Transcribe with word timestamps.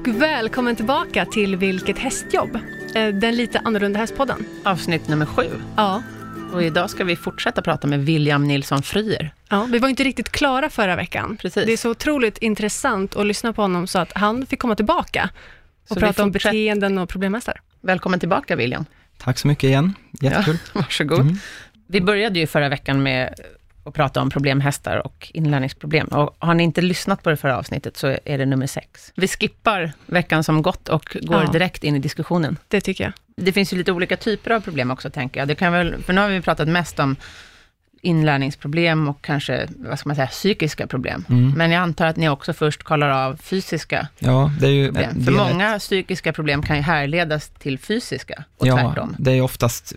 och 0.00 0.22
välkommen 0.22 0.76
tillbaka 0.76 1.24
till 1.26 1.56
Vilket 1.56 1.98
hästjobb? 1.98 2.58
Eh, 2.94 3.08
Den 3.08 3.36
lite 3.36 3.58
annorlunda 3.64 3.98
hästpodden. 3.98 4.44
Avsnitt 4.64 5.08
nummer 5.08 5.26
sju. 5.26 5.46
Ja. 5.76 6.02
Och 6.52 6.62
idag 6.62 6.90
ska 6.90 7.04
vi 7.04 7.16
fortsätta 7.16 7.62
prata 7.62 7.86
med 7.86 8.04
William 8.06 8.44
Nilsson 8.48 8.82
Fryer. 8.82 9.34
ja, 9.48 9.68
vi 9.72 9.78
var 9.78 9.88
inte 9.88 10.04
riktigt 10.04 10.28
klara 10.32 10.70
förra 10.70 10.96
veckan. 10.96 11.36
Precis. 11.40 11.66
Det 11.66 11.72
är 11.72 11.76
så 11.76 11.90
otroligt 11.90 12.38
intressant 12.38 13.16
att 13.16 13.26
lyssna 13.26 13.52
på 13.52 13.62
honom 13.62 13.86
så 13.86 13.98
att 13.98 14.12
han 14.12 14.46
fick 14.46 14.58
komma 14.58 14.74
tillbaka 14.74 15.30
och 15.82 15.94
Så 15.94 16.00
prata 16.00 16.22
om 16.22 16.30
beteenden 16.32 16.98
och 16.98 17.08
problemhästar. 17.08 17.60
Välkommen 17.80 18.20
tillbaka 18.20 18.56
William. 18.56 18.84
Tack 19.18 19.38
så 19.38 19.48
mycket 19.48 19.64
igen. 19.64 19.94
Jättekul. 20.20 20.58
Ja, 20.74 20.80
varsågod. 20.80 21.20
Mm. 21.20 21.36
Vi 21.86 22.00
började 22.00 22.38
ju 22.38 22.46
förra 22.46 22.68
veckan 22.68 23.02
med 23.02 23.34
att 23.90 23.94
prata 23.96 24.20
om 24.20 24.30
problemhästar 24.30 24.96
och 25.06 25.30
inlärningsproblem. 25.34 26.06
Och 26.06 26.36
har 26.38 26.54
ni 26.54 26.62
inte 26.62 26.80
lyssnat 26.82 27.22
på 27.22 27.30
det 27.30 27.36
förra 27.36 27.58
avsnittet 27.58 27.96
så 27.96 28.06
är 28.24 28.38
det 28.38 28.46
nummer 28.46 28.66
sex. 28.66 29.12
Vi 29.16 29.28
skippar 29.28 29.92
veckan 30.06 30.44
som 30.44 30.62
gått 30.62 30.88
och 30.88 31.16
går 31.22 31.42
Ja. 31.42 31.50
direkt 31.52 31.84
in 31.84 31.96
i 31.96 31.98
diskussionen. 31.98 32.56
Det 32.68 32.80
tycker 32.80 33.04
jag. 33.04 33.12
Det 33.36 33.52
finns 33.52 33.72
ju 33.72 33.76
lite 33.76 33.92
olika 33.92 34.16
typer 34.16 34.50
av 34.50 34.60
problem 34.60 34.90
också, 34.90 35.10
tänker 35.10 35.40
jag. 35.40 35.48
Det 35.48 35.54
kan 35.54 35.72
väl, 35.72 36.02
för 36.02 36.12
nu 36.12 36.20
har 36.20 36.28
vi 36.28 36.40
pratat 36.40 36.68
mest 36.68 36.98
om 36.98 37.16
inlärningsproblem 38.02 39.08
och 39.08 39.22
kanske, 39.22 39.68
vad 39.76 39.98
ska 39.98 40.08
man 40.08 40.16
säga, 40.16 40.26
psykiska 40.26 40.86
problem. 40.86 41.24
Mm. 41.28 41.50
Men 41.56 41.70
jag 41.70 41.82
antar 41.82 42.06
att 42.06 42.16
ni 42.16 42.28
också 42.28 42.52
först 42.52 42.82
kollar 42.82 43.08
av 43.08 43.36
fysiska 43.36 44.08
Ja, 44.18 44.52
det 44.60 44.66
är 44.66 44.70
ju... 44.70 44.86
problem. 44.86 45.10
det 45.14 45.24
För 45.24 45.32
många 45.32 45.78
psykiska 45.78 46.32
problem 46.32 46.62
kan 46.62 46.76
ju 46.76 46.82
härledas 46.82 47.48
till 47.48 47.78
fysiska 47.78 48.44
och 48.56 48.66
ja, 48.66 48.76
tvärtom. 48.76 49.16
det 49.18 49.32
är 49.32 49.40
oftast 49.40 49.94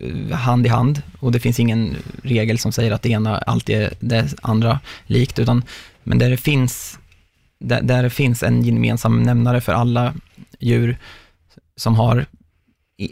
eh, 0.00 0.36
hand 0.36 0.66
i 0.66 0.68
hand 0.68 1.02
och 1.20 1.32
det 1.32 1.40
finns 1.40 1.60
ingen 1.60 1.96
regel 2.22 2.58
som 2.58 2.72
säger 2.72 2.92
att 2.92 3.02
det 3.02 3.10
ena 3.10 3.38
alltid 3.38 3.76
är 3.76 3.92
det 4.00 4.34
andra 4.42 4.80
likt, 5.06 5.38
utan 5.38 5.62
men 6.02 6.18
där 6.18 6.30
det 6.30 6.36
finns, 6.36 6.98
där, 7.58 7.82
där 7.82 8.02
det 8.02 8.10
finns 8.10 8.42
en 8.42 8.62
gemensam 8.62 9.22
nämnare 9.22 9.60
för 9.60 9.72
alla 9.72 10.14
djur 10.58 10.96
som 11.76 11.94
har 11.94 12.26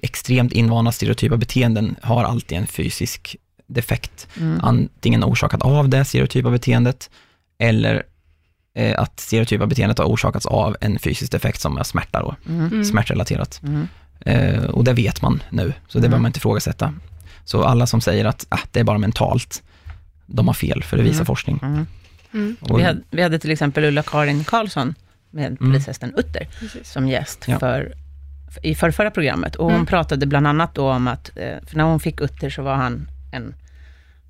extremt 0.02 0.52
invana 0.52 0.92
stereotypa 0.92 1.36
beteenden 1.36 1.96
har 2.02 2.24
alltid 2.24 2.58
en 2.58 2.66
fysisk 2.66 3.36
defekt. 3.68 4.26
Mm. 4.40 4.60
antingen 4.62 5.24
orsakat 5.24 5.62
av 5.62 5.88
det 5.88 6.04
stereotypa 6.04 6.50
beteendet, 6.50 7.10
eller 7.58 8.02
eh, 8.74 9.00
att 9.00 9.20
stereotypa 9.20 9.66
beteendet 9.66 9.98
har 9.98 10.04
orsakats 10.06 10.46
av 10.46 10.76
en 10.80 10.98
fysisk 10.98 11.32
defekt 11.32 11.60
som 11.60 11.78
är 11.78 11.82
smärta 11.82 12.20
då, 12.20 12.36
Mm. 12.48 12.66
Mm. 12.66 12.84
smärtrelaterat. 12.84 13.60
Mm. 13.62 13.88
Eh, 14.20 14.64
och 14.64 14.84
det 14.84 14.92
vet 14.92 15.22
man 15.22 15.42
nu, 15.50 15.72
så 15.88 15.98
det 15.98 15.98
Mm. 15.98 16.10
behöver 16.10 16.22
man 16.22 16.28
inte 16.28 16.38
ifrågasätta. 16.38 16.94
Så 17.44 17.64
alla 17.64 17.86
som 17.86 18.00
säger 18.00 18.24
att 18.24 18.46
ah, 18.48 18.58
det 18.72 18.80
är 18.80 18.84
bara 18.84 18.98
mentalt, 18.98 19.62
de 20.26 20.46
har 20.46 20.54
fel, 20.54 20.82
för 20.82 20.96
det 20.96 21.02
visar 21.02 21.14
Mm. 21.16 21.26
forskning. 21.26 21.58
Mm. 21.62 21.86
Mm. 22.34 22.56
Och, 22.60 22.78
Vi, 22.78 22.82
hade, 22.82 23.00
vi 23.10 23.22
hade 23.22 23.38
till 23.38 23.50
exempel 23.50 23.84
Ulla-Karin 23.84 24.44
Karlsson 24.44 24.94
med 25.30 25.58
polishästen 25.58 26.14
Utter 26.16 26.48
Precis. 26.60 26.90
som 26.92 27.08
gäst 27.08 27.44
Ja. 27.48 27.58
för, 27.58 27.92
i 28.62 28.74
förra 28.74 29.10
programmet. 29.10 29.56
Och 29.56 29.64
hon 29.64 29.74
Mm. 29.74 29.86
pratade 29.86 30.26
bland 30.26 30.46
annat 30.46 30.74
då 30.74 30.90
om 30.90 31.08
att, 31.08 31.30
eh, 31.36 31.56
för 31.66 31.76
när 31.76 31.84
hon 31.84 32.00
fick 32.00 32.20
Utter 32.20 32.50
så 32.50 32.62
var 32.62 32.74
han 32.74 33.08
en, 33.30 33.54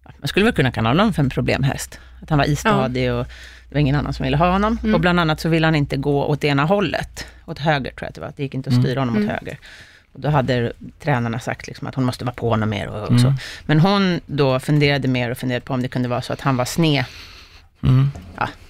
ja, 0.04 0.10
man 0.18 0.28
skulle 0.28 0.44
väl 0.44 0.54
kunna 0.54 0.72
kalla 0.72 0.88
honom 0.88 1.12
för 1.12 1.22
en 1.22 1.30
problemhäst. 1.30 2.00
Att 2.22 2.30
han 2.30 2.38
var 2.38 2.46
istadig 2.48 3.12
och 3.12 3.26
det 3.68 3.74
var 3.74 3.80
ingen 3.80 3.94
annan 3.96 4.12
som 4.12 4.24
ville 4.24 4.36
ha 4.36 4.50
honom. 4.52 4.78
Mm. 4.82 4.94
Och 4.94 5.00
bland 5.00 5.20
annat 5.20 5.40
så 5.40 5.48
ville 5.48 5.66
han 5.66 5.74
inte 5.74 5.96
gå 5.96 6.24
åt 6.24 6.44
ena 6.44 6.64
hållet, 6.64 7.26
åt 7.46 7.58
höger 7.58 7.90
tror 7.90 8.02
jag 8.02 8.08
att 8.08 8.14
det 8.14 8.20
var. 8.20 8.32
Det 8.36 8.42
gick 8.42 8.54
inte 8.54 8.68
att 8.68 8.72
Mm. 8.74 8.84
styra 8.84 9.00
honom 9.00 9.14
åt 9.16 9.22
Mm. 9.22 9.34
höger. 9.34 9.58
Och 10.12 10.20
då 10.20 10.28
hade 10.28 10.72
tränarna 11.00 11.38
sagt 11.40 11.66
liksom 11.66 11.86
att 11.88 11.94
hon 11.94 12.04
måste 12.04 12.24
vara 12.24 12.34
på 12.34 12.48
honom 12.50 12.70
mer 12.70 12.88
och, 12.88 13.02
och 13.02 13.10
Mm. 13.10 13.22
så. 13.22 13.34
Men 13.66 13.80
hon 13.80 14.20
då 14.26 14.60
funderade 14.60 15.08
mer 15.08 15.30
och 15.30 15.38
funderade 15.38 15.64
på 15.66 15.74
om 15.74 15.82
det 15.82 15.88
kunde 15.88 16.08
vara 16.08 16.22
så 16.22 16.32
att 16.32 16.40
han 16.40 16.56
var 16.56 16.64
sned 16.64 17.04
mm, 17.82 18.10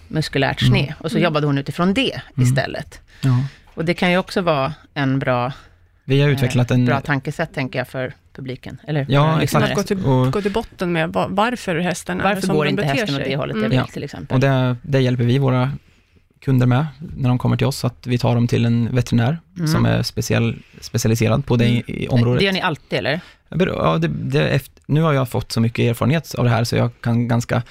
muskulärt 0.09 0.62
Mm. 0.62 0.73
sned. 0.73 0.95
Och 1.01 1.11
så 1.12 1.19
jobbade 1.19 1.47
hon 1.47 1.59
utifrån 1.59 1.95
det 1.95 2.12
Mm. 2.37 2.49
istället. 2.49 3.00
ja. 3.21 3.45
Och 3.75 3.84
det 3.84 3.95
kan 3.95 4.10
ju 4.10 4.19
också 4.19 4.41
vara 4.41 4.75
en 4.95 5.19
bra, 5.19 5.53
Vi 6.05 6.21
har 6.22 6.28
utvecklat 6.28 6.71
en... 6.71 6.84
bra 6.87 7.00
tankesätt, 7.00 7.55
tänker 7.55 7.78
jag, 7.78 7.89
för 7.89 8.12
publiken. 8.38 8.78
Eller 8.88 9.06
Ja, 9.09 9.43
exakt. 9.43 9.65
Att 9.71 9.75
gå 9.75 9.82
till, 9.82 10.04
Och- 10.04 10.32
gå 10.32 10.43
till 10.43 10.53
botten 10.53 10.93
med 10.93 11.12
va- 11.12 11.26
varför 11.31 11.76
hästen 11.76 12.21
är 12.21 12.25
Varför 12.25 12.43
som 12.47 12.56
går 12.56 12.65
den 12.65 12.71
inte 12.71 12.82
beter 12.82 12.94
hästen 12.97 13.15
åt 13.15 13.21
sig. 13.22 13.31
det 13.31 13.37
hållet 13.37 13.56
Mm. 13.56 13.71
vill, 13.71 13.78
Ja. 13.78 13.87
till 13.87 14.04
exempel? 14.04 14.34
Och 14.34 14.41
det, 14.41 14.76
det 14.82 15.00
hjälper 15.00 15.25
vi 15.25 15.38
våra 15.38 15.72
kunder 16.41 16.66
med 16.66 16.87
när 17.16 17.28
de 17.28 17.38
kommer 17.38 17.56
till 17.56 17.66
oss, 17.66 17.84
att 17.84 18.06
vi 18.06 18.19
tar 18.19 18.34
dem 18.34 18.47
till 18.47 18.65
en 18.65 18.94
veterinär 18.94 19.38
Mm. 19.56 19.69
som 19.69 19.87
är 19.87 20.03
speciell, 20.03 20.56
specialiserad 20.81 21.47
på 21.47 21.56
det 21.56 21.66
i, 21.69 21.84
i 21.87 22.09
området. 22.09 22.38
Det 22.41 22.44
gör 22.47 22.53
ni 22.53 22.60
alltid, 22.60 22.98
eller? 22.98 23.21
Ja, 23.50 23.98
det, 23.98 24.09
det, 24.09 24.48
efter, 24.48 24.82
nu 24.87 25.00
har 25.03 25.12
jag 25.12 25.28
fått 25.28 25.53
så 25.53 25.60
mycket 25.60 25.91
erfarenhet 25.91 26.34
av 26.34 26.44
det 26.44 26.50
här, 26.50 26.65
så 26.65 26.77
jag 26.77 26.91
kan 27.00 27.28
ganska 27.28 27.62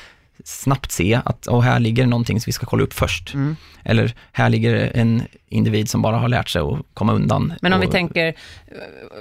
snabbt 0.47 0.91
se 0.91 1.19
att 1.25 1.47
oh, 1.47 1.61
här 1.61 1.79
ligger 1.79 2.05
någonting 2.05 2.39
som 2.41 2.45
vi 2.45 2.51
ska 2.51 2.65
kolla 2.65 2.83
upp 2.83 2.93
först. 2.93 3.33
Mm. 3.33 3.55
Eller 3.83 4.13
här 4.31 4.49
ligger 4.49 4.91
en 4.93 5.21
individ 5.49 5.89
som 5.89 6.01
bara 6.01 6.17
har 6.17 6.27
lärt 6.27 6.49
sig 6.49 6.61
att 6.61 6.79
komma 6.93 7.13
undan. 7.13 7.53
Men 7.61 7.73
om 7.73 7.79
vi 7.79 7.87
och, 7.87 7.91
tänker, 7.91 8.27
eh, 8.27 8.33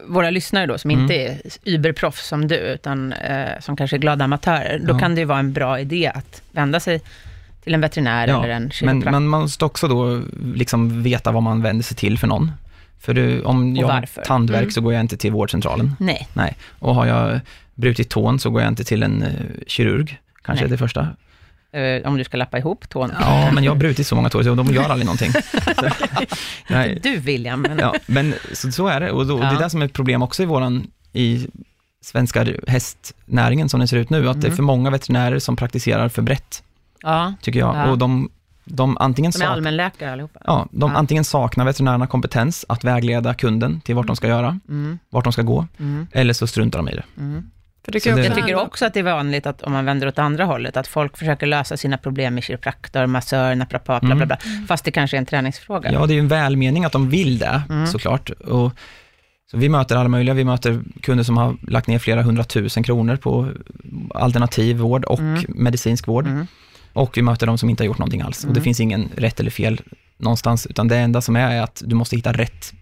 våra 0.09 0.31
lyssnare 0.31 0.67
då, 0.67 0.79
som 0.79 0.91
Mm. 0.91 1.03
inte 1.03 1.15
är 1.15 1.39
überproffs 1.65 2.27
som 2.29 2.49
du, 2.49 2.55
utan 2.57 3.13
eh, 3.13 3.49
som 3.61 3.77
kanske 3.77 3.97
är 3.97 3.99
glada 3.99 4.25
amatörer, 4.25 4.79
då 4.87 4.95
Ja. 4.95 4.99
kan 4.99 5.15
det 5.15 5.21
ju 5.21 5.25
vara 5.25 5.39
en 5.39 5.53
bra 5.53 5.81
idé 5.81 6.13
att 6.15 6.43
vända 6.53 6.81
sig 6.81 7.01
till 7.65 7.75
en 7.75 7.81
veterinär 7.81 8.29
Ja, 8.29 8.45
eller 8.45 8.55
en 8.55 8.63
men, 8.63 8.71
kiropraktor. 8.71 9.11
men 9.11 9.27
man 9.29 9.41
måste 9.41 9.65
också 9.65 9.89
då 9.89 10.23
liksom 10.55 11.03
veta 11.03 11.33
vad 11.33 11.43
man 11.43 11.63
vänder 11.63 11.85
sig 11.85 11.97
till 11.97 12.19
för 12.19 12.27
någon. 12.27 12.53
För 13.01 13.15
du, 13.15 13.43
om 13.43 13.77
jag 13.77 13.89
har 13.89 14.23
tandvärk 14.25 14.61
Mm. 14.63 14.71
så 14.71 14.81
går 14.81 14.93
jag 14.93 15.01
inte 15.01 15.17
till 15.17 15.33
vårdcentralen. 15.33 15.97
Nej, 15.99 16.29
Nej. 16.33 16.57
Och 16.79 16.95
har 16.95 17.07
jag 17.07 17.41
brutit 17.75 18.09
tån 18.11 18.39
så 18.39 18.51
går 18.51 18.63
jag 18.63 18.69
inte 18.69 18.85
till 18.85 19.03
en 19.03 19.23
eh, 19.23 19.29
kirurg, 19.67 20.19
kanske 20.47 20.65
Nej. 20.65 20.71
det 20.71 20.79
första. 20.79 21.09
eh, 21.73 22.09
om 22.09 22.17
du 22.19 22.25
ska 22.25 22.37
lappa 22.37 22.59
ihop 22.59 22.89
tån. 22.89 23.13
Ja, 23.21 23.51
men 23.53 23.65
jag 23.65 23.71
har 23.73 23.77
brutit 23.77 24.07
så 24.07 24.15
många 24.17 24.31
tår, 24.31 24.43
så 24.43 24.55
de 24.55 24.67
gör 24.67 24.83
aldrig 24.89 25.05
någonting. 25.07 25.33
Nej. 26.71 26.91
Inte 26.97 27.09
du 27.09 27.17
William, 27.17 27.61
men 27.63 27.79
Ja, 27.79 27.95
men 28.07 28.35
så, 28.53 28.73
så 28.73 28.87
är 28.89 29.01
det. 29.01 29.11
Och 29.11 29.27
då, 29.27 29.39
Ja. 29.39 29.51
det 29.51 29.57
är 29.57 29.59
det 29.63 29.71
som 29.71 29.83
är 29.83 29.87
ett 29.87 29.93
problem 29.93 30.23
också 30.23 30.43
i 30.43 30.47
våran, 30.47 30.87
i 31.13 31.47
svenska 32.05 32.47
hästnäringen 32.69 33.69
som 33.69 33.81
den 33.81 33.89
ser 33.89 33.97
ut 33.97 34.11
nu, 34.11 34.29
att 34.29 34.41
det 34.41 34.47
är 34.47 34.49
Mm. 34.49 34.57
för 34.57 34.63
många 34.63 34.91
veterinärer 34.91 35.39
som 35.39 35.57
praktiserar 35.57 36.09
för 36.09 36.23
brett, 36.23 36.63
ja, 37.03 37.35
tycker 37.43 37.61
jag. 37.61 37.77
Ja. 37.77 37.91
Och 37.91 37.99
de, 37.99 38.31
de 38.65 38.97
antingen 39.01 39.31
de 39.31 39.37
är 39.39 39.41
sak, 39.41 39.51
allmänläkare 39.51 40.13
allihopa. 40.13 40.41
ja, 40.45 40.67
de 40.71 40.91
Ja. 40.93 40.99
antingen 40.99 41.25
saknar 41.25 41.65
veterinärerna 41.65 42.07
kompetens 42.07 42.65
att 42.69 42.85
vägleda 42.85 43.35
kunden 43.35 43.81
till 43.81 43.95
vart 43.95 44.07
de 44.07 44.17
ska 44.17 44.29
göra, 44.29 44.61
Mm, 44.69 44.99
vart 45.11 45.25
de 45.25 45.33
ska 45.33 45.43
gå, 45.43 45.67
mm, 45.79 46.07
eller 46.13 46.33
så 46.33 46.47
struntar 46.47 46.79
de 46.79 46.89
i 46.89 46.93
det. 46.95 47.05
Mm. 47.95 48.01
För 48.01 48.11
Jag 48.25 48.35
tycker 48.35 48.41
handla- 48.41 48.63
också 48.63 48.87
att 48.87 48.95
det 48.95 49.01
är 49.01 49.05
vanligt 49.05 49.47
att 49.47 49.63
om 49.63 49.73
man 49.73 49.85
vänder 49.85 50.07
åt 50.09 50.19
andra 50.19 50.45
hållet, 50.45 50.77
att 50.77 50.87
folk 50.87 51.17
försöker 51.17 51.47
lösa 51.47 51.77
sina 51.77 51.99
problem 51.99 52.35
med 52.35 52.45
kiropraktor, 52.45 53.07
massör, 53.07 53.55
naprapat, 53.55 54.03
bla, 54.03 54.15
bla, 54.15 54.27
bla, 54.27 54.39
fast 54.69 54.85
det 54.85 54.91
kanske 54.91 55.17
är 55.17 55.19
en 55.19 55.27
träningsfråga. 55.27 55.93
Ja, 55.93 56.07
det 56.07 56.13
är 56.13 56.15
ju 56.15 56.21
en 56.21 56.29
välmening 56.29 56.85
att 56.85 56.93
de 56.93 57.11
vill 57.11 57.39
det, 57.39 57.63
Mm. 57.71 57.87
såklart. 57.87 58.31
Och, 58.31 58.73
så 59.51 59.57
vi 59.57 59.69
möter 59.69 59.97
alla 59.97 60.09
möjliga, 60.09 60.35
vi 60.35 60.45
möter 60.45 60.81
kunder 61.03 61.25
som 61.25 61.37
har 61.37 61.57
lagt 61.69 61.87
ner 61.87 61.99
flera 61.99 62.23
hundratusen 62.23 62.83
kronor 62.83 63.17
på 63.17 63.49
alternativ 64.15 64.77
vård 64.77 65.05
och 65.05 65.19
Mm. 65.21 65.45
medicinsk 65.49 66.09
vård. 66.09 66.27
Mm. 66.27 66.47
Och 66.93 67.17
vi 67.17 67.23
möter 67.23 67.47
de 67.47 67.59
som 67.59 67.71
inte 67.71 67.83
har 67.83 67.87
gjort 67.87 67.99
någonting 67.99 68.21
alls. 68.21 68.39
Och 68.45 68.49
det 68.49 68.59
Mm. 68.61 68.65
finns 68.65 68.81
ingen 68.81 69.09
rätt 69.17 69.41
eller 69.41 69.51
fel 69.51 69.81
någonstans, 70.19 70.67
utan 70.67 70.89
det 70.89 70.97
enda 70.97 71.21
som 71.21 71.37
är, 71.37 71.51
är 71.57 71.63
att 71.63 71.83
du 71.87 71.95
måste 71.95 72.17
hitta 72.17 72.33
rätt 72.33 72.73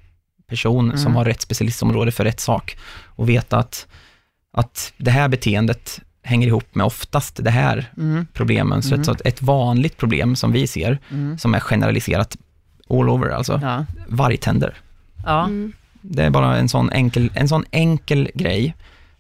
person 0.49 0.91
som 0.99 1.07
Mm. 1.07 1.17
har 1.17 1.25
rätt 1.25 1.41
specialistområde 1.41 2.13
för 2.13 2.25
rätt 2.25 2.41
sak. 2.41 2.77
Och 3.05 3.29
veta 3.29 3.59
att, 3.59 3.87
att 4.55 4.93
det 4.97 5.11
här 5.11 5.29
beteendet 5.29 6.01
hänger 6.23 6.47
ihop 6.47 6.75
med 6.75 6.87
oftast 6.87 7.45
det 7.45 7.51
här 7.51 7.91
Mm. 7.97 8.27
problemen. 8.33 8.83
Så, 8.83 8.89
Mm. 8.89 9.01
att, 9.01 9.07
så 9.07 9.13
att 9.13 9.21
ett 9.25 9.43
vanligt 9.43 9.97
problem 9.97 10.37
som 10.37 10.53
vi 10.53 10.67
ser, 10.67 10.99
Mm. 11.11 11.39
som 11.39 11.55
är 11.55 11.61
generaliserat 11.61 12.37
all 12.91 13.09
over, 13.09 13.29
alltså 13.31 13.61
Ja. 13.63 13.85
vargtänder. 14.09 14.75
Ja. 15.27 15.45
Mm. 15.45 15.73
Det 16.03 16.23
är 16.25 16.31
bara 16.31 16.57
en 16.57 16.69
sån 16.69 16.91
enkel, 16.93 17.31
en 17.35 17.49
sån 17.49 17.65
enkel 17.71 18.31
grej 18.35 18.75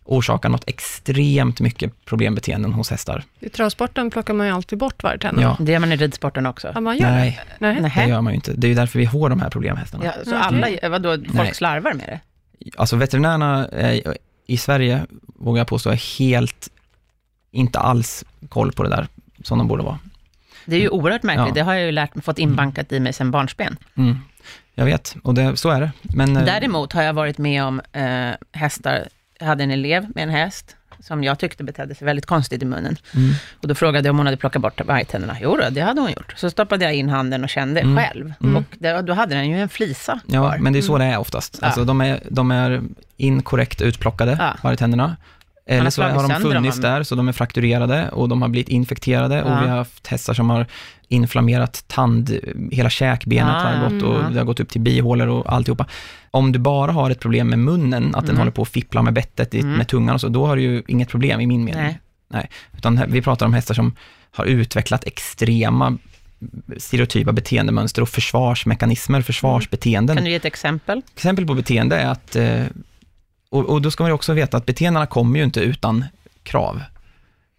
orsakar 0.06 0.48
något 0.48 0.68
extremt 0.68 1.60
mycket 1.60 2.04
problembeteenden 2.04 2.72
hos 2.72 2.90
hästar. 2.90 3.24
I 3.40 3.48
travsporten 3.48 4.10
plockar 4.10 4.34
man 4.34 4.46
ju 4.46 4.52
alltid 4.52 4.78
bort 4.78 5.02
vargtänderna. 5.02 5.56
Ja. 5.58 5.64
Det 5.64 5.72
gör 5.72 5.78
man 5.78 5.92
i 5.92 5.96
ridsporten 5.96 6.46
också. 6.46 6.70
Ja, 6.74 6.80
man 6.80 6.96
gör 6.98 7.10
Nej, 7.10 7.40
det. 7.58 7.80
Nej. 7.80 7.92
det 7.96 8.08
gör 8.08 8.20
man 8.20 8.32
ju 8.32 8.34
inte. 8.34 8.52
Det 8.52 8.66
är 8.66 8.68
ju 8.68 8.74
därför 8.74 8.98
vi 8.98 9.04
har 9.04 9.28
de 9.30 9.40
här 9.40 9.50
problemhästarna. 9.50 10.04
Ja, 10.04 10.12
så 10.24 10.30
Okej. 10.48 10.78
alla, 10.82 10.88
vadå, 10.88 11.10
folk 11.16 11.32
Nej. 11.34 11.54
slarvar 11.54 11.92
med 11.94 12.06
det? 12.06 12.20
Alltså 12.76 12.96
veterinärerna 12.96 13.68
är, 13.68 14.16
i 14.46 14.56
Sverige, 14.56 15.06
vågar 15.26 15.60
jag 15.60 15.66
påstå, 15.66 15.90
är 15.90 16.18
helt, 16.18 16.68
inte 17.50 17.78
alls 17.78 18.24
koll 18.48 18.72
på 18.72 18.82
det 18.82 18.88
där 18.88 19.08
som 19.42 19.58
de 19.58 19.68
borde 19.68 19.82
vara. 19.82 19.98
Det 20.66 20.76
är 20.76 20.80
ju 20.80 20.88
oerhört 20.88 21.22
märkligt. 21.22 21.48
Ja. 21.48 21.54
Det 21.54 21.60
har 21.60 21.74
jag 21.74 21.84
ju 21.84 21.92
lärt, 21.92 22.24
fått 22.24 22.38
inbankat 22.38 22.92
i 22.92 23.00
mig 23.00 23.12
sedan 23.12 23.30
barnsben. 23.30 23.76
Mm. 23.96 24.18
Jag 24.74 24.84
vet, 24.84 25.16
och 25.22 25.34
det, 25.34 25.56
så 25.56 25.70
är 25.70 25.80
det. 25.80 25.92
Men, 26.02 26.36
eh, 26.36 26.44
Däremot 26.44 26.92
har 26.92 27.02
jag 27.02 27.12
varit 27.12 27.38
med 27.38 27.64
om 27.64 27.80
eh, 27.92 28.30
hästar, 28.52 29.08
jag 29.38 29.46
hade 29.46 29.64
en 29.64 29.70
elev 29.70 30.06
med 30.14 30.22
en 30.22 30.30
häst, 30.30 30.76
som 31.04 31.24
jag 31.24 31.38
tyckte 31.38 31.64
betedde 31.64 31.94
sig 31.94 32.04
väldigt 32.04 32.26
konstigt 32.26 32.62
i 32.62 32.64
munnen. 32.64 32.96
mm, 33.14 33.32
Och 33.62 33.68
då 33.68 33.74
frågade 33.74 34.08
jag 34.08 34.12
om 34.12 34.16
hon 34.18 34.26
hade 34.26 34.36
plockat 34.36 34.62
bort 34.62 34.80
vargtänderna. 34.84 35.36
Jo 35.40 35.56
då, 35.56 35.70
det 35.70 35.80
hade 35.80 36.00
hon 36.00 36.10
gjort. 36.10 36.34
Så 36.36 36.50
stoppade 36.50 36.84
jag 36.84 36.94
in 36.94 37.08
handen 37.08 37.44
och 37.44 37.50
kände 37.50 37.80
Mm. 37.80 37.96
själv. 37.96 38.32
Mm. 38.42 38.56
Och 38.56 38.62
det, 38.78 39.02
då 39.02 39.12
hade 39.12 39.34
den 39.34 39.50
ju 39.50 39.60
en 39.60 39.68
flisa 39.68 40.20
ja, 40.26 40.40
kvar. 40.40 40.58
men 40.58 40.72
det 40.72 40.78
är 40.78 40.82
så 40.82 40.98
det 40.98 41.04
är 41.04 41.18
oftast. 41.18 41.58
Ja. 41.60 41.66
Alltså, 41.66 41.84
de, 41.84 42.00
är, 42.00 42.20
de 42.30 42.50
är 42.50 42.82
inkorrekt 43.16 43.82
utplockade, 43.82 44.36
Ja. 44.40 44.54
vargtänderna. 44.62 45.16
Eller 45.66 45.90
så 45.90 46.02
har 46.02 46.28
de 46.28 46.40
funnits 46.40 46.76
där, 46.80 47.02
så 47.02 47.14
de 47.14 47.28
är 47.28 47.32
frakturerade 47.32 48.08
och 48.10 48.28
de 48.28 48.42
har 48.42 48.48
blivit 48.48 48.68
infekterade. 48.68 49.34
Ja. 49.36 49.42
Och 49.42 49.62
vi 49.64 49.68
har 49.68 49.76
haft 49.76 50.06
hästar 50.06 50.34
som 50.34 50.50
har 50.50 50.66
inflammerat 51.14 51.84
tand, 51.88 52.38
hela 52.70 52.90
käkbenet 52.90 53.54
Ah, 53.54 53.58
har 53.58 53.90
gått 53.90 54.02
och 54.02 54.20
mm. 54.20 54.32
det 54.32 54.38
har 54.40 54.44
gått 54.44 54.60
upp 54.60 54.68
till 54.70 54.80
bihålor 54.80 55.28
och 55.28 55.52
alltihopa. 55.52 55.86
Om 56.30 56.52
du 56.52 56.58
bara 56.58 56.92
har 56.92 57.10
ett 57.10 57.20
problem 57.20 57.48
med 57.48 57.58
munnen, 57.58 58.04
att 58.14 58.20
den 58.20 58.30
Mm. 58.30 58.38
håller 58.38 58.50
på 58.52 58.62
att 58.62 58.68
fippla 58.68 59.02
med 59.02 59.12
bettet 59.12 59.54
Mm. 59.54 59.72
med 59.72 59.88
tungan 59.88 60.14
och 60.14 60.20
så, 60.20 60.28
då 60.28 60.46
har 60.46 60.56
du 60.56 60.62
ju 60.62 60.82
inget 60.88 61.08
problem 61.08 61.40
i 61.40 61.46
min 61.46 61.64
mening. 61.64 61.98
Nej. 62.28 62.50
Utan 62.76 62.98
här- 62.98 63.06
vi 63.06 63.22
pratar 63.22 63.46
om 63.46 63.54
hästar 63.54 63.74
som 63.74 63.94
har 64.30 64.44
utvecklat 64.44 65.04
extrema 65.04 65.98
stereotypa 66.78 67.32
beteendemönster 67.32 68.02
och 68.02 68.08
försvarsmekanismer, 68.08 69.22
försvarsbeteenden. 69.22 70.16
Kan 70.16 70.24
du 70.24 70.30
ge 70.30 70.36
ett 70.36 70.44
exempel? 70.44 71.02
Exempel 71.14 71.46
på 71.46 71.54
beteende 71.54 71.96
är 71.96 72.06
att, 72.06 72.36
eh, 72.36 72.64
och, 73.50 73.64
och 73.68 73.82
då 73.82 73.90
ska 73.90 74.02
man 74.04 74.10
ju 74.10 74.14
också 74.14 74.32
veta 74.32 74.56
att 74.56 74.66
beteendena 74.66 75.06
kommer 75.06 75.38
ju 75.38 75.44
inte 75.44 75.60
utan 75.60 76.04
krav. 76.42 76.82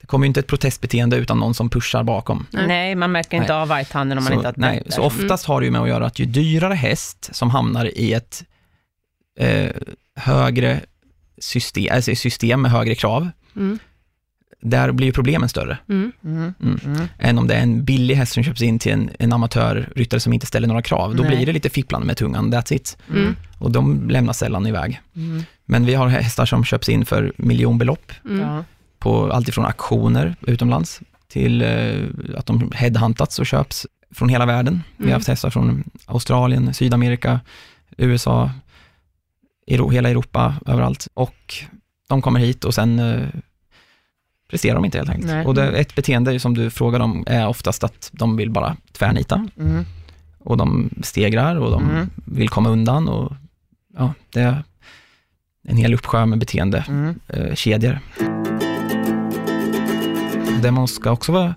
Det 0.05 0.07
kommer 0.09 0.25
ju 0.25 0.27
inte 0.27 0.39
ett 0.39 0.47
protestbeteende 0.47 1.15
utan 1.17 1.39
någon 1.39 1.53
som 1.53 1.69
pushar 1.69 2.03
bakom. 2.03 2.45
Nej. 2.51 2.95
Man 2.95 3.11
märker 3.11 3.37
inte 3.37 3.53
Nej. 3.53 3.61
av 3.61 3.67
vargtanden 3.67 4.17
om 4.17 4.23
man 4.23 4.33
så, 4.33 4.37
inte 4.37 4.47
har 4.47 4.53
nej, 4.57 4.83
så 4.89 5.01
oftast 5.01 5.45
har 5.45 5.61
det 5.61 5.65
ju 5.65 5.71
med 5.71 5.81
att 5.81 5.87
göra 5.87 6.05
att 6.05 6.19
ju 6.19 6.25
dyrare 6.25 6.73
häst 6.73 7.29
som 7.35 7.49
hamnar 7.49 7.97
i 7.97 8.13
ett 8.13 8.43
eh, 9.39 9.69
högre 10.15 10.79
system, 11.37 11.95
alltså 11.95 12.15
system 12.15 12.61
med 12.61 12.71
högre 12.71 12.95
krav, 12.95 13.29
Mm. 13.55 13.79
där 14.61 14.91
blir 14.91 15.07
ju 15.07 15.13
problemen 15.13 15.49
större. 15.49 15.77
Mm. 15.89 16.11
Mm. 16.23 16.53
Mm. 16.63 16.79
Mm. 16.85 17.07
än 17.19 17.37
om 17.37 17.47
det 17.47 17.53
är 17.55 17.61
en 17.61 17.85
billig 17.85 18.15
häst 18.15 18.33
som 18.33 18.43
köps 18.43 18.61
in 18.61 18.79
till 18.79 18.91
en, 18.91 19.09
en 19.19 19.33
amatörryttare 19.33 20.19
som 20.19 20.33
inte 20.33 20.45
ställer 20.45 20.67
några 20.67 20.81
krav. 20.81 21.15
Då 21.15 21.23
Nej. 21.23 21.35
blir 21.35 21.45
det 21.45 21.53
lite 21.53 21.69
fipplande 21.69 22.07
med 22.07 22.17
tungan, 22.17 22.53
that's 22.53 22.73
it. 22.73 22.97
Mm. 23.09 23.35
Och 23.59 23.71
de 23.71 24.09
lämnas 24.09 24.37
sällan 24.37 24.67
iväg. 24.67 25.01
Mm. 25.15 25.43
Men 25.65 25.85
vi 25.85 25.93
har 25.93 26.07
hästar 26.07 26.45
som 26.45 26.65
köps 26.65 26.89
in 26.89 27.05
för 27.05 27.33
miljonbelopp 27.37 28.11
Mm. 28.25 28.39
Ja. 28.41 28.63
På 29.05 29.31
alltifrån 29.31 29.65
auktioner 29.65 30.35
utomlands 30.41 31.01
till 31.27 31.61
eh, 31.61 32.03
att 32.37 32.45
de 32.45 32.71
headhuntats 32.75 33.39
och 33.39 33.45
köps 33.45 33.87
från 34.11 34.29
hela 34.29 34.45
världen. 34.45 34.83
Vi 34.97 35.03
har 35.03 35.07
Mm. 35.09 35.13
haft 35.13 35.27
hästar 35.27 35.49
från 35.49 35.83
Australien, 36.05 36.73
Sydamerika, 36.73 37.39
USA, 37.97 38.51
Euro, 39.67 39.89
hela 39.89 40.09
Europa, 40.09 40.55
överallt. 40.65 41.07
Och 41.13 41.53
de 42.07 42.21
kommer 42.21 42.39
hit 42.39 42.63
och 42.65 42.73
sen 42.73 42.99
eh, 42.99 43.27
presterar 44.49 44.75
de 44.75 44.85
inte 44.85 44.97
helt 44.97 45.09
enkelt. 45.09 45.27
Nej. 45.33 45.45
Och 45.45 45.55
det, 45.55 45.67
ett 45.71 45.95
beteende 45.95 46.39
som 46.39 46.53
du 46.53 46.69
frågar 46.69 46.99
om 46.99 47.23
är 47.27 47.47
oftast 47.47 47.83
att 47.83 48.09
de 48.13 48.37
vill 48.37 48.49
bara 48.49 48.77
tvärnita 48.91 49.47
Mm. 49.59 49.85
och 50.39 50.57
de 50.57 50.89
stegrar 51.03 51.55
och 51.55 51.71
de 51.71 51.89
Mm. 51.89 52.09
vill 52.25 52.49
komma 52.49 52.69
undan 52.69 53.07
och 53.07 53.33
ja, 53.97 54.13
det 54.33 54.41
är 54.41 54.63
en 55.67 55.77
hel 55.77 55.93
uppsjö 55.93 56.25
med 56.25 56.39
beteende 56.39 56.85
Mm. 56.87 57.19
eh, 57.27 57.55
kedjor. 57.55 57.99
Det 60.65 60.71
man 60.71 60.87
ska 60.87 61.11
också 61.11 61.31
vara 61.31 61.55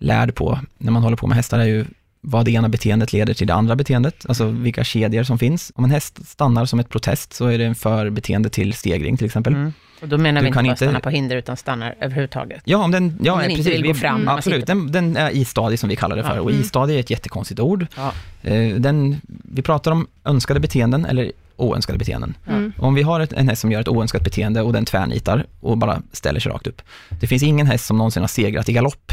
lärd 0.00 0.34
på 0.34 0.58
när 0.78 0.92
man 0.92 1.02
håller 1.02 1.16
på 1.16 1.26
med 1.26 1.36
hästar 1.36 1.58
är 1.58 1.64
ju 1.64 1.84
vad 2.20 2.44
det 2.44 2.50
ena 2.50 2.68
beteendet 2.68 3.12
leder 3.12 3.34
till 3.34 3.46
det 3.46 3.54
andra 3.54 3.76
beteendet, 3.76 4.26
alltså 4.28 4.46
vilka 4.46 4.84
kedjor 4.84 5.22
som 5.22 5.38
finns. 5.38 5.72
Om 5.74 5.84
en 5.84 5.90
häst 5.90 6.28
stannar 6.28 6.64
som 6.64 6.80
ett 6.80 6.88
protest 6.88 7.32
så 7.32 7.46
är 7.46 7.58
det 7.58 7.64
en 7.64 7.74
förbeteende 7.74 8.48
till 8.50 8.72
stegring 8.72 9.16
till 9.16 9.26
exempel. 9.26 9.52
Mm. 9.54 9.72
Och 10.02 10.08
då 10.08 10.18
menar 10.18 10.40
Du 10.40 10.44
vi 10.44 10.48
inte 10.48 10.56
kan 10.56 10.64
bara 10.64 10.70
inte- 10.70 10.84
stanna 10.84 11.00
på 11.00 11.10
hinder, 11.10 11.36
utan 11.36 11.56
stannar 11.56 11.94
överhuvudtaget. 12.00 12.62
Ja, 12.64 12.78
om 12.84 12.90
den, 12.90 13.18
ja, 13.22 13.32
Om 13.32 13.38
den 13.38 13.50
inte 13.50 13.62
precis. 13.62 13.74
vill 13.80 13.86
gå 13.86 13.94
fram, 13.94 14.20
mm, 14.20 14.28
Absolut, 14.28 14.66
den, 14.66 14.92
den 14.92 15.16
är 15.16 15.30
i 15.30 15.44
stadie 15.44 15.76
som 15.78 15.88
vi 15.88 15.96
kallar 15.96 16.16
det 16.16 16.22
för 16.22 16.34
Ja. 16.36 16.40
och 16.40 16.50
Mm. 16.50 16.62
i-stadie 16.62 16.96
är 16.96 17.00
ett 17.00 17.10
jättekonstigt 17.10 17.60
ord. 17.60 17.86
Ja. 17.96 18.12
Eh, 18.42 18.74
Den, 18.76 19.20
vi 19.26 19.62
pratar 19.62 19.90
om 19.92 20.06
önskade 20.24 20.60
beteenden 20.60 21.04
eller 21.04 21.32
oönskade 21.62 21.98
beteenden. 21.98 22.34
Mm. 22.48 22.72
Om 22.78 22.94
vi 22.94 23.02
har 23.02 23.20
ett, 23.20 23.32
en 23.32 23.48
häst 23.48 23.60
som 23.60 23.72
gör 23.72 23.80
ett 23.80 23.88
oönskat 23.88 24.24
beteende 24.24 24.62
och 24.62 24.72
den 24.72 24.84
tvärnitar 24.84 25.46
och 25.60 25.78
bara 25.78 26.02
ställer 26.12 26.40
sig 26.40 26.52
rakt 26.52 26.66
upp. 26.66 26.82
Det 27.20 27.26
finns 27.26 27.42
ingen 27.42 27.66
häst 27.66 27.86
som 27.86 27.98
någonsin 27.98 28.22
har 28.22 28.28
segrat 28.28 28.68
i 28.68 28.72
galopp. 28.72 29.12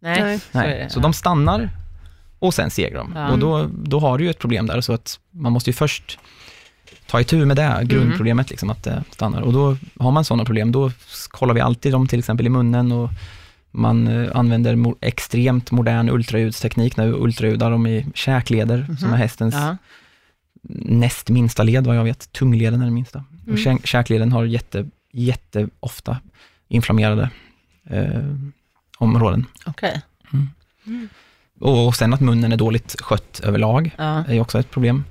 Nej, 0.00 0.40
Nej. 0.52 0.86
så. 0.88 0.94
Så 0.94 1.00
de 1.00 1.12
stannar 1.12 1.70
och 2.38 2.54
sen 2.54 2.70
segrar 2.70 2.98
de. 2.98 3.12
Ja. 3.16 3.28
Och 3.30 3.38
då, 3.38 3.68
då 3.72 3.98
har 4.00 4.18
du 4.18 4.24
ju 4.24 4.30
ett 4.30 4.38
problem 4.38 4.66
där, 4.66 4.80
så 4.80 4.92
att 4.92 5.20
man 5.30 5.52
måste 5.52 5.70
ju 5.70 5.74
först 5.74 6.18
ta 7.06 7.20
itu 7.20 7.44
med 7.46 7.56
det 7.56 7.80
grundproblemet, 7.84 8.50
liksom, 8.50 8.70
att 8.70 8.82
det 8.84 9.04
stannar. 9.10 9.40
Och 9.40 9.52
då 9.52 9.76
har 9.98 10.10
man 10.10 10.24
sådana 10.24 10.44
problem, 10.44 10.72
då 10.72 10.90
kollar 11.28 11.54
vi 11.54 11.60
alltid 11.60 11.92
dem 11.92 12.08
till 12.08 12.18
exempel 12.18 12.46
i 12.46 12.48
munnen 12.48 12.92
och 12.92 13.10
man 13.70 14.08
eh, 14.08 14.30
använder 14.36 14.76
mo- 14.76 14.96
extremt 15.00 15.70
modern 15.70 16.08
ultraljudsteknik 16.10 16.96
när 16.96 17.06
vi 17.06 17.12
ultraljudar 17.12 17.70
dem 17.70 17.86
i 17.86 18.06
käkleder, 18.14 18.86
som 19.00 19.12
är 19.12 19.16
hästens 19.16 19.54
Ja. 19.54 19.76
Näst 20.68 21.30
minsta 21.30 21.62
led 21.62 21.86
vad 21.86 21.96
jag 21.96 22.04
vet. 22.04 22.32
Tungleden 22.32 22.80
är 22.80 22.84
den 22.84 22.94
minsta. 22.94 23.18
Mm. 23.18 23.30
Och 23.54 23.58
kä- 23.58 23.86
käkleden 23.86 24.32
har 24.32 24.44
jätte, 24.44 24.86
jätte 25.12 25.68
ofta 25.80 26.18
inflammerade 26.68 27.30
eh, 27.90 28.24
områden. 28.98 29.44
Okej. 29.66 30.00
Och 31.60 31.96
sen 31.96 32.14
att 32.14 32.20
munnen 32.20 32.52
är 32.52 32.56
dåligt 32.56 32.96
skött 33.00 33.40
överlag 33.44 33.90
Ja. 33.98 34.24
är 34.28 34.40
också 34.40 34.58
ett 34.58 34.70
problem. 34.70 35.04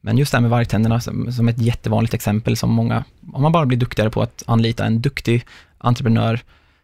Men 0.00 0.18
just 0.18 0.32
det 0.32 0.36
här 0.36 0.40
med 0.42 0.50
vargtänderna 0.50 1.00
som, 1.00 1.32
som 1.32 1.48
ett 1.48 1.58
jättevanligt 1.58 2.14
exempel 2.14 2.56
som 2.56 2.70
många, 2.70 3.04
om 3.32 3.42
man 3.42 3.52
bara 3.52 3.66
blir 3.66 3.78
duktigare 3.78 4.10
på 4.10 4.22
att 4.22 4.42
anlita 4.46 4.84
en 4.86 5.02
duktig 5.02 5.44
entreprenör, 5.78 6.40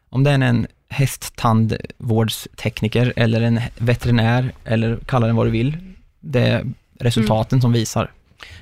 om 0.09 0.25
det 0.25 0.31
är 0.31 0.39
en 0.43 0.67
hästtandvårdstekniker 0.89 3.13
eller 3.17 3.41
en 3.41 3.61
veterinär 3.79 4.53
eller 4.65 4.97
kalla 5.07 5.27
den 5.27 5.37
vad 5.37 5.47
du 5.47 5.51
vill, 5.51 5.77
det 6.21 6.65
resultaten 7.01 7.61
som 7.61 7.73
visar. 7.73 8.11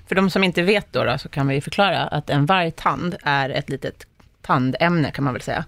För 0.08 0.14
de 0.14 0.31
som 0.31 0.44
inte 0.44 0.62
vet 0.62 0.93
då, 0.93 1.05
då, 1.05 1.19
så 1.19 1.29
kan 1.29 1.49
vi 1.49 1.61
förklara 1.61 1.99
att 2.06 2.31
en 2.31 2.46
vargtand 2.46 3.17
är 3.23 3.50
ett 3.50 3.69
litet 3.70 4.06
tandämne, 4.43 5.11
kan 5.11 5.25
man 5.25 5.32
väl 5.32 5.43
säga, 5.43 5.64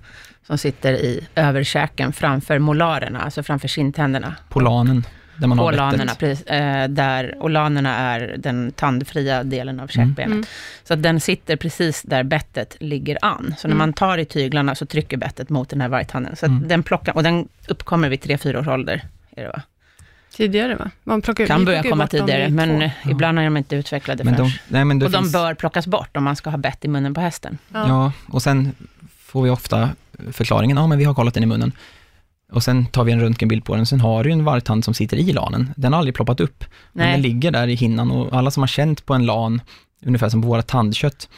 som 0.47 0.59
sitter 0.59 0.93
i 0.93 1.27
överkäken 1.35 2.13
framför 2.13 2.59
molarerna, 2.59 3.21
alltså 3.23 3.43
framför 3.43 3.69
kindtänderna. 3.69 4.35
Polanen, 4.49 5.07
där 5.37 5.47
man 5.49 5.59
har 5.59 5.67
Olanerna, 5.67 6.05
bettet. 6.05 6.19
precis, 6.19 6.47
eh, 6.47 6.89
där 6.89 7.37
olanerna 7.41 7.97
är 7.97 8.35
den 8.39 8.73
tandfria 8.73 9.43
delen 9.45 9.81
av 9.81 9.87
käkbenet. 9.89 10.27
Mm. 10.27 10.45
Så 10.85 10.95
att 10.95 11.03
den 11.03 11.21
sitter 11.21 11.57
precis 11.57 12.03
där 12.03 12.23
bettet 12.23 12.77
ligger 12.81 13.19
an. 13.23 13.55
Så 13.59 13.69
när 13.69 13.75
Mm. 13.75 13.79
man 13.79 13.93
tar 13.93 14.19
i 14.19 14.25
tyglarna 14.25 14.75
så 14.75 14.87
trycker 14.87 15.17
bettet 15.17 15.49
mot 15.49 15.69
den 15.69 15.81
här 15.81 15.89
vargtanden. 15.89 16.37
Så 16.37 16.47
att 16.47 16.51
Mm. 16.51 16.69
den 16.69 16.83
plockar, 16.83 17.17
och 17.17 17.23
den 17.23 17.49
uppkommer 17.69 18.09
vid 18.09 18.21
3-4 18.21 18.59
års 18.61 18.69
ålder. 18.69 19.03
Är 19.37 19.43
det 19.43 19.49
va? 19.49 19.63
Tidigare 20.37 20.75
va? 20.77 20.91
Man 21.05 21.23
plockar, 21.23 21.47
Kan 21.47 21.65
börja 21.65 21.83
komma 21.83 22.07
tidigare, 22.07 22.49
men 22.49 22.69
två. 22.69 22.85
eh, 22.85 23.11
ibland 23.11 23.39
är 23.39 23.45
de 23.45 23.57
inte 23.57 23.77
utvecklade 23.77 24.25
Men 24.25 24.37
de, 24.37 24.53
nej, 24.69 24.85
men 24.85 25.03
och 25.03 25.11
de 25.11 25.23
finns, 25.23 25.33
bör 25.33 25.55
plockas 25.55 25.87
bort 25.87 26.17
om 26.17 26.25
man 26.25 26.37
ska 26.37 26.51
ha 26.51 26.59
bett 26.59 26.85
i 26.85 26.89
munnen 26.89 27.15
på 27.15 27.21
hästen. 27.21 27.59
Ja. 27.73 27.89
Ja, 27.89 28.13
och 28.29 28.43
sen 28.43 28.73
får 29.19 29.43
vi 29.43 29.51
ofta 29.51 29.91
förklaringen, 30.33 30.77
ja 30.77 30.87
men 30.87 30.99
vi 30.99 31.05
har 31.05 31.15
kollat 31.15 31.35
den 31.35 31.43
i 31.43 31.47
munnen. 31.47 31.73
Och 32.53 32.63
sen 32.63 32.87
tar 32.87 33.05
vi 33.05 33.13
en 33.13 33.21
röntgenbild 33.21 33.65
på 33.65 33.77
den, 33.77 33.87
sen 33.87 34.01
har 34.01 34.25
du 34.25 34.31
ju 34.31 34.33
en 34.33 34.45
vargtand 34.45 34.85
som 34.85 34.95
sitter 34.95 35.17
i 35.17 35.33
lanen. 35.33 35.75
Den 35.77 35.93
har 35.93 35.99
aldrig 35.99 36.15
ploppat 36.15 36.41
upp. 36.41 36.65
Men 36.93 37.13
den 37.13 37.23
ligger 37.23 37.51
där 37.51 37.69
i 37.69 37.75
hinnan 37.75 38.11
och 38.11 38.33
alla 38.39 38.51
som 38.51 38.63
har 38.63 38.69
känt 38.69 39.07
på 39.07 39.15
en 39.15 39.27
lan, 39.27 39.61
ungefär 40.05 40.29
som 40.29 40.43
på 40.43 40.49
våra 40.49 40.63
tandkött, 40.63 41.29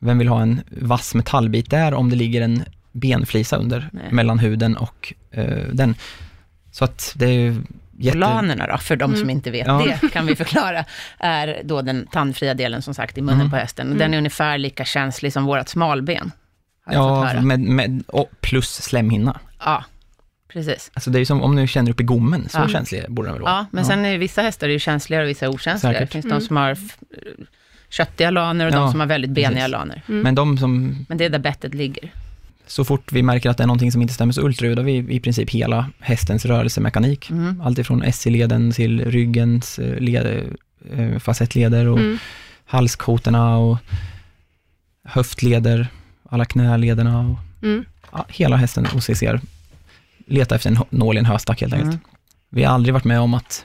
vem 0.00 0.18
vill 0.18 0.28
ha 0.28 0.42
en 0.42 0.60
vass 0.70 1.14
metallbit 1.14 1.70
där 1.70 1.94
om 1.94 2.10
det 2.10 2.16
ligger 2.16 2.42
en 2.42 2.64
benflisa 2.92 3.56
under, 3.56 3.88
Nej. 3.92 4.04
mellan 4.10 4.38
huden 4.38 4.76
och 4.76 5.12
eh, 5.30 5.64
den. 5.72 5.94
Så 6.70 6.84
att 6.84 7.12
det 7.16 7.26
är 7.26 7.32
ju 7.32 7.62
jätte... 7.98 8.18
Olanerna 8.18 8.66
då, 8.66 8.78
för 8.78 8.96
de 8.96 9.10
som 9.10 9.16
Mm. 9.22 9.30
inte 9.30 9.50
vet 9.50 9.66
Ja. 9.66 9.82
det, 10.00 10.08
kan 10.08 10.26
vi 10.26 10.36
förklara, 10.36 10.84
är 11.18 11.60
då 11.64 11.82
den 11.82 12.06
tandfria 12.06 12.54
delen 12.54 12.82
som 12.82 12.94
sagt 12.94 13.18
i 13.18 13.20
munnen 13.20 13.40
Mm. 13.40 13.50
på 13.50 13.56
hästen. 13.56 13.86
Mm. 13.86 13.98
Den 13.98 14.14
är 14.14 14.18
ungefär 14.18 14.58
lika 14.58 14.84
känslig 14.84 15.32
som 15.32 15.44
vårt 15.44 15.68
smalben. 15.68 16.32
Ja, 16.90 17.40
med, 17.42 17.60
med, 17.60 18.02
och 18.08 18.30
plus 18.40 18.82
slemhinna. 18.82 19.40
ja, 19.64 19.84
precis. 20.52 20.90
Alltså 20.94 21.10
det 21.10 21.18
är 21.18 21.20
ju 21.20 21.26
som 21.26 21.42
om 21.42 21.56
du 21.56 21.66
känner 21.66 21.90
upp 21.90 22.00
i 22.00 22.04
gommen, 22.04 22.48
så 22.48 22.58
Ja. 22.58 22.68
känslig 22.68 23.04
borde 23.08 23.28
den 23.28 23.34
väl 23.34 23.42
vara. 23.42 23.52
Ja, 23.52 23.66
men 23.70 23.84
sen 23.84 24.04
är 24.04 24.18
vissa 24.18 24.42
hästar 24.42 24.68
är 24.68 24.72
ju 24.72 24.78
känsligare 24.78 25.24
och 25.24 25.30
vissa 25.30 25.46
är 25.46 25.50
okänsligare. 25.50 25.94
Säkert. 25.96 26.08
Det 26.08 26.12
finns 26.12 26.24
Mm. 26.24 26.38
de 26.38 26.44
som 26.46 26.56
har 26.56 26.70
f- 26.70 26.96
köttiga 27.88 28.30
laner 28.30 28.66
och 28.66 28.72
de 28.72 28.80
Ja, 28.82 28.90
som 28.90 29.00
har 29.00 29.06
väldigt 29.06 29.30
beniga 29.30 29.50
precis. 29.50 29.68
laner. 29.72 30.02
Mm. 30.08 30.20
Men 30.22 30.34
de 30.34 30.58
som 30.58 31.04
Men 31.08 31.18
det 31.18 31.24
är 31.24 31.30
där 31.30 31.38
bettet 31.38 31.74
ligger. 31.74 32.10
Så 32.68 32.84
fort 32.84 33.12
vi 33.12 33.22
märker 33.22 33.50
att 33.50 33.56
det 33.56 33.62
är 33.62 33.66
någonting 33.66 33.92
som 33.92 34.02
inte 34.02 34.14
stämmer 34.14 34.32
så 34.32 34.42
ultraljudar 34.42 34.82
vi 34.82 34.96
i 34.96 35.20
princip 35.20 35.50
hela 35.50 35.90
hästens 36.00 36.44
rörelsemekanik. 36.44 37.30
Mm. 37.30 37.60
Allt 37.60 37.78
ifrån 37.78 38.12
SC-leden 38.12 38.72
till 38.72 39.04
ryggens 39.04 39.78
eh, 39.78 39.98
led, 40.00 40.56
eh, 40.92 41.18
facettleder 41.18 41.86
och 41.86 41.98
Mm. 41.98 42.18
halskotorna 42.64 43.56
och 43.56 43.78
höftleder, 45.04 45.88
alla 46.28 46.44
knälederna 46.44 47.18
och 47.20 47.38
Mm. 47.62 47.84
ja, 48.12 48.26
hela 48.28 48.56
hästen 48.56 48.86
OCC. 48.94 49.22
Leta 50.26 50.54
efter 50.54 50.70
en 50.70 50.78
nål 50.90 51.16
i 51.16 51.18
en 51.18 51.26
höstack 51.26 51.60
helt 51.60 51.72
enkelt. 51.72 51.92
Mm. 51.92 52.04
Vi 52.50 52.64
har 52.64 52.74
aldrig 52.74 52.92
varit 52.92 53.04
med 53.04 53.20
om 53.20 53.34
att 53.34 53.64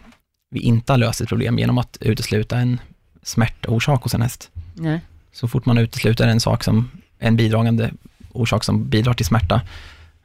vi 0.52 0.60
inte 0.60 0.94
har 0.94 0.98
löst 0.98 1.22
ett 1.22 1.30
problem 1.30 1.60
genom 1.60 1.78
att 1.78 1.98
utesluta 2.02 2.58
en 2.58 2.80
smärtorsak 3.24 4.04
hos 4.04 4.14
en 4.14 4.22
häst. 4.22 4.50
Nej. 4.74 5.02
Så 5.32 5.48
fort 5.48 5.66
man 5.66 5.78
utesluter 5.78 6.28
en 6.28 6.40
sak 6.40 6.64
som 6.64 6.90
en 7.20 7.36
bidragande 7.36 7.92
orsak 8.34 8.64
som 8.64 8.90
bidrar 8.90 9.14
till 9.14 9.26
smärta, 9.26 9.62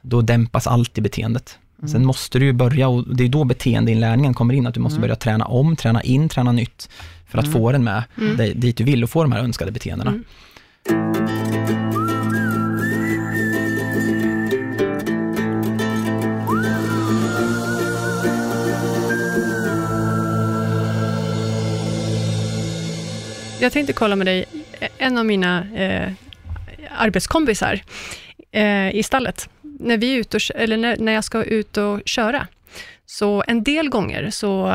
då 0.01 0.21
dämpas 0.21 0.67
alltid 0.67 1.03
beteendet. 1.03 1.57
Mm. 1.79 1.89
Sen 1.89 2.05
måste 2.05 2.39
du 2.39 2.45
ju 2.45 2.53
börja, 2.53 2.87
och 2.87 3.15
det 3.15 3.23
är 3.23 3.29
då 3.29 3.43
beteendeinlärningen 3.43 4.33
kommer 4.33 4.53
in, 4.53 4.67
att 4.67 4.73
du 4.73 4.79
måste 4.79 4.97
mm. 4.97 5.01
börja 5.01 5.15
träna 5.15 5.45
om, 5.45 5.75
träna 5.75 6.03
in, 6.03 6.29
träna 6.29 6.51
nytt, 6.51 6.89
för 7.27 7.37
att 7.37 7.45
mm. 7.45 7.57
få 7.57 7.71
den 7.71 7.83
med 7.83 8.03
mm. 8.17 8.59
dit 8.59 8.77
du 8.77 8.83
vill 8.83 9.03
och 9.03 9.09
få 9.09 9.23
de 9.23 9.31
här 9.31 9.39
önskade 9.39 9.71
beteendena. 9.71 10.11
Mm. 10.11 10.23
Jag 23.61 23.71
tänkte 23.71 23.93
kolla 23.93 24.15
med 24.15 24.27
dig, 24.27 24.45
en 24.97 25.17
av 25.17 25.25
mina 25.25 25.67
eh, 25.75 26.11
arbetskompisar 26.99 27.81
eh, 28.51 28.95
i 28.95 29.03
stallet, 29.03 29.49
när, 29.61 29.97
vi 29.97 30.13
ute 30.13 30.37
och, 30.37 30.41
eller 30.55 30.77
när, 30.77 30.97
när 30.97 31.11
jag 31.11 31.23
ska 31.23 31.43
ut 31.43 31.77
och 31.77 32.01
köra, 32.05 32.47
så 33.05 33.43
en 33.47 33.63
del 33.63 33.89
gånger 33.89 34.29
så 34.29 34.67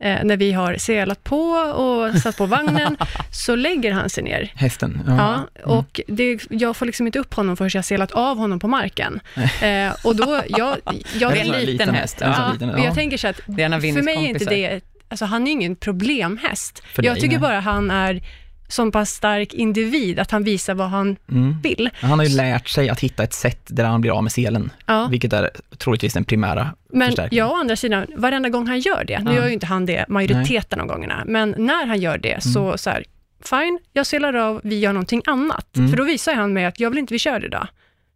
eh, 0.00 0.24
när 0.24 0.36
vi 0.36 0.52
har 0.52 0.76
selat 0.76 1.24
på 1.24 1.50
och 1.52 2.18
satt 2.18 2.36
på 2.36 2.46
vagnen, 2.46 2.96
så 3.32 3.54
lägger 3.54 3.92
han 3.92 4.10
sig 4.10 4.24
ner. 4.24 4.52
Hästen? 4.54 5.00
Ja, 5.06 5.48
och 5.64 6.00
det, 6.06 6.46
jag 6.50 6.76
får 6.76 6.86
liksom 6.86 7.06
inte 7.06 7.18
upp 7.18 7.34
honom 7.34 7.56
förrän 7.56 7.70
jag 7.72 7.78
har 7.78 7.82
selat 7.82 8.12
av 8.12 8.38
honom 8.38 8.58
på 8.58 8.68
marken. 8.68 9.20
Eh, 9.62 9.94
och 10.04 10.16
då, 10.16 10.42
jag, 10.48 10.76
jag, 11.14 11.32
Det 11.32 11.40
är 11.40 11.44
en 11.44 11.54
här 11.54 11.60
liten 11.60 11.94
häst, 11.94 12.18
sån 12.18 12.28
Ja, 12.28 12.50
liten, 12.52 12.70
och 12.70 12.80
jag 12.80 12.94
tänker 12.94 13.16
så 13.16 13.28
att, 13.28 13.36
för 13.36 14.02
mig 14.02 14.16
är 14.16 14.28
inte 14.28 14.44
det, 14.44 14.80
alltså 15.08 15.24
han 15.24 15.46
är 15.46 15.52
ingen 15.52 15.76
problemhäst. 15.76 16.82
Jag 16.96 17.20
tycker 17.20 17.38
bara 17.38 17.60
han 17.60 17.90
är 17.90 18.22
så 18.68 18.90
pass 18.90 19.10
stark 19.10 19.54
individ, 19.54 20.18
att 20.18 20.30
han 20.30 20.44
visar 20.44 20.74
vad 20.74 20.88
han 20.90 21.16
Mm. 21.30 21.60
vill. 21.62 21.90
Han 22.00 22.18
har 22.18 22.26
ju 22.26 22.36
lärt 22.36 22.68
sig 22.68 22.88
att 22.88 23.00
hitta 23.00 23.22
ett 23.24 23.32
sätt 23.34 23.60
där 23.66 23.84
han 23.84 24.00
blir 24.00 24.10
av 24.16 24.22
med 24.22 24.32
selen, 24.32 24.70
Ja. 24.86 25.08
vilket 25.10 25.32
är 25.32 25.50
troligtvis 25.78 26.14
den 26.14 26.24
primära 26.24 26.74
Men 26.92 27.14
jag 27.30 27.50
å 27.50 27.54
andra 27.54 27.76
sidan, 27.76 28.06
varenda 28.16 28.48
gång 28.48 28.66
han 28.66 28.80
gör 28.80 29.04
det, 29.04 29.18
nu 29.18 29.30
Ja. 29.30 29.36
gör 29.36 29.46
ju 29.46 29.52
inte 29.52 29.66
han 29.66 29.86
det 29.86 30.04
majoriteten 30.08 30.80
av 30.80 30.86
gångerna, 30.86 31.22
men 31.26 31.54
när 31.58 31.86
han 31.86 32.00
gör 32.00 32.18
det 32.18 32.42
så, 32.42 32.78
så 32.78 32.90
här, 32.90 33.04
fine, 33.44 33.78
jag 33.92 34.06
selar 34.06 34.34
av, 34.34 34.60
vi 34.64 34.78
gör 34.78 34.92
någonting 34.92 35.22
annat. 35.26 35.76
Mm. 35.76 35.90
För 35.90 35.96
då 35.96 36.04
visar 36.04 36.34
han 36.34 36.52
mig 36.52 36.64
att 36.64 36.80
jag 36.80 36.90
vill 36.90 36.98
inte 36.98 37.14
vi 37.14 37.18
kör 37.18 37.44
idag. 37.44 37.68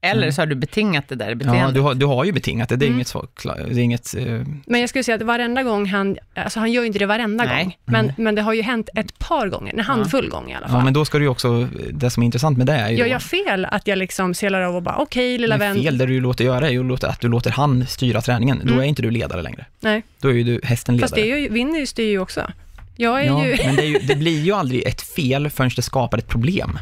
Eller 0.03 0.31
så 0.31 0.41
har 0.43 0.47
du 0.47 0.55
betingat 0.55 1.09
det 1.09 1.15
där 1.15 1.35
beteendet. 1.35 1.63
Ja, 1.63 1.71
du 1.73 1.81
har, 1.81 1.95
du 1.95 2.07
har 2.07 2.25
ju 2.25 2.33
betingat 2.33 2.69
det, 2.69 2.77
det 2.77 2.85
är 2.85 2.87
Mm. 2.87 2.97
inget 2.99 3.09
så, 3.09 3.27
det 3.45 3.49
är 3.51 3.79
inget, 3.79 4.15
eh, 4.19 4.25
Men 4.67 4.81
jag 4.81 4.89
skulle 4.89 5.05
säga 5.05 5.15
att 5.17 5.23
varenda 5.23 5.63
gång 5.63 5.87
han, 5.87 6.17
alltså 6.35 6.61
han 6.61 6.73
gör 6.73 6.83
ju 6.83 6.87
inte 6.87 6.99
det 6.99 7.07
varenda 7.07 7.45
Nej. 7.45 7.65
gång, 7.65 7.77
men, 7.85 8.13
men 8.17 8.35
det 8.35 8.43
har 8.43 8.53
ju 8.53 8.63
hänt 8.63 8.89
ett 8.97 9.19
par 9.19 9.49
gånger, 9.49 9.73
en 9.73 9.81
handfull 9.81 10.29
gånger 10.31 10.51
i 10.51 10.55
alla 10.55 10.69
fall. 10.69 10.77
ja 10.79 10.85
men 10.85 10.93
då 10.93 11.05
ska 11.05 11.19
du 11.19 11.25
ju 11.25 11.29
också, 11.31 11.69
det 11.93 12.11
som 12.11 12.23
är 12.23 12.25
intressant 12.25 12.59
med 12.59 12.67
det 12.67 12.73
är 12.73 12.89
ju 12.91 12.97
Gör 12.97 13.05
då- 13.05 13.11
jag 13.13 13.23
fel 13.23 13.65
att 13.65 13.87
jag 13.87 13.99
liksom 13.99 14.35
selar 14.35 14.61
av 14.61 14.77
och 14.77 14.83
bara, 14.83 14.97
okej 14.97 15.39
lilla 15.39 15.59
Men 15.59 15.75
vän. 15.75 15.83
fel, 15.85 15.99
det 15.99 16.07
du 16.07 16.21
låter 16.21 16.45
göra 16.45 16.67
är 16.69 16.73
ju 16.73 16.95
att 16.95 17.21
du 17.21 17.29
låter 17.29 17.51
han 17.51 17.87
styra 17.87 18.21
träningen. 18.21 18.61
Då 18.63 18.69
Mm. 18.73 18.81
är 18.81 18.85
inte 18.85 19.03
du 19.03 19.11
ledare 19.11 19.43
längre. 19.43 19.65
Nej, 19.81 20.03
Då 20.21 20.29
är 20.29 20.33
ju 20.33 20.43
du 20.43 20.61
hästen 20.65 20.97
ledare. 20.97 21.05
fast 21.09 21.15
det 21.15 21.31
är 21.33 21.37
ju, 21.37 21.49
Winnie 21.49 21.87
styr 21.87 22.11
ju 22.11 22.19
också. 22.19 22.53
Jag 22.97 23.21
är 23.21 23.27
ja, 23.27 23.47
ju, 23.47 23.57
men 23.67 23.77
det, 23.77 23.83
är 23.83 23.87
ju, 23.87 23.99
det 23.99 24.17
blir 24.25 24.41
ju 24.41 24.53
aldrig 24.53 24.87
ett 24.87 25.03
fel 25.03 25.51
förrän 25.51 25.71
det 25.77 25.83
skapar 25.83 26.19
ett 26.19 26.29
problem, 26.29 26.79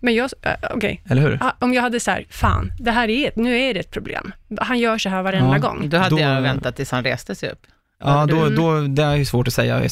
men 0.00 0.14
jag, 0.14 0.30
äh, 0.42 0.52
okej. 0.70 1.02
eller 1.08 1.22
hur? 1.22 1.38
Ah, 1.40 1.52
Om 1.58 1.74
jag 1.74 1.82
hade 1.82 2.00
så 2.00 2.10
här, 2.10 2.26
fan, 2.30 2.72
det 2.78 2.90
här 2.90 3.08
är, 3.10 3.28
ett- 3.28 3.36
nu 3.36 3.58
är 3.60 3.74
det 3.74 3.80
ett 3.80 3.90
problem. 3.90 4.32
Han 4.60 4.78
gör 4.78 4.98
så 4.98 5.08
här 5.08 5.22
varenda 5.22 5.56
Ja. 5.56 5.58
gång. 5.58 5.88
Då 5.88 5.96
hade 5.98 6.10
Då- 6.10 6.20
jag 6.20 6.40
väntat 6.42 6.76
tills 6.76 6.90
han 6.90 7.04
reste 7.04 7.34
sig 7.34 7.50
upp. 7.50 7.62
Ja, 8.04 8.26
du- 8.26 8.34
då, 8.34 8.48
då, 8.50 8.80
det 8.80 9.02
är 9.02 9.16
ju 9.16 9.24
svårt 9.24 9.48
att 9.48 9.54
säga 9.54 9.82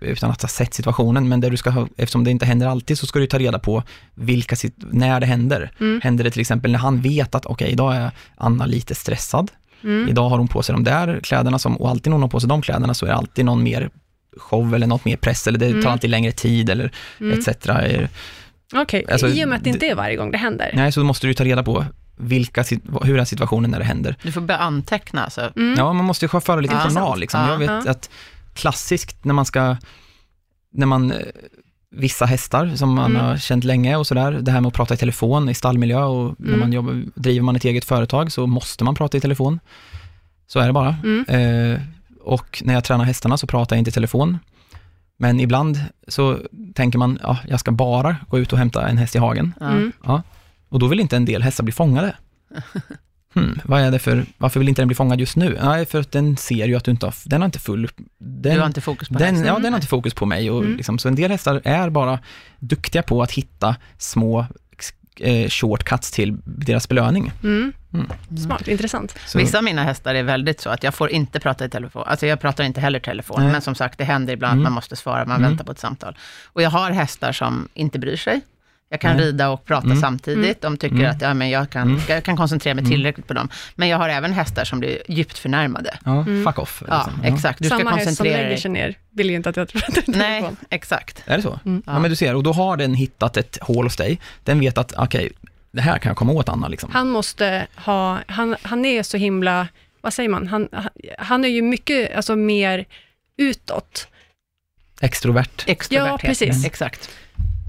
utan 0.00 0.30
att 0.30 0.42
ha 0.42 0.48
sett 0.48 0.74
situationen, 0.74 1.28
men 1.28 1.40
det 1.40 1.50
du 1.50 1.56
ska 1.56 1.70
ha, 1.70 1.88
eftersom 1.96 2.24
det 2.24 2.30
inte 2.30 2.46
händer 2.46 2.66
alltid, 2.66 2.98
så 2.98 3.06
ska 3.06 3.18
du 3.18 3.26
ta 3.26 3.38
reda 3.38 3.58
på 3.58 3.82
vilka, 4.14 4.56
när 4.90 5.20
det 5.20 5.26
händer. 5.26 5.70
Mm. 5.80 6.00
Händer 6.04 6.24
det 6.24 6.30
till 6.30 6.40
exempel 6.40 6.72
när 6.72 6.78
han 6.78 7.00
vet 7.00 7.34
att, 7.34 7.46
okej, 7.46 7.68
idag 7.70 7.96
är 7.96 8.10
Anna 8.36 8.66
lite 8.66 8.94
stressad, 8.94 9.50
Mm. 9.84 10.08
idag 10.08 10.28
har 10.28 10.38
hon 10.38 10.48
på 10.48 10.62
sig 10.62 10.72
de 10.72 10.84
där 10.84 11.20
kläderna, 11.22 11.58
som, 11.58 11.76
och 11.76 11.90
alltid 11.90 12.06
när 12.10 12.12
hon 12.12 12.22
har 12.22 12.28
på 12.28 12.40
sig 12.40 12.48
de 12.48 12.62
kläderna 12.62 12.94
så 12.94 13.06
är 13.06 13.10
det 13.10 13.16
alltid 13.16 13.44
någon 13.44 13.62
mer 13.62 13.90
show 14.36 14.74
eller 14.74 14.86
något 14.86 15.04
mer 15.04 15.16
press, 15.16 15.46
eller 15.46 15.58
det 15.58 15.66
Mm. 15.66 15.82
tar 15.82 15.90
alltid 15.90 16.10
längre 16.10 16.32
tid, 16.32 16.70
eller 16.70 16.90
Mm. 17.20 17.38
etc. 17.38 17.48
Okej, 18.74 19.04
Alltså, 19.12 19.28
i 19.28 19.44
och 19.44 19.48
med 19.48 19.56
att 19.58 19.64
det 19.64 19.70
inte 19.70 19.86
är 19.86 19.94
varje 19.94 20.16
gång 20.16 20.30
det 20.30 20.38
händer. 20.38 20.70
Nej, 20.74 20.92
så 20.92 21.04
måste 21.04 21.26
du 21.26 21.34
ta 21.34 21.44
reda 21.44 21.62
på 21.62 21.84
vilka, 22.16 22.64
hur 23.02 23.18
är 23.18 23.24
situationen 23.24 23.70
när 23.70 23.78
det 23.78 23.84
händer. 23.84 24.16
Du 24.22 24.32
får 24.32 24.40
börja 24.40 24.60
anteckna 24.60 25.24
alltså. 25.24 25.52
Mm. 25.56 25.74
Ja, 25.78 25.92
man 25.92 26.04
måste 26.04 26.24
ju 26.24 26.40
föra 26.40 26.60
lite 26.60 26.74
Ja, 26.74 26.88
journal 26.88 27.20
liksom. 27.20 27.40
Ja. 27.40 27.50
Jag 27.50 27.58
vet 27.58 27.84
Ja. 27.84 27.90
att 27.90 28.10
klassiskt 28.54 29.24
när 29.24 29.34
man 29.34 29.44
ska, 29.44 29.76
när 30.72 30.86
man, 30.86 31.12
eh, 31.12 31.18
vissa 31.90 32.26
hästar 32.26 32.72
som 32.74 32.94
man 32.94 33.10
Mm. 33.10 33.24
har 33.26 33.36
känt 33.36 33.64
länge 33.64 33.96
och 33.96 34.06
sådär, 34.06 34.32
det 34.32 34.50
här 34.52 34.60
med 34.60 34.68
att 34.68 34.74
prata 34.74 34.94
i 34.94 34.96
telefon 34.96 35.48
i 35.48 35.54
stallmiljö 35.54 36.02
och 36.02 36.34
när 36.38 36.48
Mm. 36.48 36.60
man 36.60 36.72
jobbar, 36.72 37.02
driver 37.14 37.42
man 37.44 37.56
ett 37.56 37.64
eget 37.64 37.84
företag 37.84 38.32
så 38.32 38.46
måste 38.46 38.84
man 38.84 38.94
prata 38.94 39.16
i 39.16 39.20
telefon. 39.20 39.60
Så 40.46 40.58
är 40.60 40.66
det 40.66 40.72
bara. 40.72 40.96
Mm. 41.04 41.24
Eh, 41.74 41.80
och 42.20 42.62
när 42.64 42.74
jag 42.74 42.84
tränar 42.84 43.04
hästarna 43.04 43.36
så 43.36 43.46
pratar 43.46 43.76
jag 43.76 43.80
inte 43.80 43.88
i 43.88 43.92
telefon. 43.92 44.38
Men 45.18 45.40
ibland 45.40 45.80
så 46.08 46.38
tänker 46.74 46.98
man, 46.98 47.18
ja, 47.22 47.38
jag 47.48 47.60
ska 47.60 47.70
bara 47.72 48.16
gå 48.28 48.38
ut 48.38 48.52
och 48.52 48.58
hämta 48.58 48.88
en 48.88 48.98
häst 48.98 49.14
i 49.16 49.18
hagen. 49.18 49.54
Ja. 49.60 49.70
Mm. 49.70 49.92
Och 50.68 50.78
då 50.78 50.86
vill 50.86 51.00
inte 51.00 51.16
en 51.16 51.24
del 51.24 51.42
hästar 51.42 51.64
bli 51.64 51.72
fångade. 51.72 52.14
Hmm, 53.34 53.58
vad 53.64 53.80
är 53.80 53.90
det 53.90 53.98
för, 53.98 54.26
varför 54.38 54.60
vill 54.60 54.68
inte 54.68 54.80
den 54.82 54.88
bli 54.88 54.94
fångad 54.94 55.20
just 55.20 55.36
nu? 55.36 55.58
Nej, 55.62 55.86
för 55.86 56.00
att 56.00 56.12
den 56.12 56.36
ser 56.36 56.66
ju 56.66 56.76
att 56.76 56.84
du 56.84 56.90
inte 56.90 57.06
har, 57.06 57.14
den 57.24 57.40
har 57.40 57.46
inte 57.46 57.58
full, 57.58 57.88
den, 58.18 58.54
Du 58.54 58.60
har 58.60 58.66
inte 58.66 58.80
fokus 58.80 59.08
på 59.08 59.14
den, 59.14 59.28
hästen. 59.34 59.46
ja, 59.46 59.58
den 59.58 59.72
har 59.72 59.78
inte 59.78 59.86
fokus 59.88 60.14
på 60.14 60.26
mig. 60.26 60.50
Och 60.50 60.60
Mm. 60.64 60.76
liksom, 60.76 60.98
så 60.98 61.08
en 61.08 61.14
del 61.14 61.30
hästar 61.30 61.60
är 61.64 61.90
bara 61.90 62.18
duktiga 62.58 63.02
på 63.02 63.22
att 63.22 63.30
hitta 63.32 63.76
små 63.98 64.46
eh, 65.20 65.48
shortcuts 65.48 66.10
till 66.10 66.36
deras 66.44 66.88
belöning. 66.88 67.32
Mm. 67.42 67.72
Mm. 67.94 68.06
Smart, 68.42 68.68
intressant. 68.68 69.14
Så, 69.26 69.38
Vissa 69.38 69.58
av 69.58 69.64
mina 69.64 69.82
hästar 69.84 70.14
är 70.14 70.22
väldigt 70.22 70.60
så 70.60 70.70
att 70.70 70.82
jag 70.82 70.94
får 70.94 71.10
inte 71.10 71.40
prata 71.40 71.64
i 71.64 71.68
telefon. 71.68 72.02
Alltså 72.06 72.26
jag 72.26 72.40
pratar 72.40 72.64
inte 72.64 72.80
heller 72.80 72.98
i 72.98 73.02
telefon, 73.02 73.40
Nej. 73.42 73.52
men 73.52 73.60
som 73.62 73.74
sagt, 73.74 73.98
det 73.98 74.04
händer 74.04 74.32
ibland 74.32 74.52
Mm. 74.52 74.62
att 74.62 74.70
man 74.70 74.72
måste 74.72 74.96
svara, 74.96 75.24
man 75.24 75.36
Mm. 75.36 75.50
väntar 75.50 75.64
på 75.64 75.72
ett 75.72 75.78
samtal. 75.78 76.16
Och 76.46 76.62
jag 76.62 76.70
har 76.70 76.90
hästar 76.90 77.32
som 77.32 77.68
inte 77.74 77.98
bryr 77.98 78.16
sig. 78.16 78.40
Jag 78.88 79.00
kan 79.00 79.16
Nej. 79.16 79.26
rida 79.26 79.48
och 79.48 79.64
prata 79.64 79.86
Mm. 79.86 80.00
samtidigt. 80.00 80.62
De 80.62 80.76
tycker 80.76 80.96
Mm. 80.96 81.10
att 81.10 81.22
ja, 81.22 81.34
men 81.34 81.50
jag, 81.50 81.70
kan, 81.70 81.88
Mm. 81.88 82.00
jag 82.08 82.24
kan 82.24 82.36
koncentrera 82.36 82.74
mig 82.74 82.82
Mm. 82.82 82.90
tillräckligt 82.90 83.26
på 83.26 83.34
dem. 83.34 83.48
Men 83.74 83.88
jag 83.88 83.98
har 83.98 84.08
även 84.08 84.32
hästar 84.32 84.64
som 84.64 84.80
blir 84.80 85.02
djupt 85.08 85.38
förnärmade. 85.38 85.98
ja, 86.04 86.10
Mm. 86.20 86.44
fuck 86.44 86.58
off. 86.58 86.82
Ja, 86.88 87.04
liksom. 87.16 87.34
exakt. 87.34 87.58
Du 87.58 87.68
ska 87.68 87.78
Samma 87.78 87.90
häst 87.90 88.02
som 88.02 88.06
koncentrera 88.06 88.36
lägger 88.36 88.48
dig. 88.48 88.58
sig 88.60 88.70
ner 88.70 88.94
vill 89.10 89.30
ju 89.30 89.36
inte 89.36 89.48
att 89.48 89.56
jag 89.56 89.68
pratar 89.72 90.02
i 90.02 90.04
Nej, 90.18 90.44
exakt. 90.70 91.22
Är 91.26 91.36
det 91.36 91.42
så? 91.42 91.60
Mm. 91.64 91.82
Ja. 91.86 91.98
men 91.98 92.10
du 92.10 92.16
ser, 92.16 92.34
och 92.34 92.42
då 92.42 92.52
har 92.52 92.76
den 92.76 92.94
hittat 92.94 93.36
ett 93.36 93.58
hål 93.60 93.84
hos 93.86 93.96
dig. 93.96 94.20
Den 94.44 94.60
vet 94.60 94.78
att, 94.78 94.92
okej, 94.96 95.32
det 95.72 95.80
här 95.82 95.98
kan 95.98 96.10
jag 96.10 96.16
komma 96.16 96.32
åt 96.32 96.48
Anna 96.48 96.68
liksom. 96.68 96.90
Han 96.92 97.10
måste 97.10 97.66
ha, 97.76 98.18
han, 98.26 98.56
han 98.62 98.84
är 98.84 99.02
så 99.02 99.16
himla, 99.16 99.68
vad 100.00 100.12
säger 100.14 100.28
man, 100.28 100.46
han, 100.46 100.68
han- 101.18 101.44
är 101.44 101.48
ju 101.48 101.62
mycket, 101.62 102.16
alltså 102.16 102.36
mer 102.36 102.84
utåt. 103.38 104.08
Extrovert. 105.00 105.64
Extroverthet. 105.66 106.22
Ja, 106.22 106.28
precis. 106.28 106.64
Exakt. 106.66 107.10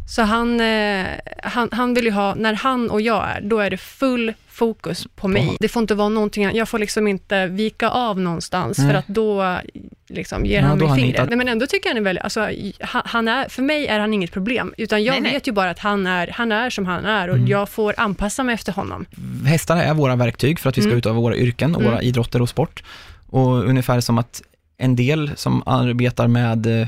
Så 0.10 0.22
han, 0.22 0.60
eh, 0.62 1.06
han, 1.44 1.70
han 1.72 1.94
vill 1.94 2.06
ju 2.06 2.12
ha, 2.12 2.36
när 2.36 2.54
han 2.54 2.90
och 2.90 3.02
jag 3.02 3.30
är, 3.30 3.42
då 3.42 3.60
är 3.60 3.70
det 3.70 3.78
full 3.78 4.34
fokus 4.48 5.08
på 5.16 5.28
mig. 5.28 5.58
Det 5.60 5.68
får 5.68 5.82
inte 5.82 5.96
vara 5.96 6.10
någonting, 6.10 6.52
jag 6.56 6.70
får 6.70 6.80
liksom 6.80 7.08
inte 7.08 7.48
vika 7.48 7.90
av 7.90 8.20
någonstans, 8.20 8.78
Nej. 8.78 8.88
för 8.88 8.94
att 8.96 9.08
då 9.08 9.58
liksom 10.10 10.46
ger 10.46 10.62
Ja, 10.62 10.68
han 10.68 10.78
mig 10.78 10.88
fingret. 10.88 11.04
hittat- 11.16 11.30
Nej, 11.30 11.38
men 11.38 11.48
ändå 11.48 11.68
tycker 11.68 11.90
jag 11.90 11.96
han 11.96 11.98
är 11.98 12.02
väldigt, 12.06 12.24
alltså, 12.24 12.50
han, 13.06 13.28
är, 13.28 13.50
för 13.50 13.62
mig 13.62 13.88
är 13.88 14.00
han 14.00 14.14
inget 14.14 14.32
problem, 14.32 14.74
utan 14.78 15.04
jag 15.04 15.12
Nej, 15.14 15.22
nej. 15.22 15.34
vet 15.34 15.48
ju 15.48 15.52
bara 15.52 15.70
att 15.70 15.80
han 15.80 16.08
är, 16.08 16.28
han 16.28 16.52
är 16.52 16.70
som 16.70 16.86
han 16.86 17.06
är 17.06 17.28
och 17.30 17.36
Mm. 17.36 17.48
jag 17.48 17.70
får 17.70 17.94
anpassa 17.98 18.44
mig 18.44 18.54
efter 18.54 18.72
honom. 18.74 19.06
Hästar 19.46 19.78
är 19.78 19.94
våra 19.94 20.16
verktyg 20.16 20.60
för 20.60 20.70
att 20.70 20.78
vi 20.78 20.82
ska 20.82 20.88
Mm. 20.90 20.98
utöva 20.98 21.20
våra 21.20 21.36
yrken, 21.36 21.76
och 21.76 21.84
våra 21.84 21.94
Mm. 21.94 22.06
idrotter 22.06 22.42
och 22.42 22.50
sport. 22.50 22.84
Och 23.30 23.64
ungefär 23.66 24.00
som 24.02 24.18
att 24.18 24.42
en 24.78 24.96
del 24.96 25.32
som 25.36 25.64
arbetar 25.66 26.28
med 26.28 26.82
eh, 26.82 26.88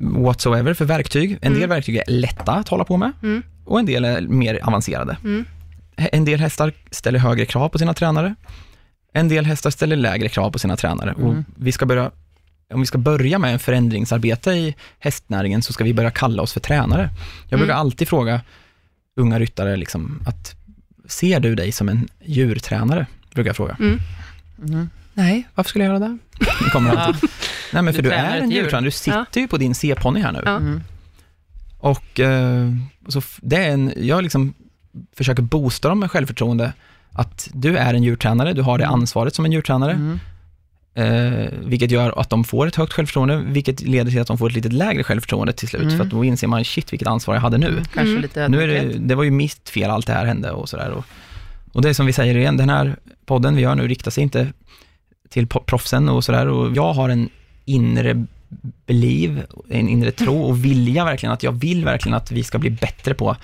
whatsoever 0.00 0.74
för 0.74 0.84
verktyg, 0.84 1.32
en 1.42 1.52
del 1.52 1.56
Mm. 1.62 1.68
verktyg 1.70 1.96
är 1.96 2.04
lätta 2.06 2.52
att 2.52 2.68
hålla 2.68 2.84
på 2.84 2.96
med 2.96 3.12
Mm. 3.22 3.42
och 3.64 3.78
en 3.78 3.86
del 3.86 4.04
är 4.04 4.20
mer 4.20 4.58
avancerade. 4.62 5.16
Mm. 5.24 5.44
En 5.96 6.24
del 6.24 6.40
hästar 6.40 6.72
ställer 6.90 7.18
högre 7.18 7.46
krav 7.46 7.68
på 7.68 7.78
sina 7.78 7.94
tränare. 7.94 8.34
En 9.12 9.28
del 9.28 9.46
hästar 9.46 9.70
ställer 9.70 9.96
lägre 9.96 10.28
krav 10.28 10.50
på 10.50 10.58
sina 10.58 10.76
tränare. 10.76 11.12
Och 11.12 11.34
vi 11.56 11.72
ska 11.72 11.86
börja, 11.86 12.10
om 12.72 12.80
vi 12.80 12.86
ska 12.86 12.98
börja 12.98 13.38
med 13.38 13.52
en 13.52 13.58
förändringsarbete 13.58 14.50
i 14.50 14.74
hästnäringen 14.98 15.62
så 15.62 15.72
ska 15.72 15.84
vi 15.84 15.94
börja 15.94 16.10
kalla 16.10 16.42
oss 16.42 16.52
för 16.52 16.60
tränare. 16.60 17.10
Jag 17.48 17.58
brukar 17.60 17.74
Mm. 17.74 17.80
alltid 17.80 18.08
fråga 18.08 18.40
unga 19.16 19.38
ryttare 19.38 19.76
liksom 19.76 20.22
att 20.26 20.54
ser 21.08 21.40
du 21.40 21.54
dig 21.54 21.72
som 21.72 21.88
en 21.88 22.08
djurtränare? 22.24 23.06
Brukar 23.34 23.48
jag 23.48 23.56
fråga. 23.56 23.76
Mm. 23.80 23.98
Mm. 24.64 24.90
Nej, 25.14 25.48
varför 25.54 25.68
skulle 25.68 25.84
jag 25.84 25.90
göra 25.94 26.08
det? 26.08 26.18
Det 26.64 26.70
kommer 26.72 26.94
Ja. 26.94 27.14
Nej 27.72 27.82
men 27.82 27.94
för 27.94 28.02
Du 28.02 28.08
du, 28.08 28.14
är 28.14 28.36
en 28.38 28.50
djur. 28.50 28.62
djurtränare, 28.62 28.84
du 28.86 28.90
sitter 28.90 29.18
Ja. 29.34 29.40
ju 29.40 29.48
på 29.48 29.56
din 29.56 29.74
C-ponny 29.74 30.20
här 30.20 30.32
nu. 30.32 30.42
Ja. 30.44 30.56
Mm. 30.56 30.80
Och 31.78 32.20
eh, 32.20 32.68
så 33.08 33.22
det 33.42 33.56
är 33.56 33.70
en, 33.70 33.92
jag 33.96 34.22
liksom 34.22 34.54
försöker 35.16 35.42
boosta 35.42 35.88
dem 35.88 35.98
med 35.98 36.10
självförtroende, 36.10 36.72
att 37.12 37.48
du 37.52 37.76
är 37.76 37.94
en 37.94 38.02
djurtränare, 38.02 38.52
du 38.52 38.62
har 38.62 38.78
det 38.78 38.84
Mm. 38.84 38.94
ansvaret 39.00 39.34
som 39.34 39.44
en 39.44 39.52
djurtränare, 39.52 39.92
Mm. 39.92 40.20
eh, 40.94 41.48
vilket 41.64 41.90
gör 41.90 42.20
att 42.20 42.30
de 42.30 42.44
får 42.44 42.66
ett 42.66 42.76
högt 42.76 42.92
självförtroende, 42.92 43.36
vilket 43.46 43.80
leder 43.80 44.10
till 44.10 44.20
att 44.20 44.26
de 44.26 44.38
får 44.38 44.48
ett 44.48 44.54
lite 44.56 44.68
lägre 44.68 45.04
självförtroende 45.04 45.52
till 45.52 45.68
slut, 45.68 45.82
Mm. 45.82 45.96
för 45.96 46.04
att 46.04 46.10
då 46.10 46.24
inser 46.24 46.46
man, 46.46 46.64
shit 46.64 46.92
vilket 46.92 47.08
ansvar 47.08 47.34
jag 47.34 47.40
hade 47.42 47.58
nu. 47.58 47.76
Kanske 47.94 48.10
Mm. 48.10 48.22
lite 48.22 48.48
Nu 48.48 48.62
är 48.62 48.66
det, 48.68 48.98
det 48.98 49.14
var 49.14 49.24
ju 49.24 49.30
mitt 49.30 49.68
fel 49.68 49.90
allt 49.90 50.06
det 50.06 50.12
här 50.12 50.24
hände 50.26 50.50
och 50.50 50.68
sådär. 50.68 50.90
Och, 50.90 51.04
och 51.72 51.82
det 51.82 51.88
är 51.88 51.92
som 51.94 52.06
vi 52.06 52.12
säger 52.12 52.36
igen, 52.36 52.56
den 52.56 52.68
här 52.70 52.96
podden 53.26 53.56
vi 53.56 53.62
gör 53.62 53.74
nu 53.74 53.88
riktar 53.88 54.10
sig 54.10 54.22
inte 54.22 54.52
till 55.32 55.46
proffsen 55.46 56.08
och 56.08 56.24
sådär. 56.24 56.46
Och 56.48 56.76
jag 56.76 56.92
har 56.92 57.08
en 57.08 57.28
inre 57.64 58.26
beliv, 58.86 59.42
en 59.68 59.88
inre 59.88 60.10
tro 60.12 60.42
och 60.42 60.64
vilja 60.64 61.04
verkligen, 61.04 61.32
att 61.32 61.42
jag 61.42 61.52
vill 61.52 61.84
verkligen 61.84 62.16
att 62.16 62.30
vi 62.32 62.44
ska 62.44 62.58
bli 62.58 62.70
bättre 62.70 63.14
på 63.14 63.36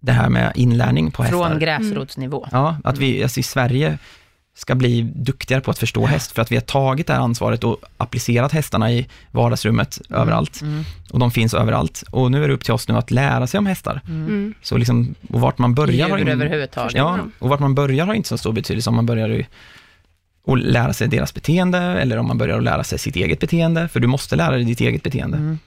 det 0.00 0.12
här 0.12 0.28
med 0.28 0.52
inlärning 0.54 1.10
på 1.10 1.22
hästar. 1.22 1.48
Från 1.48 1.58
gräsrotsnivå. 1.58 2.46
Ja, 2.52 2.76
att 2.84 2.98
vi, 2.98 3.22
alltså 3.22 3.40
i 3.40 3.42
Sverige 3.42 3.98
ska 4.56 4.74
bli 4.74 5.02
duktigare 5.02 5.60
på 5.62 5.70
att 5.70 5.78
förstå 5.78 6.06
häst, 6.06 6.32
för 6.32 6.42
att 6.42 6.52
vi 6.52 6.56
har 6.56 6.60
tagit 6.62 7.06
det 7.06 7.12
här 7.12 7.20
ansvaret 7.20 7.64
och 7.64 7.76
applicerat 7.96 8.52
hästarna 8.52 8.92
i 8.92 9.06
vardagsrummet 9.30 9.98
överallt. 10.10 10.60
Mm. 10.62 10.84
Och 11.10 11.18
de 11.18 11.30
finns 11.30 11.54
överallt. 11.54 12.04
Och 12.10 12.30
nu 12.30 12.44
är 12.44 12.48
det 12.48 12.54
upp 12.54 12.64
till 12.64 12.72
oss 12.74 12.88
nu 12.88 12.94
att 12.96 13.10
lära 13.10 13.46
sig 13.46 13.58
om 13.58 13.66
hästar. 13.66 14.00
Mm. 14.08 14.54
Så 14.62 14.76
liksom, 14.76 15.14
och 15.28 15.40
vart 15.40 15.58
man 15.58 15.74
börjar 15.74 16.08
har 16.08 16.18
Djur 16.18 16.26
ingen- 16.26 16.40
överhuvudtaget. 16.40 16.94
Ja, 16.94 17.18
och 17.38 17.48
vart 17.48 17.60
man 17.60 17.74
börjar 17.74 18.06
har 18.06 18.14
inte 18.14 18.28
så 18.28 18.38
stor 18.38 18.52
betydelse 18.52 18.90
om 18.90 18.96
man 18.96 19.06
börjar 19.06 19.28
i- 19.30 19.46
att 20.46 20.58
lära 20.62 20.92
sig 20.92 21.08
deras 21.08 21.34
beteende 21.34 21.78
eller 21.78 22.16
om 22.16 22.26
man 22.26 22.38
börjar 22.38 22.58
att 22.58 22.64
lära 22.64 22.84
sig 22.84 22.98
sitt 22.98 23.16
eget 23.16 23.40
beteende, 23.40 23.88
för 23.88 24.00
du 24.00 24.06
måste 24.06 24.36
lära 24.36 24.50
dig 24.50 24.64
ditt 24.64 24.80
eget 24.80 25.02
beteende. 25.02 25.36
Mm. 25.36 25.58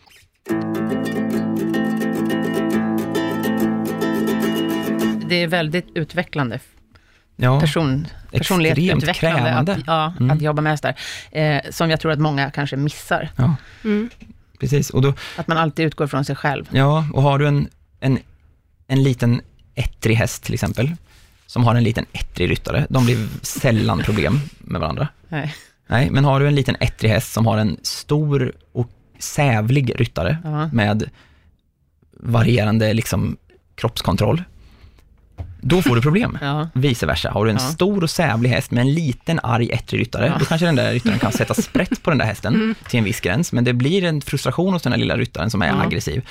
Det 5.27 5.35
är 5.43 5.47
väldigt 5.47 5.87
utvecklande, 5.95 6.59
Ja, 7.35 7.59
person, 7.59 8.07
personlighet 8.31 8.77
extremt 8.77 9.03
utvecklande 9.03 9.39
krävande. 9.41 9.73
att, 9.73 9.79
ja, 9.87 10.13
Mm. 10.19 10.31
att 10.31 10.41
jobba 10.41 10.61
med 10.61 10.71
hästar. 10.71 10.95
Eh, 11.31 11.61
som 11.69 11.89
jag 11.89 11.99
tror 11.99 12.11
att 12.11 12.19
många 12.19 12.51
kanske 12.51 12.75
missar. 12.75 13.29
ja, 13.37 13.55
Mm. 13.83 14.09
precis. 14.59 14.89
Och, 14.89 15.01
då, 15.01 15.13
Att 15.35 15.47
man 15.47 15.57
alltid 15.57 15.85
utgår 15.85 16.07
från 16.07 16.25
sig 16.25 16.35
själv. 16.35 16.65
ja, 16.71 17.05
och 17.13 17.21
har 17.21 17.39
du 17.39 17.47
en, 17.47 17.67
en, 17.99 18.19
en 18.87 19.03
liten 19.03 19.41
ettrig 19.75 20.15
häst 20.15 20.43
till 20.43 20.53
exempel, 20.53 20.91
som 21.53 21.63
har 21.63 21.75
en 21.75 21.83
liten 21.83 22.05
ettrig 22.13 22.49
ryttare, 22.49 22.85
de 22.89 23.05
blir 23.05 23.27
sällan 23.41 23.99
problem 23.99 24.39
med 24.59 24.81
varandra. 24.81 25.07
Nej. 25.29 25.53
Nej, 25.87 26.09
men 26.11 26.25
har 26.25 26.39
du 26.39 26.47
en 26.47 26.55
liten 26.55 26.75
ettrig 26.79 27.09
häst 27.09 27.33
som 27.33 27.45
har 27.45 27.57
en 27.57 27.77
stor 27.83 28.53
och 28.71 28.89
sävlig 29.19 29.99
ryttare 29.99 30.37
Ja. 30.43 30.67
med 30.73 31.09
varierande 32.19 32.93
liksom, 32.93 33.37
kroppskontroll, 33.75 34.43
då 35.61 35.81
får 35.81 35.95
du 35.95 36.01
problem. 36.01 36.37
Ja. 36.41 36.69
Vice 36.73 37.05
versa. 37.05 37.29
Har 37.31 37.45
du 37.45 37.51
en 37.51 37.57
Ja. 37.57 37.69
stor 37.71 38.03
och 38.03 38.09
sävlig 38.09 38.49
häst 38.49 38.71
med 38.71 38.81
en 38.81 38.93
liten 38.93 39.39
arg 39.43 39.69
ettrig 39.71 39.99
ryttare, 40.01 40.25
Ja. 40.27 40.37
då 40.39 40.45
kanske 40.45 40.65
den 40.65 40.75
där 40.75 40.91
ryttaren 40.93 41.19
kan 41.19 41.31
sätta 41.31 41.53
sprätt 41.53 42.03
på 42.03 42.09
den 42.09 42.17
där 42.19 42.25
hästen 42.25 42.75
till 42.89 42.97
en 42.97 43.03
viss 43.03 43.19
gräns, 43.21 43.51
men 43.53 43.63
det 43.63 43.73
blir 43.73 44.03
en 44.03 44.21
frustration 44.21 44.73
hos 44.73 44.81
den 44.81 44.91
här 44.93 44.99
lilla 44.99 45.17
ryttaren 45.17 45.49
som 45.49 45.61
är 45.61 45.67
Ja. 45.67 45.81
aggressiv. 45.83 46.27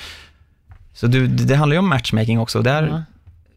Så 0.93 1.07
du, 1.07 1.27
det 1.27 1.55
handlar 1.55 1.75
ju 1.75 1.79
om 1.79 1.89
matchmaking 1.89 2.39
också, 2.39 2.61
där, 2.61 2.83
Ja. 2.87 3.03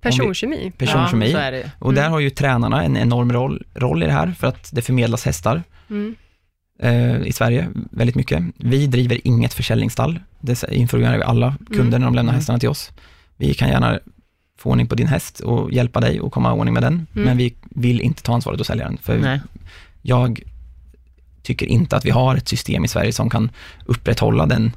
Personkemi. 0.01 0.73
personkemi. 0.79 1.31
Ja, 1.33 1.63
och 1.79 1.95
där 1.95 2.09
har 2.09 2.21
ju 2.21 2.31
tränarna 2.31 2.83
en 2.85 2.97
enorm 2.97 3.33
roll, 3.33 3.63
roll 3.75 4.03
i 4.03 4.07
det 4.07 4.13
här, 4.13 4.31
för 4.39 4.47
att 4.47 4.71
det 4.73 4.83
förmedlas 4.83 5.25
hästar 5.25 5.63
Mm. 5.91 6.15
eh, 6.83 7.27
i 7.27 7.33
Sverige, 7.33 7.69
väldigt 7.91 8.17
mycket. 8.17 8.43
Vi 8.57 8.87
driver 8.87 9.21
inget 9.27 9.55
försäljningsstall. 9.55 10.21
Det 10.41 10.65
informerar 10.71 11.17
vi 11.17 11.23
alla 11.23 11.57
kunder 11.77 11.99
när 11.99 12.07
de 12.07 12.15
lämnar 12.15 12.33
Mm. 12.33 12.35
hästarna 12.39 12.59
till 12.59 12.69
oss. 12.69 12.93
Vi 13.37 13.55
kan 13.55 13.69
gärna 13.69 13.99
få 14.59 14.71
ordning 14.71 14.87
på 14.87 14.95
din 14.95 15.07
häst 15.07 15.41
och 15.41 15.73
hjälpa 15.73 16.01
dig 16.01 16.21
att 16.23 16.31
komma 16.33 16.51
i 16.51 16.53
ordning 16.59 16.75
med 16.75 16.83
den, 16.83 16.95
Mm. 17.15 17.25
men 17.25 17.37
vi 17.37 17.55
vill 17.71 18.01
inte 18.01 18.23
ta 18.23 18.35
ansvaret 18.35 18.61
att 18.61 18.67
sälja 18.67 18.85
den. 18.85 18.97
För 18.99 19.19
Nej. 19.19 19.41
jag 20.03 20.41
tycker 21.43 21.67
inte 21.67 21.97
att 21.97 22.05
vi 22.05 22.11
har 22.11 22.37
ett 22.37 22.49
system 22.49 22.85
i 22.85 22.89
Sverige 22.89 23.13
som 23.13 23.31
kan 23.31 23.51
upprätthålla 23.85 24.47
den, 24.47 24.73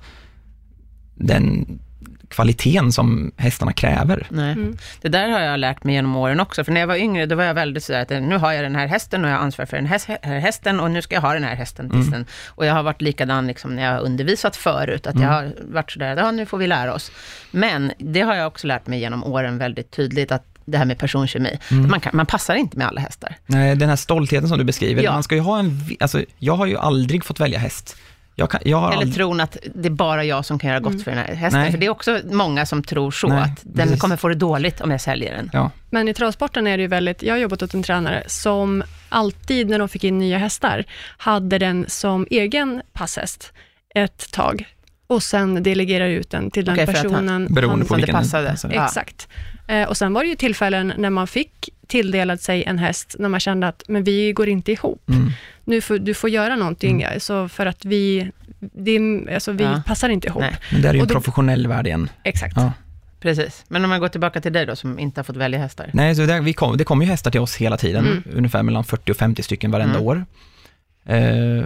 den 1.16 1.80
kvaliteten 2.30 2.92
som 2.92 3.32
hästarna 3.38 3.74
kräver. 3.74 4.28
Nej. 4.30 4.52
Mm. 4.52 4.78
Det 5.02 5.10
där 5.10 5.30
har 5.30 5.40
jag 5.40 5.60
lärt 5.60 5.84
mig 5.84 5.96
genom 5.96 6.16
åren 6.16 6.40
också, 6.40 6.64
för 6.64 6.72
när 6.72 6.80
jag 6.80 6.88
var 6.88 6.96
yngre, 6.96 7.26
då 7.26 7.36
var 7.36 7.44
jag 7.44 7.54
väldigt 7.54 7.84
sådär 7.84 8.02
att 8.02 8.10
nu 8.10 8.38
har 8.38 8.52
jag 8.54 8.64
den 8.64 8.76
här 8.76 8.88
hästen 8.88 9.26
och 9.26 9.32
jag 9.32 9.36
har 9.36 9.44
ansvar 9.44 9.66
för 9.66 9.78
den 9.78 9.86
här 9.86 10.40
hästen 10.40 10.80
och 10.80 10.92
nu 10.92 11.02
ska 11.02 11.16
jag 11.16 11.22
ha 11.22 11.34
den 11.34 11.44
här 11.44 11.56
hästen 11.56 11.90
tills 11.90 12.08
Mm. 12.08 12.12
den... 12.12 12.26
Och 12.48 12.66
jag 12.66 12.74
har 12.74 12.84
varit 12.84 13.02
likadan 13.02 13.48
liksom 13.48 13.76
när 13.76 13.84
jag 13.84 13.92
har 13.92 14.00
undervisat 14.00 14.56
förut, 14.56 15.08
att 15.08 15.16
jag 15.16 15.24
Mm. 15.24 15.34
har 15.36 15.54
varit 15.74 15.92
sådär, 15.92 16.18
ja 16.18 16.32
nu 16.32 16.46
får 16.46 16.58
vi 16.58 16.68
lära 16.68 16.94
oss. 16.94 17.12
Men 17.52 17.92
det 17.98 18.22
har 18.22 18.36
jag 18.36 18.48
också 18.48 18.68
lärt 18.68 18.88
mig 18.88 19.00
genom 19.00 19.24
åren 19.24 19.58
väldigt 19.58 19.92
tydligt, 19.92 20.32
att 20.32 20.46
det 20.66 20.78
här 20.78 20.86
med 20.86 20.98
personkemi, 20.98 21.60
Mm. 21.72 21.90
man, 21.90 22.00
kan, 22.00 22.16
man 22.16 22.26
passar 22.26 22.56
inte 22.56 22.78
med 22.78 22.88
alla 22.88 23.02
hästar. 23.02 23.36
Nej, 23.46 23.76
den 23.76 23.90
här 23.90 23.96
stoltheten 23.96 24.50
som 24.50 24.58
du 24.58 24.64
beskriver, 24.64 25.04
Ja. 25.04 25.12
man 25.14 25.24
ska 25.24 25.36
ju 25.36 25.42
ha 25.42 25.60
en, 25.60 25.80
alltså 26.00 26.24
jag 26.38 26.54
har 26.56 26.66
ju 26.66 26.78
aldrig 26.78 27.24
fått 27.26 27.40
välja 27.40 27.60
häst. 27.60 27.96
Jag, 28.40 28.50
kan, 28.50 28.62
jag 28.66 28.78
har 28.78 28.88
Eller 28.88 28.98
aldrig, 29.02 29.16
tron 29.16 29.40
att 29.40 29.58
det 29.76 29.88
är 29.88 29.92
bara 29.92 30.24
jag 30.24 30.46
som 30.46 30.60
kan 30.60 30.70
göra 30.70 30.80
gott 30.80 31.04
för 31.04 31.12
den 31.12 31.20
här 31.20 31.36
hästen. 31.36 31.62
Nej. 31.62 31.72
För 31.72 31.78
det 31.78 31.86
är 31.86 31.90
också 31.90 32.20
många 32.32 32.66
som 32.66 32.84
tror 32.84 33.12
så, 33.12 33.28
Nej, 33.28 33.38
att 33.42 33.60
den 33.64 33.86
precis. 33.88 34.02
kommer 34.02 34.16
få 34.18 34.28
det 34.28 34.36
dåligt 34.36 34.82
om 34.82 34.92
jag 34.92 35.02
säljer 35.02 35.34
den. 35.36 35.50
ja, 35.54 35.72
Men 35.90 36.08
i 36.08 36.14
travsporten 36.14 36.68
är 36.68 36.78
det 36.78 36.82
ju 36.82 36.88
väldigt, 36.88 37.24
jag 37.24 37.34
har 37.34 37.40
jobbat 37.40 37.62
åt 37.64 37.74
en 37.74 37.84
tränare 37.84 38.24
som 38.28 38.84
alltid 39.10 39.70
när 39.70 39.80
de 39.80 39.90
fick 39.90 40.04
in 40.04 40.18
nya 40.20 40.38
hästar, 40.38 40.84
hade 41.18 41.58
den 41.58 41.86
som 41.88 42.28
egen 42.30 42.82
passhäst 42.94 43.54
ett 43.96 44.32
tag 44.32 44.66
och 45.08 45.24
sen 45.24 45.64
delegerar 45.64 46.08
ut 46.08 46.30
den 46.30 46.52
till 46.52 46.66
den 46.66 46.76
för 46.76 46.84
att 46.84 46.90
han- 46.90 46.96
personen. 47.04 47.48
beroende 47.50 47.70
han- 47.70 47.80
på 47.80 47.88
som 47.88 47.98
det 47.98 48.06
vilken 48.06 48.16
passade. 48.22 48.56
Ja. 48.72 48.86
Exakt. 48.86 49.28
Eh, 49.68 49.90
och 49.90 49.98
sen 49.98 50.14
var 50.14 50.24
det 50.24 50.30
ju 50.30 50.36
tillfällen 50.36 50.94
när 50.98 51.10
man 51.10 51.28
fick 51.28 51.70
tilldelad 51.90 52.42
sig 52.42 52.64
en 52.64 52.78
häst, 52.80 53.16
när 53.20 53.30
man 53.30 53.40
kände 53.40 53.68
att 53.68 53.84
men 53.88 54.04
vi 54.04 54.34
går 54.34 54.50
inte 54.50 54.72
ihop. 54.72 55.10
Mm. 55.10 55.32
Nu 55.66 55.82
får, 55.82 55.98
du 56.00 56.14
får 56.14 56.30
göra 56.30 56.56
någonting, 56.56 57.06
så 57.18 57.50
för 57.50 57.66
att 57.66 57.86
vi, 57.86 58.32
det, 58.60 58.92
är- 58.92 59.34
alltså, 59.34 59.52
vi 59.52 59.64
Ja. 59.64 59.82
passar 59.86 60.10
inte 60.10 60.28
ihop. 60.28 60.42
Nej. 60.42 60.56
Men 60.72 60.82
det 60.82 60.90
är 60.90 60.94
ju 60.94 61.00
en 61.00 61.08
då- 61.08 61.14
professionell 61.14 61.68
värld 61.68 61.88
igen. 61.88 62.10
Exakt. 62.24 62.54
Ja. 62.58 62.72
Precis. 63.22 63.66
Men 63.68 63.84
om 63.84 63.90
man 63.90 64.00
går 64.00 64.08
tillbaka 64.08 64.42
till 64.42 64.54
dig 64.54 64.66
då, 64.66 64.76
som 64.76 65.00
inte 65.00 65.20
har 65.20 65.24
fått 65.24 65.36
välja 65.38 65.60
hästar. 65.60 65.90
Nej, 65.94 66.16
så 66.16 66.26
det, 66.26 66.40
vi 66.42 66.54
kom, 66.54 66.78
det 66.78 66.84
kommer 66.84 67.06
ju 67.06 67.12
hästar 67.12 67.32
till 67.32 67.40
oss 67.40 67.56
hela 67.56 67.78
tiden, 67.78 68.06
Mm. 68.06 68.24
ungefär 68.34 68.64
mellan 68.64 68.84
40 68.84 69.12
och 69.12 69.18
50 69.18 69.44
stycken 69.44 69.72
varenda 69.72 69.96
Mm. 70.00 70.08
år. 70.08 70.26
Eh, 71.06 71.66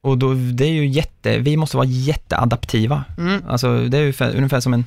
och 0.00 0.18
då, 0.18 0.34
det 0.34 0.64
är 0.64 0.72
ju 0.72 0.86
jätte, 0.86 1.38
vi 1.38 1.56
måste 1.56 1.76
vara 1.76 1.86
jätteadaptiva. 1.86 3.04
Mm. 3.18 3.42
Alltså 3.48 3.88
det 3.88 3.98
är 3.98 4.02
ju 4.02 4.36
ungefär 4.36 4.60
som 4.60 4.74
en... 4.74 4.84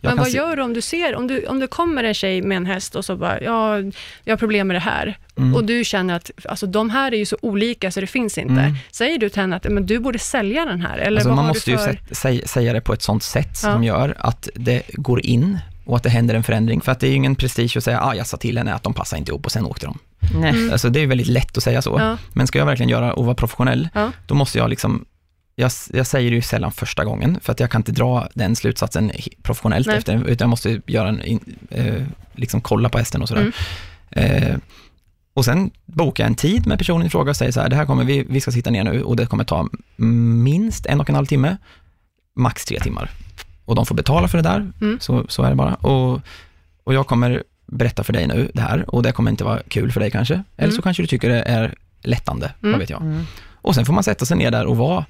jag 0.00 0.10
Men 0.10 0.18
vad 0.18 0.26
se- 0.26 0.36
gör 0.36 0.56
du 0.56 0.62
om 0.62 0.74
du 0.74 0.80
ser, 0.80 1.14
om, 1.14 1.26
du, 1.26 1.46
om 1.46 1.58
det 1.60 1.66
kommer 1.66 2.04
en 2.04 2.14
tjej 2.14 2.42
med 2.42 2.56
en 2.56 2.66
häst 2.66 2.94
och 2.96 3.04
så 3.04 3.16
bara, 3.16 3.40
ja, 3.40 3.76
jag 4.24 4.32
har 4.32 4.36
problem 4.36 4.66
med 4.66 4.76
det 4.76 4.80
här. 4.80 5.18
Mm. 5.36 5.54
Och 5.54 5.64
du 5.64 5.84
känner 5.84 6.14
att 6.16 6.30
alltså, 6.48 6.66
de 6.66 6.90
här 6.90 7.14
är 7.14 7.18
ju 7.18 7.26
så 7.26 7.36
olika 7.42 7.90
så 7.90 8.00
det 8.00 8.06
finns 8.06 8.38
inte. 8.38 8.52
Mm. 8.60 8.74
Säger 8.92 9.18
du 9.18 9.28
till 9.28 9.40
henne 9.40 9.56
att 9.56 9.64
men 9.70 9.86
du 9.86 9.98
borde 9.98 10.18
sälja 10.18 10.64
den 10.64 10.80
här? 10.82 10.98
Eller 10.98 11.16
Alltså 11.16 11.28
vad 11.28 11.36
man 11.36 11.44
har 11.44 11.54
måste 11.54 11.70
du 11.70 11.74
ju 11.76 11.78
för... 11.78 11.92
sätt, 11.92 12.00
säg, 12.10 12.48
säga 12.48 12.72
det 12.72 12.80
på 12.80 12.92
ett 12.92 13.02
sånt 13.02 13.22
sätt 13.22 13.46
Ja. 13.62 13.72
som 13.72 13.84
gör 13.84 14.14
att 14.18 14.48
det 14.54 14.82
går 14.92 15.26
in 15.26 15.58
och 15.84 15.96
att 15.96 16.02
det 16.02 16.10
händer 16.10 16.34
en 16.34 16.42
förändring. 16.44 16.80
För 16.80 16.92
att 16.92 17.00
det 17.00 17.06
är 17.06 17.10
ju 17.10 17.16
ingen 17.16 17.34
prestige 17.36 17.76
att 17.76 17.84
säga, 17.84 18.00
ah, 18.02 18.14
jag 18.14 18.26
sa 18.26 18.36
till 18.36 18.58
henne 18.58 18.74
att 18.74 18.82
de 18.82 18.94
passar 18.94 19.16
inte 19.16 19.30
ihop 19.32 19.44
och 19.44 19.52
sen 19.52 19.64
åkte 19.64 19.86
de. 19.86 19.98
Nej. 20.40 20.50
Mm. 20.50 20.72
Alltså 20.72 20.88
det 20.88 20.98
är 20.98 21.00
ju 21.00 21.06
väldigt 21.06 21.26
lätt 21.26 21.56
att 21.56 21.62
säga 21.62 21.82
så. 21.82 21.96
Ja. 21.98 22.16
Men 22.32 22.46
ska 22.46 22.58
jag 22.58 22.66
verkligen 22.66 22.88
göra 22.90 23.12
och 23.14 23.24
vara 23.24 23.34
professionell, 23.34 23.88
Ja. 23.94 24.12
då 24.26 24.34
måste 24.34 24.58
jag 24.58 24.70
liksom, 24.70 25.04
jag, 25.60 25.70
jag 25.92 26.06
säger 26.06 26.30
det 26.30 26.34
ju 26.36 26.42
sällan 26.42 26.72
första 26.72 27.04
gången, 27.04 27.38
för 27.42 27.52
att 27.52 27.60
jag 27.60 27.70
kan 27.70 27.78
inte 27.80 27.92
dra 27.92 28.28
den 28.34 28.56
slutsatsen 28.56 29.12
professionellt 29.42 29.86
Nej. 29.86 29.96
efter, 29.96 30.14
utan 30.14 30.44
jag 30.44 30.48
måste 30.50 30.80
göra 30.86 31.08
en, 31.08 31.22
in, 31.22 31.40
eh, 31.70 32.02
liksom 32.32 32.60
kolla 32.60 32.88
på 32.88 32.98
hästen 32.98 33.22
och 33.22 33.28
sådär. 33.28 33.52
Mm. 34.10 34.42
Eh, 34.42 34.56
och 35.34 35.44
sen 35.44 35.70
bokar 35.86 36.24
jag 36.24 36.28
en 36.28 36.34
tid 36.34 36.66
med 36.66 36.78
personen 36.78 37.06
i 37.06 37.10
fråga 37.10 37.30
och 37.30 37.36
säger 37.36 37.52
så 37.52 37.60
här, 37.60 37.68
det 37.68 37.76
här 37.76 37.86
kommer 37.86 38.04
vi, 38.04 38.26
vi 38.28 38.40
ska 38.40 38.50
sitta 38.50 38.70
ner 38.70 38.84
nu 38.84 39.02
och 39.02 39.16
det 39.16 39.26
kommer 39.26 39.44
ta 39.44 39.68
minst 39.96 40.86
en 40.86 41.00
och 41.00 41.08
en 41.08 41.14
halv 41.14 41.26
timme, 41.26 41.56
max 42.36 42.64
tre 42.64 42.80
timmar. 42.80 43.10
Och 43.64 43.74
de 43.74 43.86
får 43.86 43.94
betala 43.94 44.28
för 44.28 44.38
det 44.38 44.42
där, 44.48 44.72
Mm. 44.80 45.00
så, 45.00 45.24
så 45.28 45.42
är 45.42 45.50
det 45.50 45.56
bara. 45.56 45.74
Och, 45.74 46.20
och 46.84 46.94
jag 46.94 47.06
kommer 47.06 47.42
berätta 47.66 48.04
för 48.04 48.12
dig 48.12 48.26
nu 48.26 48.50
det 48.54 48.60
här 48.62 48.94
och 48.94 49.02
det 49.02 49.12
kommer 49.12 49.30
inte 49.30 49.44
vara 49.44 49.60
kul 49.68 49.92
för 49.92 50.00
dig 50.00 50.10
kanske. 50.10 50.34
Eller 50.34 50.68
Mm. 50.68 50.76
så 50.76 50.82
kanske 50.82 51.02
du 51.02 51.06
tycker 51.06 51.28
det 51.28 51.42
är 51.42 51.74
lättande, 52.02 52.50
Mm. 52.62 52.72
vad 52.72 52.80
vet 52.80 52.90
jag. 52.90 53.00
Mm. 53.02 53.22
Och 53.62 53.74
sen 53.74 53.84
får 53.84 53.92
man 53.92 54.04
sätta 54.04 54.24
sig 54.26 54.36
ner 54.36 54.50
där 54.50 54.66
och 54.66 54.76
vara 54.76 55.04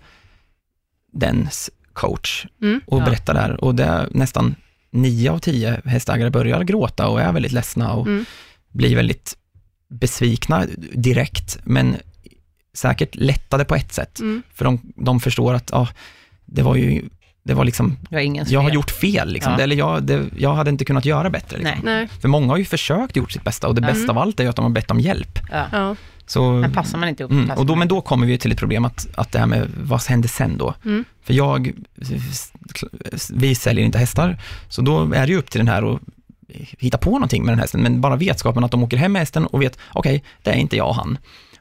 dens 1.13 1.71
coach 1.93 2.47
Mm. 2.63 2.81
och 2.87 3.01
Ja. 3.01 3.05
berätta 3.05 3.33
där. 3.33 3.65
Och 3.65 3.75
det 3.75 3.85
är 3.85 4.09
nästan 4.11 4.55
nio 4.91 5.31
av 5.31 5.39
tio 5.39 5.81
hästägare 5.85 6.31
börjar 6.31 6.63
gråta 6.65 7.09
och 7.09 7.21
är 7.21 7.33
väldigt 7.33 7.53
ledsna 7.53 7.93
och 7.93 8.07
Mm. 8.07 8.25
blir 8.73 8.97
väldigt 8.97 9.37
besvikna 9.89 10.67
direkt, 10.95 11.59
men 11.65 11.97
säkert 12.75 13.15
lättade 13.15 13.65
på 13.65 13.75
ett 13.75 13.93
sätt. 13.93 14.21
Mm. 14.21 14.43
För 14.55 14.65
de, 14.65 14.93
de 14.97 15.21
förstår 15.21 15.55
att 15.55 15.73
ah, 15.73 15.89
det 16.45 16.63
var 16.63 16.77
ju, 16.77 17.03
det 17.45 17.55
var 17.55 17.65
liksom, 17.65 17.97
Det 18.11 18.15
var 18.17 18.23
ingens 18.23 18.51
jag 18.51 18.61
har 18.61 18.71
gjort 18.71 18.91
fel, 18.91 19.33
liksom. 19.33 19.53
Ja. 19.53 19.61
eller 19.61 19.77
jag, 19.77 20.03
det, 20.03 20.27
jag 20.39 20.55
hade 20.55 20.71
inte 20.71 20.85
kunnat 20.85 21.05
göra 21.05 21.31
bättre. 21.31 21.59
Liksom. 21.59 21.79
Nej. 21.85 21.95
Nej. 21.99 22.09
För 22.21 22.29
många 22.29 22.47
har 22.53 22.57
ju 22.57 22.65
försökt 22.65 23.17
gjort 23.17 23.33
sitt 23.33 23.45
bästa 23.45 23.69
och 23.69 23.75
det 23.75 23.81
Mm. 23.83 23.95
bästa 23.95 24.13
av 24.13 24.19
allt 24.19 24.41
är 24.41 24.45
ju 24.45 24.51
att 24.51 24.57
de 24.57 24.63
har 24.65 24.73
bett 24.73 24.91
om 24.91 25.01
hjälp. 25.01 25.39
Ja. 25.73 25.97
Så, 26.31 26.53
Men 26.53 26.73
passar 26.73 26.99
man 26.99 27.09
inte 27.09 27.23
ihop, 27.23 27.33
Mm, 27.33 27.51
och 27.51 27.67
då, 27.67 27.75
men 27.77 27.89
då 27.89 28.01
kommer 28.01 28.27
vi 28.27 28.39
till 28.39 28.53
ett 28.53 28.59
problem 28.59 28.85
att, 28.85 29.07
att 29.15 29.33
det 29.33 29.39
här 29.39 29.47
med 29.47 29.71
vad 29.83 30.03
händer 30.03 30.29
sen 30.29 30.59
då? 30.59 30.75
Mm. 30.85 31.05
För 31.23 31.35
jag, 31.35 31.73
vi 33.33 33.55
säljer 33.55 33.85
inte 33.85 33.99
hästar, 33.99 34.39
så 34.69 34.83
då 34.83 35.13
är 35.15 35.27
det 35.27 35.33
ju 35.33 35.39
upp 35.39 35.51
till 35.51 35.59
den 35.59 35.69
här 35.69 35.95
att 35.95 36.01
hitta 36.79 36.99
på 36.99 37.11
någonting 37.11 37.45
med 37.45 37.53
den 37.53 37.59
hästen, 37.61 37.83
men 37.83 38.01
bara 38.01 38.17
vetskapen 38.17 38.65
att 38.65 38.71
de 38.71 38.83
åker 38.85 38.97
hem 38.97 39.13
med 39.13 39.21
hästen 39.21 39.47
och 39.47 39.63
vet, 39.63 39.79
okej, 39.93 40.25
det 40.43 40.51
är 40.51 40.55
inte 40.57 40.77
jag 40.77 40.89
och 40.89 40.95
han. 40.95 41.19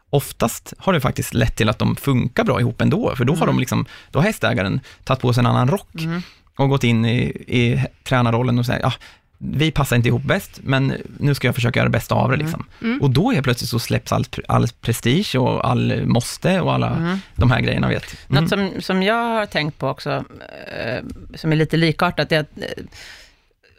Oftast 0.10 0.74
har 0.78 0.94
det 0.94 1.02
faktiskt 1.02 1.34
lett 1.34 1.56
till 1.56 1.70
att 1.70 1.80
de 1.80 1.96
funkar 1.96 2.44
bra 2.44 2.60
ihop 2.60 2.82
ändå, 2.82 3.16
för 3.16 3.26
då 3.26 3.34
har 3.34 3.44
Mm. 3.44 3.56
de 3.56 3.60
liksom, 3.60 3.86
då 4.12 4.20
har 4.20 4.24
hästägaren 4.24 4.80
tagit 5.04 5.22
på 5.22 5.34
sig 5.34 5.42
en 5.42 5.46
annan 5.48 5.68
rock 5.68 5.90
Mm. 6.00 6.22
och 6.58 6.70
gått 6.70 6.84
in 6.84 7.06
i, 7.06 7.20
i 7.48 7.84
tränarrollen 8.04 8.60
och 8.60 8.66
säger, 8.66 8.80
ja, 8.82 8.94
vi 9.42 9.72
passar 9.72 9.96
inte 9.96 10.08
ihop 10.08 10.24
bäst, 10.24 10.60
men 10.64 10.94
nu 11.18 11.36
ska 11.36 11.48
jag 11.48 11.56
försöka 11.56 11.80
göra 11.80 11.90
det 11.90 11.92
bästa 11.98 12.16
av 12.16 12.30
det. 12.30 12.36
Mm. 12.36 12.46
Liksom. 12.46 12.66
Mm. 12.82 13.02
Och 13.02 13.10
då 13.10 13.34
är 13.34 13.42
plötsligt 13.42 13.70
så 13.70 13.80
släpps 13.80 14.12
all, 14.12 14.26
all 14.48 14.68
prestige 14.82 15.36
och 15.36 15.70
all 15.70 16.06
måste 16.06 16.62
och 16.62 16.74
alla 16.74 16.96
Mm. 16.96 17.18
de 17.36 17.52
här 17.52 17.62
grejerna 17.62 17.88
vet. 17.88 18.16
Mm. 18.30 18.44
Något 18.44 18.50
som, 18.50 18.72
som 18.82 19.04
jag 19.04 19.36
har 19.36 19.46
tänkt 19.46 19.78
på 19.78 19.88
också, 19.88 20.24
eh, 20.78 21.04
som 21.36 21.52
är 21.52 21.56
lite 21.56 21.78
likartat, 21.78 22.32
är 22.32 22.40
att 22.40 22.58
eh, 22.58 22.84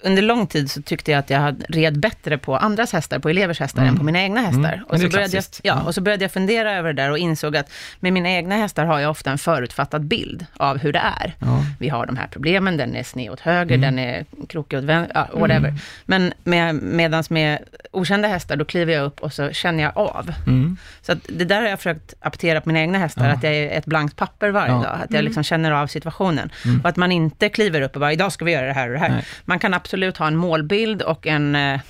under 0.03 0.23
lång 0.23 0.47
tid 0.47 0.71
så 0.71 0.83
tyckte 0.83 1.11
jag 1.11 1.19
att 1.19 1.31
jag 1.31 1.39
hade 1.41 1.65
red 1.69 2.01
bättre 2.01 2.39
på 2.39 2.57
andras 2.57 2.93
hästar, 2.93 3.19
på 3.19 3.29
elevers 3.29 3.61
hästar, 3.61 3.83
Mm. 3.83 3.95
än 3.95 3.99
på 3.99 4.05
mina 4.05 4.23
egna 4.23 4.41
hästar. 4.41 4.73
Mm. 4.73 4.85
Och, 4.89 5.01
så 5.01 5.09
började 5.09 5.37
jag, 5.37 5.45
ja, 5.45 5.61
Ja. 5.63 5.83
och 5.87 5.95
så 5.95 6.01
började 6.01 6.25
jag 6.25 6.33
fundera 6.33 6.73
över 6.73 6.93
det 6.93 7.03
där 7.03 7.11
och 7.11 7.19
insåg 7.19 7.57
att 7.57 7.73
med 8.01 8.13
mina 8.13 8.31
egna 8.31 8.57
hästar 8.57 8.85
har 8.85 9.01
jag 9.01 9.11
ofta 9.11 9.31
en 9.31 9.39
förutfattad 9.39 10.05
bild 10.05 10.47
av 10.57 10.79
hur 10.79 10.93
det 10.93 10.99
är. 11.21 11.35
Ja. 11.39 11.65
Vi 11.81 11.89
har 11.89 12.07
de 12.07 12.17
här 12.17 12.27
problemen, 12.31 12.77
den 12.77 12.97
är 12.97 13.03
sned 13.03 13.31
åt 13.31 13.41
höger, 13.41 13.75
Mm. 13.75 13.81
den 13.81 13.99
är 14.05 14.25
krokig 14.49 14.79
åt 14.79 14.85
vänster, 14.85 15.27
ja, 15.33 15.39
whatever. 15.39 15.75
Men 16.05 16.33
med, 16.45 16.75
medans 16.75 17.31
med 17.31 17.59
okända 17.91 18.29
hästar, 18.29 18.57
då 18.57 18.65
kliver 18.65 18.93
jag 18.93 19.05
upp 19.05 19.21
och 19.21 19.33
så 19.33 19.53
känner 19.53 19.83
jag 19.83 19.93
av. 19.99 20.33
Mm. 20.47 20.77
Så 21.03 21.13
att 21.13 21.19
det 21.29 21.45
där 21.45 21.61
har 21.63 21.69
jag 21.69 21.79
försökt 21.79 22.15
aptera 22.21 22.61
på 22.61 22.69
mina 22.69 22.81
egna 22.81 22.99
hästar, 22.99 23.29
Ja. 23.29 23.33
att 23.35 23.43
jag 23.43 23.55
är 23.55 23.79
ett 23.79 23.87
blankt 23.87 24.17
papper 24.17 24.51
varje 24.51 24.73
Ja. 24.73 24.79
dag. 24.83 24.99
Att 25.05 25.13
jag 25.13 25.25
liksom 25.25 25.43
känner 25.43 25.71
av 25.71 25.87
situationen. 25.87 26.53
Mm. 26.65 26.81
Och 26.81 26.89
att 26.89 26.97
man 26.97 27.13
inte 27.13 27.49
kliver 27.49 27.81
upp 27.83 27.95
och 27.95 28.01
bara, 28.01 28.13
idag 28.13 28.33
ska 28.33 28.45
vi 28.45 28.53
göra 28.53 28.67
det 28.67 28.73
här 28.73 28.87
och 28.89 28.93
det 28.93 28.99
här. 29.01 29.09
Nej. 29.11 29.25
Man 29.45 29.59
kan 29.59 29.75
absolut 29.75 30.17
ha 30.17 30.27
en 30.27 30.37
målbild 30.37 31.03
och 31.03 31.27
en, 31.27 31.55
eh, 31.55 31.81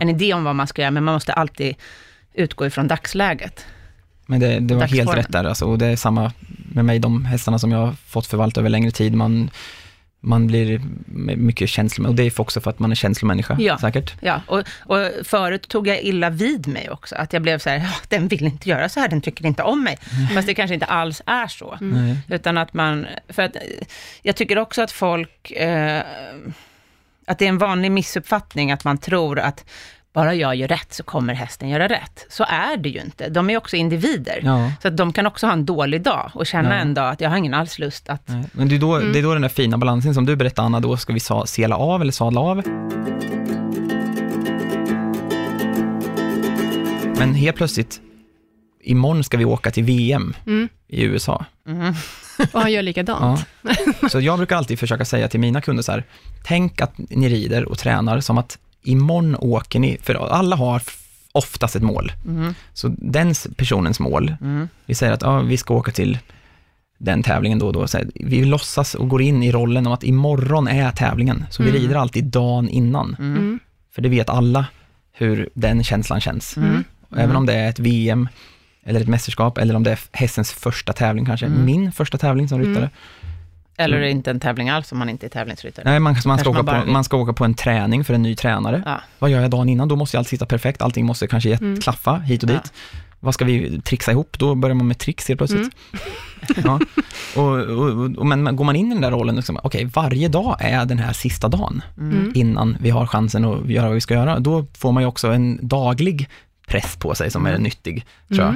en 0.00 0.08
idé 0.08 0.34
om 0.34 0.44
vad 0.44 0.54
man 0.54 0.66
ska 0.66 0.82
göra, 0.82 0.90
men 0.90 1.04
man 1.04 1.14
måste 1.14 1.32
alltid 1.32 1.74
utgå 2.34 2.66
ifrån 2.66 2.88
dagsläget. 2.88 3.66
Men 4.26 4.40
det, 4.40 4.58
det 4.60 4.74
var 4.74 4.86
helt 4.86 5.16
rätt 5.16 5.32
där, 5.32 5.44
alltså, 5.44 5.64
och 5.64 5.78
det 5.78 5.86
är 5.86 5.96
samma 5.96 6.32
med 6.72 6.84
mig, 6.84 6.98
de 6.98 7.24
hästarna 7.24 7.58
som 7.58 7.72
jag 7.72 7.78
har 7.78 7.92
fått 8.06 8.26
förvalta 8.26 8.60
över 8.60 8.70
längre 8.70 8.90
tid, 8.90 9.14
man, 9.14 9.50
man 10.20 10.46
blir 10.46 10.80
mycket 11.36 11.68
känslomässig, 11.68 12.10
och 12.10 12.14
det 12.16 12.22
är 12.22 12.40
också 12.40 12.60
för 12.60 12.70
att 12.70 12.78
man 12.78 12.90
är 12.90 12.94
känslomänniska, 12.94 13.56
Ja. 13.60 13.78
säkert. 13.78 14.14
Ja, 14.20 14.42
och, 14.46 14.58
och 14.78 14.98
förut 15.24 15.68
tog 15.68 15.86
jag 15.88 16.02
illa 16.02 16.30
vid 16.30 16.66
mig 16.66 16.90
också, 16.90 17.14
att 17.16 17.32
jag 17.32 17.42
blev 17.42 17.58
så 17.58 17.70
här, 17.70 17.76
"Ja, 17.78 17.90
den 18.08 18.28
vill 18.28 18.44
inte 18.44 18.68
göra 18.68 18.88
så 18.88 19.00
här, 19.00 19.08
den 19.08 19.20
tycker 19.20 19.46
inte 19.46 19.62
om 19.62 19.84
mig. 19.84 19.98
Fast 20.34 20.46
det 20.46 20.54
kanske 20.54 20.74
inte 20.74 20.86
alls 20.86 21.22
är 21.26 21.46
så. 21.46 21.78
Nej. 21.80 22.16
Utan 22.28 22.58
att 22.58 22.74
man, 22.74 23.06
för 23.28 23.42
att 23.42 23.56
jag 24.22 24.36
tycker 24.36 24.58
också 24.58 24.82
att 24.82 24.92
folk, 24.92 25.50
eh, 25.50 26.02
att 27.26 27.38
det 27.38 27.44
är 27.44 27.48
en 27.48 27.58
vanlig 27.58 27.92
missuppfattning 27.92 28.72
att 28.72 28.84
man 28.84 28.98
tror 28.98 29.38
att 29.38 29.64
bara 30.14 30.34
jag 30.34 30.54
gör 30.56 30.68
rätt 30.68 30.92
så 30.94 31.02
kommer 31.02 31.34
hästen 31.34 31.68
göra 31.68 31.88
rätt. 31.88 32.26
Så 32.28 32.44
är 32.48 32.76
det 32.76 32.88
ju 32.88 33.00
inte. 33.00 33.28
De 33.28 33.50
är 33.50 33.56
också 33.56 33.76
individer. 33.76 34.40
Ja. 34.44 34.72
Så 34.82 34.88
att 34.88 34.96
de 34.96 35.12
kan 35.12 35.26
också 35.26 35.46
ha 35.46 35.52
en 35.52 35.66
dålig 35.66 36.02
dag 36.02 36.30
och 36.34 36.46
känna 36.46 36.68
Ja. 36.68 36.74
en 36.74 36.94
dag 36.94 37.10
att 37.12 37.20
jag 37.20 37.30
har 37.30 37.36
ingen 37.36 37.54
alls 37.54 37.78
lust 37.78 38.08
att... 38.08 38.28
Nej. 38.28 38.44
Men 38.52 38.68
det 38.68 38.74
är, 38.74 38.78
då, 38.78 38.94
Mm. 38.96 39.12
det 39.12 39.18
är 39.18 39.22
då 39.22 39.32
den 39.32 39.42
där 39.42 39.48
fina 39.48 39.78
balansen 39.78 40.14
som 40.14 40.26
du 40.26 40.36
berättade 40.36 40.66
Anna, 40.66 40.80
då 40.80 40.96
ska 40.96 41.12
vi 41.12 41.20
sela 41.46 41.76
av 41.76 42.02
eller 42.02 42.12
sadla 42.12 42.40
av. 42.40 42.62
Men 47.18 47.34
helt 47.34 47.56
plötsligt, 47.56 48.00
imorgon 48.82 49.24
ska 49.24 49.36
vi 49.36 49.44
åka 49.44 49.70
till 49.70 49.84
VM 49.84 50.34
Mm. 50.46 50.68
i 50.88 51.02
USA. 51.04 51.44
Mm. 51.68 51.94
Och 52.52 52.60
han 52.60 52.72
gör 52.72 52.82
likadant. 52.82 53.46
Ja. 54.00 54.08
Så 54.08 54.20
jag 54.20 54.38
brukar 54.38 54.56
alltid 54.56 54.78
försöka 54.78 55.04
säga 55.04 55.28
till 55.28 55.40
mina 55.40 55.60
kunder 55.60 55.82
så 55.82 55.92
här, 55.92 56.04
tänk 56.44 56.80
att 56.80 56.92
ni 56.98 57.28
rider 57.28 57.64
och 57.68 57.78
tränar 57.78 58.20
som 58.20 58.38
att 58.38 58.58
imorgon 58.82 59.36
åker 59.38 59.78
ni, 59.80 59.98
för 60.02 60.14
alla 60.14 60.56
har 60.56 60.82
oftast 61.32 61.76
ett 61.76 61.82
mål. 61.82 62.12
Mm. 62.26 62.54
Så 62.72 62.94
den 62.98 63.34
personens 63.56 64.00
mål, 64.00 64.34
Mm. 64.40 64.68
vi 64.86 64.94
säger 64.94 65.12
att 65.12 65.22
ja, 65.22 65.38
vi 65.40 65.56
ska 65.56 65.74
åka 65.74 65.90
till 65.92 66.18
den 66.98 67.22
tävlingen 67.22 67.58
då 67.58 67.66
och 67.66 67.72
då. 67.72 67.88
Så 67.88 67.98
här, 67.98 68.06
vi 68.14 68.44
låtsas 68.44 68.94
och 68.94 69.08
går 69.08 69.22
in 69.22 69.42
i 69.42 69.52
rollen 69.52 69.86
om 69.86 69.92
att 69.92 70.04
imorgon 70.04 70.68
är 70.68 70.90
tävlingen. 70.90 71.44
Så 71.50 71.62
vi 71.62 71.68
Mm. 71.68 71.82
rider 71.82 71.94
alltid 71.96 72.24
dagen 72.24 72.68
innan. 72.68 73.16
Mm. 73.18 73.36
Mm. 73.36 73.58
För 73.94 74.02
det 74.02 74.08
vet 74.08 74.28
alla 74.30 74.66
hur 75.12 75.48
den 75.54 75.84
känslan 75.84 76.20
känns. 76.20 76.56
Mm. 76.56 76.84
Och 77.10 77.18
Även 77.18 77.36
om 77.36 77.46
det 77.46 77.54
är 77.54 77.68
ett 77.68 77.78
VM, 77.78 78.28
eller 78.84 79.00
ett 79.00 79.08
mästerskap, 79.08 79.58
eller 79.58 79.74
om 79.76 79.82
det 79.82 79.90
är 79.92 79.98
hästens 80.12 80.52
första 80.52 80.92
tävling 80.92 81.26
kanske. 81.26 81.46
Mm. 81.46 81.64
Min 81.64 81.92
första 81.92 82.18
tävling 82.18 82.48
som 82.48 82.58
ryttare. 82.58 82.90
Eller 83.80 83.96
Mm. 83.96 84.08
inte 84.10 84.30
en 84.30 84.40
tävling 84.40 84.68
alls 84.70 84.92
om 84.92 84.98
man 84.98 85.08
inte 85.08 85.26
är 85.26 85.30
tävlingsryttare. 85.30 85.84
Nej, 85.90 86.00
man, 86.00 86.16
man, 86.26 86.38
ska 86.38 86.50
åka 86.50 86.56
man 86.58 86.64
bara 86.66 86.82
på, 86.82 86.90
man 86.90 87.04
ska 87.04 87.16
åka 87.16 87.32
på 87.32 87.44
en 87.44 87.54
träning 87.54 88.04
för 88.04 88.14
en 88.14 88.22
ny 88.22 88.34
tränare. 88.36 88.82
Ja. 88.86 89.00
Vad 89.18 89.30
gör 89.30 89.40
jag 89.40 89.50
dagen 89.50 89.68
innan? 89.68 89.88
Då 89.88 89.96
måste 89.96 90.18
allt 90.18 90.28
sitta 90.28 90.46
perfekt, 90.46 90.82
allting 90.82 91.06
måste 91.06 91.26
kanske 91.26 91.54
Mm. 91.54 91.80
klaffa 91.80 92.16
hit 92.16 92.42
och 92.42 92.50
Ja. 92.50 92.54
dit. 92.54 92.72
Vad 93.20 93.34
ska 93.34 93.44
vi 93.44 93.80
trixa 93.80 94.10
ihop? 94.12 94.36
Då 94.38 94.54
börjar 94.54 94.74
man 94.74 94.88
med 94.88 94.98
tricks 94.98 95.28
helt 95.28 95.38
plötsligt. 95.38 95.60
Mm. 96.56 96.62
Ja. 96.64 96.80
Och, 97.36 97.58
och, 97.58 98.18
och, 98.18 98.26
men 98.26 98.56
går 98.56 98.64
man 98.64 98.76
in 98.76 98.86
i 98.86 98.94
den 98.94 99.02
där 99.02 99.10
rollen, 99.10 99.36
liksom, 99.36 99.58
okej, 99.62 99.84
varje 99.84 100.28
dag 100.28 100.56
är 100.60 100.84
den 100.84 100.98
här 100.98 101.12
sista 101.12 101.48
dagen 101.48 101.82
Mm. 101.98 102.32
innan 102.34 102.76
vi 102.80 102.90
har 102.90 103.06
chansen 103.06 103.44
att 103.44 103.68
göra 103.70 103.86
vad 103.86 103.94
vi 103.94 104.00
ska 104.00 104.14
göra. 104.14 104.38
Då 104.38 104.66
får 104.78 104.92
man 104.92 105.02
ju 105.02 105.06
också 105.06 105.28
en 105.32 105.58
daglig 105.68 106.28
press 106.66 106.96
på 106.96 107.14
sig 107.14 107.30
som 107.30 107.46
är 107.46 107.50
Mm. 107.50 107.62
nyttig, 107.62 108.06
tror 108.28 108.40
jag. 108.44 108.54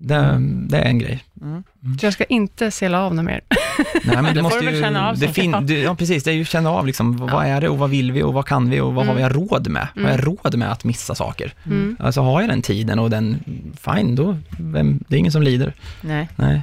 Mm. 0.00 0.68
Det, 0.68 0.76
det 0.76 0.82
är 0.82 0.88
en 0.88 0.98
grej. 0.98 1.24
Mm. 1.42 1.64
Så 2.00 2.06
jag 2.06 2.12
ska 2.12 2.24
inte 2.24 2.70
sela 2.70 3.00
av 3.02 3.14
något 3.14 3.24
mer. 3.24 3.40
Nej, 4.04 4.22
men 4.22 4.34
du 4.34 4.42
måste 4.42 4.64
ju, 4.64 4.80
känna 4.82 5.08
av 5.08 5.18
det 5.18 5.28
fin, 5.28 5.56
du, 5.66 5.78
Ja, 5.78 5.94
precis. 5.94 6.24
Det 6.24 6.30
är 6.30 6.34
ju 6.34 6.44
känna 6.44 6.70
av 6.70 6.86
liksom, 6.86 7.16
vad- 7.16 7.30
Ja. 7.30 7.34
vad 7.34 7.46
är 7.46 7.60
det 7.60 7.68
och 7.68 7.78
vad 7.78 7.90
vill 7.90 8.12
vi 8.12 8.22
och 8.22 8.32
vad 8.34 8.46
kan 8.46 8.70
vi 8.70 8.80
och 8.80 8.94
vad 8.94 9.06
har 9.06 9.14
vi 9.14 9.22
Mm. 9.22 9.32
råd 9.32 9.68
med? 9.68 9.86
Vad 9.94 10.04
har 10.04 10.10
jag 10.10 10.26
råd 10.26 10.56
med 10.58 10.72
att 10.72 10.84
missa 10.84 11.14
saker? 11.14 11.52
Mm. 11.66 11.96
Alltså 12.00 12.20
har 12.20 12.40
jag 12.40 12.50
den 12.50 12.62
tiden 12.62 12.98
och 12.98 13.10
den, 13.10 13.44
fine, 13.80 14.14
då, 14.16 14.36
vem, 14.60 15.04
det 15.08 15.16
är 15.16 15.18
ingen 15.18 15.32
som 15.32 15.42
lider. 15.42 15.72
Nej. 16.00 16.28
Nej. 16.36 16.62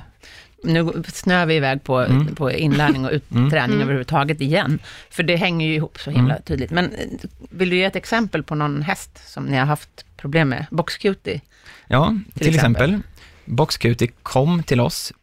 Nu 0.63 0.91
snöar 1.13 1.45
vi 1.45 1.55
iväg 1.55 1.83
på, 1.83 1.99
Mm. 1.99 2.35
på 2.35 2.51
inlärning 2.51 3.05
och 3.05 3.11
ut, 3.11 3.31
Mm. 3.31 3.49
träning 3.49 3.69
Mm. 3.75 3.81
överhuvudtaget 3.81 4.41
igen. 4.41 4.79
För 5.09 5.23
det 5.23 5.35
hänger 5.35 5.67
ju 5.67 5.73
ihop 5.73 5.99
så 5.99 6.11
himla 6.11 6.33
Mm. 6.33 6.43
tydligt. 6.43 6.71
Men 6.71 6.85
eh, 6.85 6.89
vill 7.49 7.69
du 7.69 7.75
ge 7.77 7.83
ett 7.83 7.95
exempel 7.95 8.43
på 8.43 8.55
någon 8.55 8.81
häst 8.81 9.21
som 9.33 9.43
ni 9.45 9.57
har 9.57 9.65
haft 9.65 9.89
problem 10.17 10.49
med? 10.49 10.65
Boxcutie? 10.71 11.41
Ja, 11.87 12.07
till, 12.33 12.45
Till 12.45 12.55
exempel. 12.55 12.83
exempel, 12.89 13.01
Boxcutie 13.47 14.07
kom 14.23 14.63
till 14.63 14.79
oss 14.79 15.13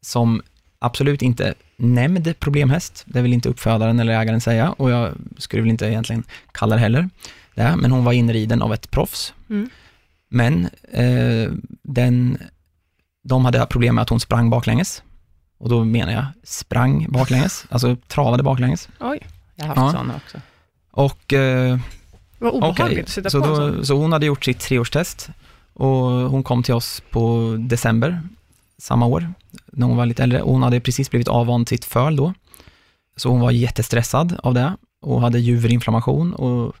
som 0.00 0.42
absolut 0.78 1.22
inte 1.22 1.54
nämnd 1.76 2.38
problemhäst, 2.40 3.02
det 3.06 3.22
vill 3.22 3.32
inte 3.32 3.48
uppfödaren 3.48 4.00
eller 4.00 4.20
ägaren 4.20 4.40
säga 4.40 4.72
och 4.72 4.90
jag 4.90 5.14
skulle 5.38 5.62
väl 5.62 5.70
inte 5.70 5.86
egentligen 5.86 6.24
kalla 6.52 6.74
det 6.76 6.80
heller 6.80 7.08
det, 7.54 7.76
men 7.76 7.92
hon 7.92 8.04
var 8.04 8.12
inriden 8.12 8.62
av 8.62 8.74
ett 8.74 8.90
proffs. 8.90 9.34
Mm. 9.50 9.70
Men 10.28 10.68
eh, 10.92 11.52
den, 11.82 12.38
de 13.24 13.44
hade 13.44 13.66
problem 13.66 13.94
med 13.94 14.02
att 14.02 14.08
hon 14.08 14.20
sprang 14.20 14.50
baklänges. 14.50 15.02
Och 15.58 15.68
då 15.68 15.84
menar 15.84 16.12
jag 16.12 16.24
sprang 16.42 17.06
baklänges, 17.08 17.66
alltså 17.70 17.96
travade 18.08 18.42
baklänges. 18.42 18.88
Oj, 19.00 19.20
Jag 19.54 19.66
har 19.66 19.74
haft 19.74 19.80
Ja. 19.80 19.90
sådana 19.90 20.14
också. 20.16 20.40
Och 20.90 21.32
eh, 21.32 21.78
vad 22.38 22.52
obehagligt 22.52 22.80
Okej, 22.88 23.02
att 23.02 23.08
sitta 23.08 23.30
så, 23.30 23.40
på 23.40 23.46
en 23.46 23.50
då, 23.50 23.56
sån. 23.56 23.86
så 23.86 23.96
hon 23.96 24.12
hade 24.12 24.26
gjort 24.26 24.44
sitt 24.44 24.60
treårstest 24.60 25.30
och 25.76 26.10
hon 26.30 26.42
kom 26.42 26.62
till 26.62 26.74
oss 26.74 27.02
på 27.10 27.56
december 27.60 28.22
samma 28.78 29.06
år, 29.06 29.32
när 29.72 29.86
hon 29.86 29.96
var 29.96 30.06
lite 30.06 30.22
äldre. 30.22 30.42
Och 30.42 30.52
hon 30.52 30.62
hade 30.62 30.80
precis 30.80 31.10
blivit 31.10 31.28
avvand 31.28 31.68
sitt 31.68 31.84
föl 31.84 32.16
då. 32.16 32.34
Så 33.16 33.28
hon 33.28 33.40
var 33.40 33.50
jättestressad 33.50 34.36
av 34.42 34.54
det 34.54 34.76
och 35.00 35.20
hade 35.20 35.38
juverinflammation 35.38 36.32
och 36.34 36.72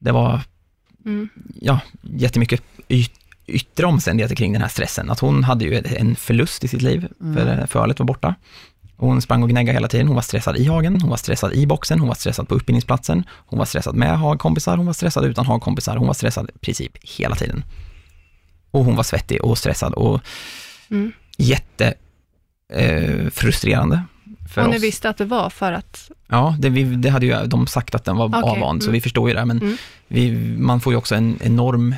det 0.00 0.12
var 0.12 0.40
Mm. 1.04 1.28
ja, 1.54 1.80
jättemycket 2.02 2.62
yttre 3.46 3.86
omständigheter 3.86 4.34
kring 4.36 4.52
den 4.52 4.62
här 4.62 4.68
stressen. 4.68 5.10
Att 5.10 5.20
hon 5.20 5.44
hade 5.44 5.64
ju 5.64 5.82
en 5.96 6.16
förlust 6.16 6.64
i 6.64 6.68
sitt 6.68 6.82
liv, 6.82 7.08
Mm. 7.20 7.34
för 7.34 7.66
fölet 7.66 7.98
var 7.98 8.06
borta. 8.06 8.34
Och 8.96 9.08
hon 9.08 9.22
sprang 9.22 9.42
och 9.42 9.48
gnäggade 9.48 9.76
hela 9.76 9.88
tiden. 9.88 10.06
Hon 10.06 10.14
var 10.14 10.22
stressad 10.22 10.56
i 10.56 10.64
hagen, 10.66 11.00
hon 11.00 11.10
var 11.10 11.16
stressad 11.16 11.52
i 11.52 11.66
boxen, 11.66 11.98
hon 12.00 12.08
var 12.08 12.14
stressad 12.14 12.48
på 12.48 12.56
utbildningsplatsen, 12.56 13.24
hon 13.46 13.58
var 13.58 13.66
stressad 13.66 13.94
med 13.94 14.18
hagkompisar, 14.18 14.76
hon 14.76 14.86
var 14.86 14.92
stressad 14.92 15.24
utan 15.24 15.46
hagkompisar, 15.46 15.96
hon 15.96 16.06
var 16.06 16.14
stressad 16.14 16.50
i 16.54 16.58
princip 16.58 16.92
hela 17.02 17.34
tiden. 17.36 17.64
Och 18.70 18.84
hon 18.84 18.96
var 18.96 19.02
svettig 19.02 19.44
och 19.44 19.58
stressad 19.58 19.92
och 19.94 20.20
Mm. 20.90 21.12
jätte 21.38 21.94
eh, 22.72 23.30
för 23.30 24.62
Och 24.64 24.70
ni 24.70 24.76
oss. 24.76 24.82
visste 24.82 25.08
att 25.10 25.16
det 25.16 25.24
var 25.24 25.50
för 25.50 25.72
att... 25.72 26.10
Ja, 26.28 26.56
det, 26.58 26.68
vi, 26.68 26.84
det 26.84 27.10
hade 27.10 27.26
ju 27.26 27.46
de 27.46 27.66
sagt 27.66 27.94
att 27.94 28.04
den 28.04 28.16
var 28.16 28.26
Okej, 28.28 28.40
avvand, 28.42 28.82
så 28.82 28.86
mm. 28.88 28.92
vi 28.92 29.00
förstår 29.00 29.28
ju 29.28 29.34
det, 29.34 29.44
men 29.44 29.58
Mm. 29.58 29.76
vi, 30.08 30.30
man 30.58 30.80
får 30.80 30.92
ju 30.92 30.96
också 30.96 31.14
en 31.14 31.38
enorm 31.42 31.94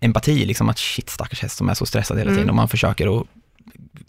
empati, 0.00 0.44
liksom 0.46 0.68
att 0.68 0.78
shit, 0.78 1.10
stackars 1.10 1.42
häst 1.42 1.56
som 1.56 1.68
är 1.68 1.74
så 1.74 1.86
stressad 1.86 2.18
hela 2.18 2.30
tiden 2.30 2.42
Mm. 2.42 2.50
och 2.50 2.56
man 2.56 2.68
försöker 2.68 3.20
att 3.20 3.26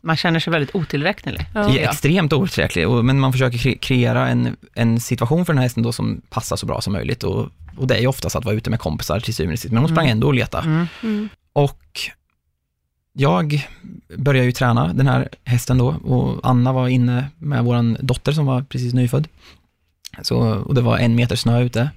Man 0.01 0.17
känner 0.17 0.39
sig 0.39 0.51
väldigt 0.53 0.75
otillräcklig. 0.75 1.45
Ja. 1.55 1.77
extremt 1.77 2.33
otillräcklig, 2.33 2.87
och- 2.87 3.05
men 3.05 3.19
man 3.19 3.31
försöker 3.31 3.57
kre- 3.57 3.77
kreera 3.79 4.27
en, 4.27 4.55
en 4.73 4.99
situation 4.99 5.45
för 5.45 5.53
den 5.53 5.57
här 5.57 5.63
hästen 5.65 5.83
då 5.83 5.91
som 5.91 6.21
passar 6.29 6.55
så 6.55 6.65
bra 6.65 6.81
som 6.81 6.93
möjligt 6.93 7.23
och, 7.23 7.49
och 7.77 7.87
det 7.87 7.95
är 7.95 7.99
ju 8.01 8.07
oftast 8.07 8.35
att 8.35 8.45
vara 8.45 8.55
ute 8.55 8.69
med 8.69 8.79
kompisar 8.79 9.19
till 9.19 9.33
syvende 9.35 9.53
och 9.53 9.59
sist, 9.59 9.71
men 9.73 9.83
hon 9.83 9.89
sprang 9.89 10.05
Mm. 10.05 10.11
ändå 10.11 10.27
och 10.27 10.33
letade. 10.33 10.67
Mm. 10.67 10.87
Mm. 11.03 11.29
Och 11.57 11.99
jag 13.13 13.67
började 14.17 14.45
ju 14.45 14.51
träna 14.51 14.93
den 14.93 15.07
här 15.07 15.29
hästen 15.43 15.77
då 15.77 15.87
och 15.87 16.39
Anna 16.43 16.73
var 16.73 16.87
inne 16.87 17.27
med 17.37 17.63
vår 17.63 18.03
dotter 18.03 18.31
som 18.31 18.45
var 18.45 18.61
precis 18.61 18.93
nyfödd. 18.93 19.27
Så, 20.21 20.37
och 20.39 20.75
det 20.75 20.81
var 20.81 20.97
en 20.97 21.15
meter 21.15 21.35
snö 21.35 21.61
ute. 21.61 21.89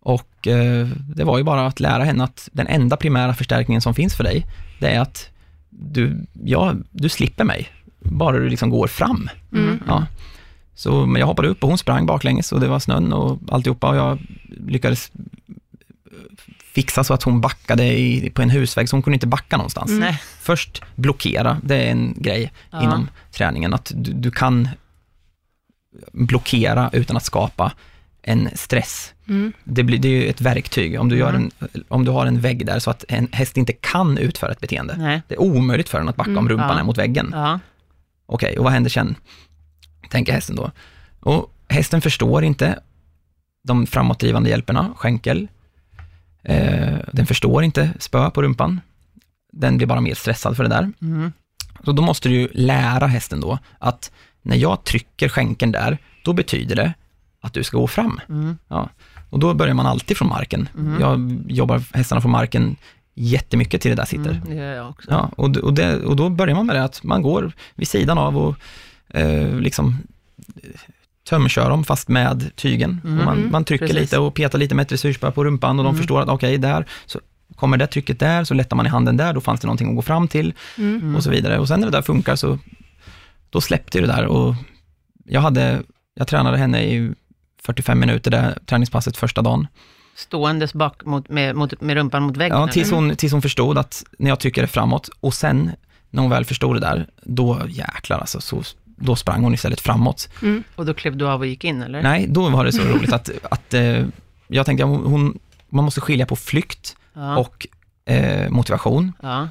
Och 0.00 0.46
eh, 0.46 0.88
det 1.16 1.24
var 1.24 1.38
ju 1.38 1.44
bara 1.44 1.66
att 1.66 1.80
lära 1.80 2.04
henne 2.04 2.24
att 2.24 2.48
den 2.52 2.66
enda 2.66 2.96
primära 2.96 3.34
förstärkningen 3.34 3.80
som 3.80 3.94
finns 3.94 4.16
för 4.16 4.24
dig, 4.24 4.46
det 4.80 4.88
är 4.88 5.00
att 5.00 5.30
du, 5.70 6.26
ja, 6.44 6.74
du 6.90 7.08
slipper 7.08 7.44
mig, 7.44 7.68
bara 7.98 8.38
du 8.38 8.48
liksom 8.48 8.70
går 8.70 8.86
fram. 8.86 9.30
Mm. 9.52 9.82
Ja. 9.86 10.06
Så 10.74 11.06
men 11.06 11.20
jag 11.20 11.26
hoppade 11.26 11.48
upp 11.48 11.62
och 11.62 11.68
hon 11.68 11.78
sprang 11.78 12.06
baklänges 12.06 12.52
och 12.52 12.60
det 12.60 12.68
var 12.68 12.78
snön 12.78 13.12
och 13.12 13.38
alltihopa 13.48 13.88
och 13.88 13.96
jag 13.96 14.18
lyckades 14.66 15.12
fixa 16.64 17.04
så 17.04 17.14
att 17.14 17.22
hon 17.22 17.40
backade 17.40 17.84
i, 17.98 18.30
på 18.30 18.42
en 18.42 18.50
husväg, 18.50 18.88
så 18.88 18.96
hon 18.96 19.02
kunde 19.02 19.14
inte 19.14 19.26
backa 19.26 19.56
någonstans. 19.56 19.90
Mm. 19.90 20.14
Först 20.40 20.82
blockera, 20.94 21.60
det 21.62 21.76
är 21.76 21.90
en 21.90 22.14
grej 22.16 22.52
Ja. 22.70 22.82
inom 22.82 23.08
träningen, 23.30 23.74
att 23.74 23.92
du, 23.94 24.12
du 24.12 24.30
kan 24.30 24.68
blockera 26.12 26.90
utan 26.92 27.16
att 27.16 27.24
skapa 27.24 27.72
en 28.22 28.48
stress. 28.54 29.12
Mm. 29.28 29.52
Det, 29.64 29.82
blir, 29.82 29.98
det 29.98 30.08
är 30.08 30.12
ju 30.22 30.28
ett 30.28 30.40
verktyg. 30.40 31.00
Om 31.00 31.08
du, 31.08 31.16
gör 31.18 31.32
en, 31.32 31.50
om 31.88 32.04
du 32.04 32.10
har 32.10 32.26
en 32.26 32.40
vägg 32.40 32.66
där 32.66 32.78
så 32.78 32.90
att 32.90 33.04
en 33.08 33.28
häst 33.32 33.56
inte 33.56 33.72
kan 33.72 34.18
utföra 34.18 34.52
ett 34.52 34.60
beteende. 34.60 34.96
Nej. 34.98 35.22
Det 35.28 35.34
är 35.34 35.40
omöjligt 35.40 35.88
för 35.88 35.98
den 35.98 36.08
att 36.08 36.16
backa 36.16 36.30
om 36.30 36.36
Mm. 36.38 36.48
rumpan 36.48 36.70
Ja. 36.70 36.78
är 36.80 36.84
mot 36.84 36.98
väggen. 36.98 37.30
Ja. 37.32 37.60
Okej, 38.26 38.58
och 38.58 38.64
vad 38.64 38.72
händer 38.72 38.90
sen? 38.90 39.14
Tänker 40.10 40.32
hästen 40.32 40.56
då. 40.56 40.70
Och 41.20 41.52
hästen 41.68 42.00
förstår 42.00 42.44
inte 42.44 42.78
de 43.66 43.86
framåtdrivande 43.86 44.50
hjälperna, 44.50 44.92
skänkel. 44.96 45.48
Eh, 46.44 46.98
den 47.12 47.26
förstår 47.26 47.64
inte 47.64 47.90
spö 47.98 48.30
på 48.30 48.42
rumpan. 48.42 48.80
Den 49.52 49.76
blir 49.76 49.86
bara 49.86 50.00
mer 50.00 50.14
stressad 50.14 50.56
för 50.56 50.62
det 50.62 50.68
där. 50.68 50.92
Mm. 51.02 51.32
Så 51.84 51.92
då 51.92 52.02
måste 52.02 52.28
du 52.28 52.34
ju 52.34 52.48
lära 52.52 53.06
hästen 53.06 53.40
då 53.40 53.58
att 53.78 54.12
när 54.42 54.56
jag 54.56 54.84
trycker 54.84 55.28
skänkeln 55.28 55.72
där, 55.72 55.98
då 56.24 56.32
betyder 56.32 56.76
det 56.76 56.94
att 57.40 57.52
du 57.52 57.64
ska 57.64 57.78
gå 57.78 57.86
fram. 57.86 58.20
Mm. 58.28 58.58
Ja. 58.68 58.88
Och 59.30 59.38
då 59.38 59.54
börjar 59.54 59.74
man 59.74 59.86
alltid 59.86 60.16
från 60.16 60.28
marken. 60.28 60.68
Mm. 60.78 61.00
Jag 61.00 61.44
jobbar 61.52 61.82
hästarna 61.92 62.20
från 62.20 62.32
marken 62.32 62.76
jättemycket 63.14 63.80
till 63.80 63.90
det 63.90 63.96
där 63.96 64.04
sitter. 64.04 64.30
Mm, 64.30 64.50
det 64.50 64.54
jag 64.54 64.88
också. 64.88 65.10
Ja, 65.10 65.30
och, 65.36 65.56
och, 65.56 65.74
det, 65.74 66.04
och 66.04 66.16
då 66.16 66.28
börjar 66.28 66.54
man 66.54 66.66
med 66.66 66.76
det 66.76 66.84
att 66.84 67.02
man 67.02 67.22
går 67.22 67.52
vid 67.74 67.88
sidan 67.88 68.18
av 68.18 68.38
och 68.38 68.56
eh, 69.08 69.58
liksom 69.58 69.98
tömkör 71.28 71.70
dem 71.70 71.84
fast 71.84 72.08
med 72.08 72.56
tygen. 72.56 73.00
Mm. 73.04 73.24
Man, 73.24 73.50
man 73.50 73.64
trycker 73.64 73.86
Precis. 73.86 74.00
lite 74.00 74.18
och 74.18 74.34
petar 74.34 74.58
lite 74.58 74.74
med 74.74 74.82
ett 74.82 74.88
dressyrspö 74.88 75.30
på 75.30 75.44
rumpan 75.44 75.78
och 75.78 75.84
de 75.84 75.90
Mm. 75.90 75.98
förstår 75.98 76.20
att 76.20 76.28
okej, 76.28 76.58
där 76.58 76.86
så 77.06 77.20
kommer 77.56 77.76
det 77.76 77.86
trycket 77.86 78.18
där, 78.18 78.44
så 78.44 78.54
lättar 78.54 78.76
man 78.76 78.86
i 78.86 78.88
handen 78.88 79.16
där, 79.16 79.32
då 79.32 79.40
fanns 79.40 79.60
det 79.60 79.66
någonting 79.66 79.88
att 79.88 79.96
gå 79.96 80.02
fram 80.02 80.28
till 80.28 80.54
Mm. 80.78 81.16
Och 81.16 81.22
så 81.24 81.30
vidare. 81.30 81.58
Och 81.58 81.68
sen 81.68 81.80
när 81.80 81.86
det 81.86 81.96
där 81.96 82.02
funkar 82.02 82.36
så, 82.36 82.58
då 83.50 83.60
släppte 83.60 84.00
det 84.00 84.06
där 84.06 84.26
och 84.26 84.54
jag 85.24 85.40
hade, 85.40 85.82
jag 86.14 86.28
tränade 86.28 86.56
henne 86.58 86.82
i 86.82 87.14
45 87.62 88.00
minuter 88.00 88.30
det 88.30 88.58
träningspasset 88.66 89.16
första 89.16 89.42
dagen. 89.42 89.66
Ståendes 90.16 90.74
bak 90.74 91.04
mot, 91.04 91.28
med, 91.28 91.56
mot, 91.56 91.80
med 91.80 91.94
rumpan 91.96 92.22
mot 92.22 92.36
väggen? 92.36 92.58
Ja, 92.60 92.68
tills 92.68 92.90
hon, 92.90 93.16
tills 93.16 93.32
hon 93.32 93.42
förstod 93.42 93.78
att 93.78 94.04
när 94.18 94.30
jag 94.30 94.40
trycker 94.40 94.62
det 94.62 94.68
framåt 94.68 95.08
och 95.20 95.34
sen 95.34 95.70
när 96.10 96.22
hon 96.22 96.30
väl 96.30 96.44
förstod 96.44 96.76
det 96.76 96.80
där, 96.80 97.08
då 97.22 97.60
jäklar 97.68 98.18
alltså, 98.18 98.40
så, 98.40 98.62
då 98.96 99.16
sprang 99.16 99.42
hon 99.42 99.54
istället 99.54 99.80
framåt. 99.80 100.28
Mm. 100.42 100.64
Och 100.76 100.86
då 100.86 100.94
klev 100.94 101.16
du 101.16 101.26
av 101.28 101.40
och 101.40 101.46
gick 101.46 101.64
in, 101.64 101.82
eller? 101.82 102.02
Nej, 102.02 102.26
då 102.28 102.48
var 102.48 102.64
det 102.64 102.72
så 102.72 102.82
roligt 102.82 103.12
att, 103.12 103.30
att 103.50 103.74
eh, 103.74 104.04
jag 104.48 104.66
tänkte, 104.66 104.84
hon, 104.84 105.38
man 105.68 105.84
måste 105.84 106.00
skilja 106.00 106.26
på 106.26 106.36
flykt 106.36 106.96
Ja. 107.16 107.36
och 107.36 107.66
eh, 108.12 108.50
motivation. 108.50 109.12
ja. 109.22 109.48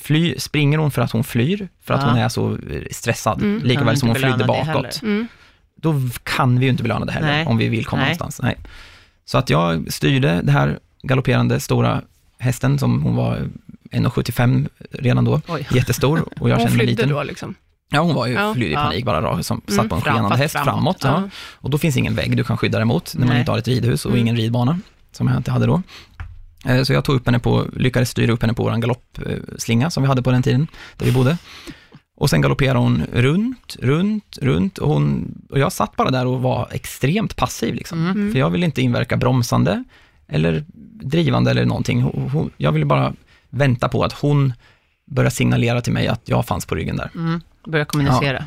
Fly, 0.00 0.34
springer 0.38 0.78
hon 0.78 0.90
för 0.90 1.02
att 1.02 1.10
hon 1.12 1.24
flyr, 1.24 1.68
för 1.82 1.94
att 1.94 2.02
Ja. 2.02 2.08
hon 2.08 2.18
är 2.18 2.28
så 2.28 2.52
eh, 2.52 2.82
stressad, 2.90 3.42
Mm. 3.42 3.62
lika 3.64 3.78
Kan 3.80 3.86
väl 3.86 3.96
som 3.96 4.08
hon 4.08 4.16
flydde 4.16 4.44
bakåt. 4.44 5.02
Mm. 5.02 5.26
då 5.76 5.94
kan 6.22 6.58
vi 6.58 6.64
ju 6.66 6.70
inte 6.70 6.82
belöna 6.82 7.04
det 7.06 7.12
heller, 7.12 7.26
Nej. 7.28 7.46
om 7.46 7.56
vi 7.58 7.68
vill 7.68 7.84
komma 7.86 8.02
Nej. 8.02 8.06
någonstans. 8.16 8.40
Nej. 8.42 8.56
Så 9.24 9.38
att 9.38 9.50
jag 9.50 9.92
styrde 9.92 10.40
det 10.44 10.52
här 10.52 10.78
galopperande 11.02 11.60
stora 11.60 12.02
hästen, 12.38 12.78
som 12.78 13.02
hon 13.02 13.16
var 13.16 13.48
1,75 13.90 14.68
redan 14.90 15.24
då, 15.24 15.40
Oj. 15.48 15.66
jättestor, 15.72 16.28
och 16.40 16.50
jag 16.50 16.56
Hon 16.56 16.66
kände 16.66 16.76
mig 16.76 16.86
liten. 16.86 17.08
då 17.08 17.22
liksom. 17.22 17.54
Ja, 17.90 18.00
hon 18.00 18.14
var 18.14 18.26
ju 18.26 18.32
Ja. 18.32 18.54
flydde 18.54 18.70
i 18.70 18.74
Ja. 18.74 18.80
panik 18.82 19.04
bara, 19.04 19.22
rakt, 19.22 19.46
som 19.46 19.60
Mm. 19.68 19.76
satt 19.78 19.88
på 19.88 19.94
en 19.94 20.00
skenande 20.00 20.36
häst 20.36 20.52
framåt. 20.52 20.72
framåt. 20.74 20.96
ja. 21.02 21.10
Ja. 21.22 21.30
Och 21.54 21.70
då 21.70 21.78
finns 21.78 21.96
ingen 21.96 22.14
vägg 22.14 22.36
du 22.36 22.44
kan 22.44 22.56
skydda 22.56 22.78
dig 22.78 22.84
mot, 22.84 23.14
när 23.14 23.20
man 23.20 23.28
Nej. 23.28 23.38
inte 23.38 23.50
har 23.50 23.58
ett 23.58 23.68
ridhus 23.68 24.04
och 24.04 24.10
Mm. 24.10 24.20
ingen 24.22 24.36
ridbana, 24.36 24.78
som 25.12 25.28
jag 25.28 25.36
inte 25.36 25.50
hade 25.50 25.66
då. 25.66 25.82
Eh, 26.66 26.82
Så 26.82 26.92
jag 26.92 27.04
tog 27.04 27.16
upp 27.16 27.26
henne 27.26 27.38
på, 27.38 27.66
lyckades 27.76 28.10
styra 28.10 28.32
upp 28.32 28.42
henne 28.42 28.54
på 28.54 28.62
vår 28.62 28.76
galoppslinga 28.76 29.90
som 29.90 30.02
vi 30.02 30.06
hade 30.08 30.22
på 30.22 30.30
den 30.30 30.42
tiden, 30.42 30.66
där 30.96 31.06
vi 31.06 31.12
bodde. 31.12 31.36
Och 32.16 32.30
sen 32.30 32.40
galopperade 32.40 32.78
hon 32.78 33.02
runt, 33.12 33.76
runt, 33.80 34.38
runt 34.42 34.78
och, 34.78 34.88
hon, 34.88 35.34
och 35.50 35.58
jag 35.58 35.72
satt 35.72 35.96
bara 35.96 36.10
där 36.10 36.26
och 36.26 36.42
var 36.42 36.68
extremt 36.70 37.36
passiv. 37.36 37.74
Liksom. 37.74 38.06
Mm. 38.06 38.32
För 38.32 38.38
jag 38.38 38.50
ville 38.50 38.66
inte 38.66 38.82
inverka 38.82 39.16
bromsande 39.16 39.84
eller 40.28 40.64
drivande 41.02 41.50
eller 41.50 41.64
någonting. 41.64 42.02
Hon, 42.02 42.50
jag 42.56 42.72
ville 42.72 42.84
bara 42.86 43.12
vänta 43.50 43.88
på 43.88 44.04
att 44.04 44.12
hon 44.12 44.52
började 45.10 45.34
signalera 45.34 45.80
till 45.80 45.92
mig 45.92 46.08
att 46.08 46.20
jag 46.24 46.46
fanns 46.46 46.66
på 46.66 46.74
ryggen 46.74 46.96
där. 46.96 47.10
Mm. 47.14 47.40
Börja 47.70 47.84
kommunicera. 47.84 48.44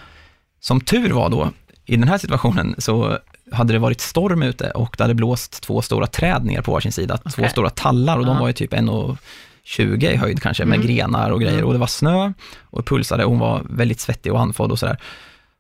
Som 0.60 0.82
tur 0.82 1.12
var 1.12 1.30
då, 1.30 1.50
i 1.86 1.96
den 1.96 2.08
här 2.08 2.18
situationen, 2.18 2.76
så 2.78 3.18
hade 3.52 3.74
det 3.74 3.80
varit 3.80 4.02
storm 4.02 4.44
ute 4.44 4.72
och 4.72 4.96
det 4.98 5.04
hade 5.04 5.14
blåst 5.14 5.62
två 5.64 5.82
stora 5.82 6.08
träd 6.08 6.46
ner 6.46 6.62
på 6.62 6.72
varsin 6.72 6.92
sida. 6.92 7.18
Två 7.18 7.30
Okej. 7.38 7.50
stora 7.50 7.70
tallar 7.70 8.18
och 8.18 8.26
de 8.26 8.34
Ja. 8.36 8.40
var 8.42 8.48
ju 8.48 8.54
typ 8.54 8.74
1,20 8.74 10.12
i 10.12 10.16
höjd 10.16 10.42
kanske, 10.42 10.66
med 10.66 10.76
Mm. 10.76 10.88
grenar 10.88 11.30
och 11.32 11.42
grejer. 11.42 11.54
Mm. 11.58 11.68
Och 11.68 11.74
det 11.74 11.80
var 11.80 11.88
snö 11.88 12.34
och 12.64 12.86
pulsade 12.88 13.24
och 13.26 13.30
hon 13.32 13.40
var 13.40 13.62
väldigt 13.70 14.00
svettig 14.00 14.34
och 14.34 14.40
andfådd 14.42 14.72
och 14.72 14.80
sådär. 14.80 14.98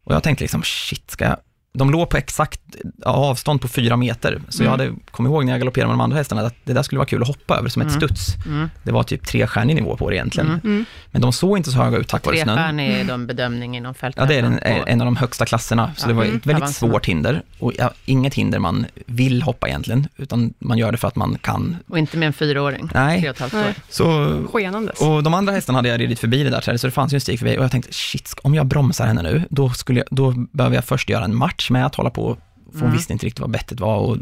Och 0.03 0.15
jag 0.15 0.23
tänkte 0.23 0.43
liksom, 0.43 0.63
shit, 0.63 1.11
ska 1.11 1.25
jag... 1.25 1.37
De 1.75 1.91
låg 1.91 2.09
på 2.09 2.17
exakt 2.17 2.61
avstånd 3.05 3.61
på 3.61 3.67
fyra 3.67 3.97
meter, 3.97 4.41
så 4.49 4.63
jag 4.63 4.73
Mm. 4.73 4.79
hade, 4.79 4.99
kom 5.11 5.25
ihåg 5.25 5.45
när 5.45 5.51
jag 5.53 5.59
galopperade 5.59 5.87
med 5.87 5.93
de 5.93 6.01
andra 6.01 6.17
hästarna, 6.17 6.41
att 6.41 6.55
det 6.63 6.73
där 6.73 6.83
skulle 6.83 6.99
vara 6.99 7.07
kul 7.07 7.21
att 7.21 7.27
hoppa 7.27 7.57
över 7.57 7.69
som 7.69 7.81
ett 7.81 7.87
Mm. 7.87 7.99
studs. 8.01 8.35
Mm. 8.45 8.69
Det 8.83 8.91
var 8.91 9.03
typ 9.03 9.27
trestjärnig 9.27 9.75
nivå 9.75 9.97
på 9.97 10.09
det 10.09 10.15
egentligen. 10.15 10.47
Mm. 10.49 10.59
Mm. 10.63 10.85
Men 11.11 11.21
de 11.21 11.33
såg 11.33 11.57
inte 11.57 11.71
så 11.71 11.77
höga 11.77 11.97
ut 11.97 12.07
tack 12.07 12.25
vare 12.25 12.35
snön. 12.37 12.47
Trestjärnig 12.55 12.91
är 12.91 13.03
de 13.03 13.27
bedömning 13.27 13.77
inom 13.77 13.93
fältet. 13.93 14.21
Ja, 14.21 14.25
det 14.27 14.35
är 14.35 14.41
den, 14.41 14.59
en 14.87 15.01
av 15.01 15.05
de 15.05 15.15
högsta 15.15 15.45
klasserna, 15.45 15.91
så 15.97 16.03
Ja, 16.03 16.07
det 16.07 16.13
var 16.13 16.23
mm, 16.23 16.37
ett 16.37 16.45
väldigt 16.45 16.63
avancemang. 16.63 16.91
svårt 16.91 17.05
hinder. 17.05 17.41
Och 17.59 17.71
ja, 17.77 17.91
inget 18.05 18.33
hinder 18.33 18.59
man 18.59 18.85
vill 19.05 19.41
hoppa 19.41 19.67
egentligen, 19.67 20.07
utan 20.17 20.53
man 20.59 20.77
gör 20.77 20.91
det 20.91 20.97
för 20.97 21.07
att 21.07 21.15
man 21.15 21.37
kan. 21.41 21.77
Och 21.87 21.99
inte 21.99 22.17
med 22.17 22.27
en 22.27 22.33
fyraåring. 22.33 22.89
Nej. 22.93 23.19
Tre 23.19 23.29
och 23.29 23.35
ett 23.35 23.39
halvt 23.41 23.53
Nej. 23.53 23.67
år. 23.67 23.73
Så, 23.89 24.37
Skenandes. 24.53 25.01
och 25.01 25.23
de 25.23 25.33
andra 25.33 25.53
hästarna 25.53 25.77
hade 25.77 25.89
jag 25.89 25.99
ridit 25.99 26.19
förbi 26.19 26.43
det 26.43 26.49
där 26.49 26.61
trädet, 26.61 26.81
så 26.81 26.87
det 26.87 26.91
fanns 26.91 27.13
ju 27.13 27.15
en 27.15 27.21
stig 27.21 27.39
förbi. 27.39 27.57
Och 27.57 27.63
jag 27.63 27.71
tänkte, 27.71 27.93
shit, 27.93 28.33
om 28.43 28.55
jag 28.55 28.65
bromsar 28.65 29.05
henne 29.07 29.21
nu, 29.21 29.43
då, 29.49 29.69
skulle 29.69 29.99
jag, 29.99 30.07
då 30.11 30.31
behöver 30.51 30.75
jag 30.75 30.85
först 30.85 31.09
göra 31.09 31.23
en 31.25 31.35
match 31.35 31.62
med 31.71 31.85
att 31.85 31.95
hålla 31.95 32.09
på, 32.09 32.37
för 32.71 32.79
hon 32.79 32.81
Mm. 32.81 32.93
visste 32.97 33.13
inte 33.13 33.25
riktigt 33.25 33.39
vad 33.41 33.49
bettet 33.51 33.79
var 33.79 33.97
och 33.97 34.17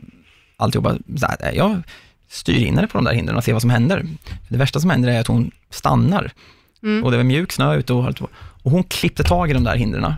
alltihopa. 0.58 0.96
Så 1.18 1.26
här, 1.28 1.52
jag 1.54 1.82
styr 2.30 2.66
in 2.66 2.76
henne 2.76 2.88
på 2.88 2.98
de 2.98 3.04
där 3.06 3.14
hindren 3.14 3.38
och 3.38 3.44
ser 3.44 3.54
vad 3.54 3.62
som 3.62 3.70
händer. 3.72 4.06
Det 4.50 4.58
värsta 4.58 4.80
som 4.80 4.90
händer 4.90 5.10
är 5.10 5.20
att 5.20 5.28
hon 5.28 5.52
stannar 5.70 6.32
Mm. 6.84 7.04
och 7.04 7.12
det 7.12 7.18
var 7.18 7.24
mjuk 7.24 7.52
snö 7.52 7.76
ute 7.76 7.94
och. 7.94 8.22
Och 8.64 8.72
hon 8.72 8.84
klippte 8.84 9.24
tag 9.24 9.50
i 9.50 9.54
de 9.54 9.64
där 9.64 9.76
hindren 9.76 10.14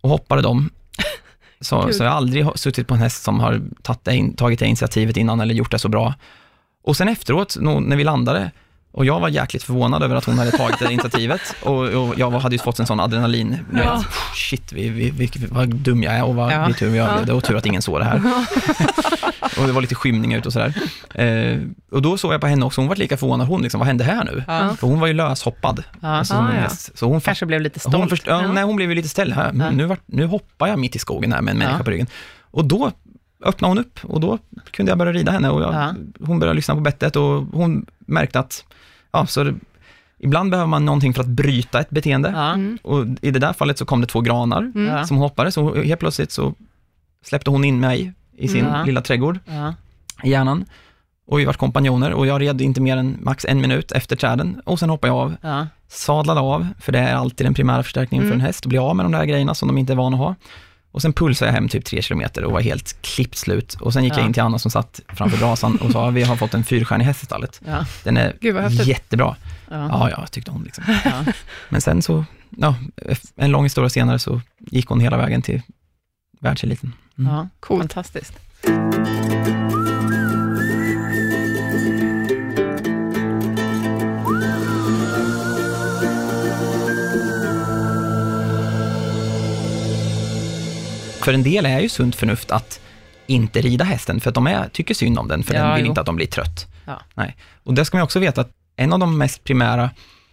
och 0.00 0.10
hoppade 0.10 0.42
dem. 0.42 0.70
Så, 1.60 1.92
så 1.92 2.02
jag 2.04 2.10
har 2.10 2.16
aldrig 2.16 2.46
suttit 2.54 2.86
på 2.88 2.94
en 2.94 3.00
häst 3.00 3.22
som 3.22 3.40
har 3.40 3.60
tagit 3.82 4.04
det, 4.04 4.16
in, 4.16 4.34
tagit 4.36 4.58
det 4.58 4.66
initiativet 4.66 5.16
innan 5.16 5.40
eller 5.40 5.54
gjort 5.54 5.70
det 5.70 5.78
så 5.78 5.88
bra. 5.88 6.14
Och 6.84 6.96
sen 6.96 7.08
efteråt, 7.08 7.56
när 7.60 7.96
vi 7.96 8.04
landade, 8.04 8.50
och 8.92 9.04
jag 9.04 9.20
var 9.20 9.28
jäkligt 9.28 9.62
förvånad 9.62 10.02
över 10.02 10.16
att 10.16 10.24
hon 10.24 10.38
hade 10.38 10.50
tagit 10.50 10.78
det 10.78 10.92
initiativet 10.92 11.40
och, 11.62 11.76
och 11.78 12.14
jag 12.18 12.30
var- 12.30 12.40
hade 12.40 12.54
ju 12.54 12.58
fått 12.58 12.78
en 12.78 12.86
sån 12.86 13.00
adrenalin, 13.00 13.58
Ja. 13.76 13.94
vet, 13.96 14.06
shit, 14.34 14.72
vi, 14.72 14.88
vi, 14.88 15.10
vi, 15.10 15.30
vad 15.50 15.68
dum 15.74 16.02
jag 16.02 16.14
är 16.14 16.24
och 16.24 16.34
vad 16.34 16.52
Ja. 16.52 16.68
ja. 16.68 16.74
tur 16.74 16.90
vi 16.90 16.98
överlevde 16.98 17.32
och 17.32 17.44
tur 17.44 17.56
att 17.56 17.66
ingen 17.66 17.82
såg 17.82 17.98
det 18.00 18.04
här. 18.04 18.16
och 19.60 19.66
det 19.66 19.72
var 19.72 19.80
lite 19.80 19.94
skymning 19.94 20.34
ut 20.34 20.46
och 20.46 20.52
sådär. 20.52 20.74
Eh, 21.14 21.58
och 21.90 22.02
då 22.02 22.18
såg 22.18 22.32
jag 22.34 22.40
på 22.40 22.46
henne 22.46 22.64
också, 22.64 22.80
hon 22.80 22.88
var 22.88 22.96
lika 22.96 23.16
förvånad, 23.16 23.46
hon 23.48 23.62
liksom, 23.62 23.78
vad 23.78 23.86
hände 23.88 24.04
här 24.04 24.24
nu? 24.24 24.44
Ja. 24.46 24.74
För 24.80 24.86
hon 24.86 25.00
var 25.00 25.06
ju 25.06 25.12
löshoppad. 25.12 25.84
Ja. 26.00 26.08
Alltså, 26.08 26.34
Ah, 26.34 26.48
ja. 26.62 26.68
Så 26.94 27.06
hon 27.06 27.20
Kanske 27.20 27.46
blev 27.46 27.60
lite 27.60 27.80
stolt. 27.80 27.96
hon 27.96 28.08
först, 28.08 28.26
ja. 28.26 28.52
Nej, 28.52 28.64
hon 28.64 28.76
blev 28.76 28.88
ju 28.88 28.94
lite 28.94 29.08
ställd 29.08 29.32
här. 29.34 29.52
Nu, 29.52 29.84
vart, 29.84 30.00
nu 30.06 30.26
hoppar 30.26 30.66
jag 30.66 30.78
mitt 30.78 30.96
i 30.96 30.98
skogen 30.98 31.32
här 31.32 31.40
med 31.42 31.52
en 31.52 31.58
människa 31.58 31.84
på 31.84 31.90
ryggen. 31.90 32.06
Och 32.50 32.64
då 32.64 32.90
öppnade 33.44 33.70
hon 33.70 33.78
upp 33.78 34.00
och 34.02 34.20
då 34.20 34.38
kunde 34.70 34.90
jag 34.90 34.98
börja 34.98 35.12
rida 35.12 35.32
henne 35.32 35.50
och 35.50 35.62
jag, 35.62 35.74
Ja. 35.74 35.94
hon 36.26 36.38
började 36.38 36.56
lyssna 36.56 36.74
på 36.74 36.80
bettet 36.80 37.16
och 37.16 37.42
hon 37.52 37.86
märkte 38.10 38.38
att, 38.38 38.64
ja, 39.12 39.26
så 39.26 39.44
det, 39.44 39.54
ibland 40.18 40.50
behöver 40.50 40.68
man 40.68 40.84
någonting 40.84 41.14
för 41.14 41.20
att 41.22 41.28
bryta 41.28 41.80
ett 41.80 41.90
beteende. 41.90 42.32
Ja. 42.36 42.52
Mm. 42.52 42.78
Och 42.82 43.06
i 43.20 43.30
det 43.30 43.38
där 43.38 43.52
fallet 43.52 43.78
så 43.78 43.84
kom 43.84 44.00
det 44.00 44.06
två 44.06 44.20
granar 44.20 44.72
Mm. 44.74 45.06
Som 45.06 45.16
hoppade, 45.16 45.52
så 45.52 45.74
helt 45.82 46.00
plötsligt 46.00 46.32
så 46.32 46.54
släppte 47.24 47.50
hon 47.50 47.64
in 47.64 47.80
mig 47.80 48.12
i 48.36 48.48
sin 48.48 48.64
Ja. 48.64 48.82
lilla 48.84 49.00
trädgård 49.02 49.38
Ja. 49.46 49.74
i 50.22 50.30
hjärnan. 50.30 50.64
Och 51.26 51.38
vi 51.38 51.44
var 51.44 51.52
kompanjoner 51.52 52.12
och 52.12 52.26
jag 52.26 52.40
red 52.40 52.60
inte 52.60 52.80
mer 52.80 52.96
än 52.96 53.18
max 53.20 53.44
en 53.48 53.60
minut 53.60 53.92
efter 53.92 54.16
träden 54.16 54.60
och 54.64 54.78
sen 54.78 54.90
hoppade 54.90 55.10
jag 55.12 55.18
av 55.18 55.36
Ja. 55.42 55.66
sadlade 55.88 56.40
av, 56.40 56.66
för 56.80 56.92
det 56.92 56.98
är 56.98 57.14
alltid 57.14 57.46
den 57.46 57.54
primära 57.54 57.82
förstärkningen 57.82 58.22
Mm. 58.26 58.30
för 58.30 58.34
en 58.40 58.46
häst, 58.46 58.64
att 58.66 58.68
bli 58.68 58.78
av 58.78 58.96
med 58.96 59.04
de 59.04 59.12
där 59.12 59.24
grejerna 59.24 59.54
som 59.54 59.68
de 59.68 59.78
inte 59.78 59.92
är 59.92 59.96
vana 59.96 60.16
att 60.16 60.22
ha. 60.22 60.34
Och 60.92 61.02
sen 61.02 61.12
pulsade 61.12 61.48
jag 61.48 61.54
hem 61.54 61.68
typ 61.68 61.84
tre 61.84 62.02
kilometer 62.02 62.44
och 62.44 62.52
var 62.52 62.60
helt 62.60 63.02
klippt 63.02 63.36
slut. 63.38 63.74
Och 63.80 63.92
sen 63.92 64.04
gick 64.04 64.12
Ja. 64.12 64.18
jag 64.18 64.26
in 64.26 64.32
till 64.32 64.42
Anna 64.42 64.58
som 64.58 64.70
satt 64.70 65.00
framför 65.08 65.38
brasan 65.38 65.76
och 65.76 65.90
sa, 65.92 66.10
vi 66.10 66.22
har 66.22 66.36
fått 66.36 66.54
en 66.54 66.64
fyrstjärnig 66.64 67.04
häst 67.04 67.22
i 67.22 67.26
stallet. 67.26 67.60
Ja. 67.66 67.84
Den 68.04 68.16
är 68.16 68.36
jättebra. 68.88 69.36
Ja. 69.70 69.88
Ja, 69.88 70.10
ja, 70.10 70.26
tyckte 70.26 70.50
hon 70.50 70.62
liksom. 70.64 70.84
Ja. 71.04 71.24
Men 71.68 71.80
sen 71.80 72.02
så, 72.02 72.24
ja, 72.56 72.74
en 73.36 73.50
lång 73.50 73.64
historia 73.64 73.88
senare 73.90 74.18
så 74.18 74.40
gick 74.58 74.86
hon 74.88 75.00
hela 75.00 75.16
vägen 75.16 75.42
till 75.42 75.62
världseliten. 76.40 76.92
Mm. 77.18 77.32
Ja. 77.32 77.48
Coolt. 77.60 77.80
Fantastiskt. 77.82 78.32
För 91.24 91.32
en 91.34 91.42
del 91.42 91.66
är 91.66 91.80
ju 91.80 91.88
sunt 91.88 92.14
förnuft 92.16 92.50
att 92.50 92.80
inte 93.26 93.60
rida 93.60 93.84
hästen, 93.84 94.20
för 94.20 94.28
att 94.30 94.34
de 94.34 94.46
är, 94.46 94.68
tycker 94.68 94.94
synd 94.94 95.18
om 95.18 95.28
den, 95.28 95.42
för 95.42 95.54
Ja, 95.54 95.62
den 95.62 95.74
vill 95.74 95.84
jo. 95.84 95.88
inte 95.88 96.00
att 96.00 96.06
de 96.06 96.16
blir 96.16 96.26
trött. 96.26 96.66
Ja. 96.86 97.00
Nej. 97.14 97.36
Och 97.64 97.74
det 97.74 97.84
ska 97.84 97.96
man 97.96 98.04
också 98.04 98.18
veta 98.18 98.40
att 98.40 98.50
en 98.76 98.92
av 98.92 98.98
de 98.98 99.18
mest 99.18 99.44
primära 99.44 99.90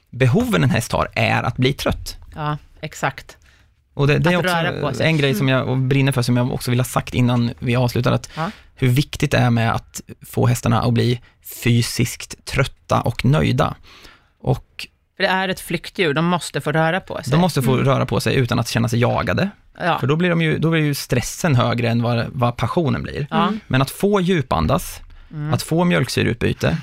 behoven 0.10 0.64
en 0.64 0.70
häst 0.70 0.92
har 0.92 1.08
är 1.14 1.44
att 1.44 1.58
bli 1.58 1.74
trött. 1.74 2.18
Ja, 2.36 2.58
exakt. 2.82 3.38
Och 3.94 4.08
det, 4.08 4.18
det 4.20 4.34
är 4.34 4.84
också 4.88 5.04
en 5.04 5.18
grej 5.18 5.34
som 5.36 5.50
jag 5.50 5.68
och 5.68 5.78
brinner 5.78 6.12
för, 6.12 6.22
som 6.22 6.38
jag 6.38 6.52
också 6.54 6.72
vill 6.72 6.80
ha 6.80 6.86
sagt 6.86 7.14
innan 7.14 7.52
vi 7.60 7.76
avslutar, 7.76 8.12
att 8.12 8.30
Ja. 8.38 8.52
hur 8.76 8.88
viktigt 8.88 9.32
det 9.32 9.38
är 9.38 9.50
med 9.50 9.74
att 9.74 10.02
få 10.22 10.48
hästarna 10.48 10.82
att 10.82 10.94
bli 10.94 11.22
fysiskt 11.64 12.46
trötta 12.46 13.02
och 13.02 13.26
nöjda. 13.26 13.76
Och 14.42 14.88
För 15.18 15.24
det 15.24 15.30
är 15.30 15.50
ett 15.50 15.60
flyktdjur, 15.60 16.14
de 16.14 16.26
måste 16.26 16.62
få 16.62 16.72
röra 16.72 17.00
på 17.00 17.24
sig. 17.24 17.32
de 17.32 17.42
måste 17.42 17.62
få 17.62 17.78
röra 17.78 18.06
på 18.06 18.20
sig 18.20 18.36
utan 18.36 18.60
att 18.60 18.68
känna 18.68 18.90
sig 18.90 19.00
jagade, 19.00 19.50
ja. 19.78 20.00
för 20.00 20.08
då 20.08 20.16
blir, 20.16 20.30
de 20.30 20.42
ju, 20.42 20.58
då 20.58 20.70
blir 20.72 20.82
ju 20.82 20.94
stressen 20.94 21.56
högre 21.56 21.90
än 21.90 22.02
vad, 22.02 22.26
vad 22.32 22.58
passionen 22.58 23.04
blir. 23.04 23.28
Ja. 23.30 23.54
Men 23.68 23.82
att 23.82 23.90
få 23.90 24.22
djupandas, 24.22 25.02
Mm. 25.32 25.54
att 25.54 25.62
få 25.64 25.84
mjölksyreutbyte 25.84 26.78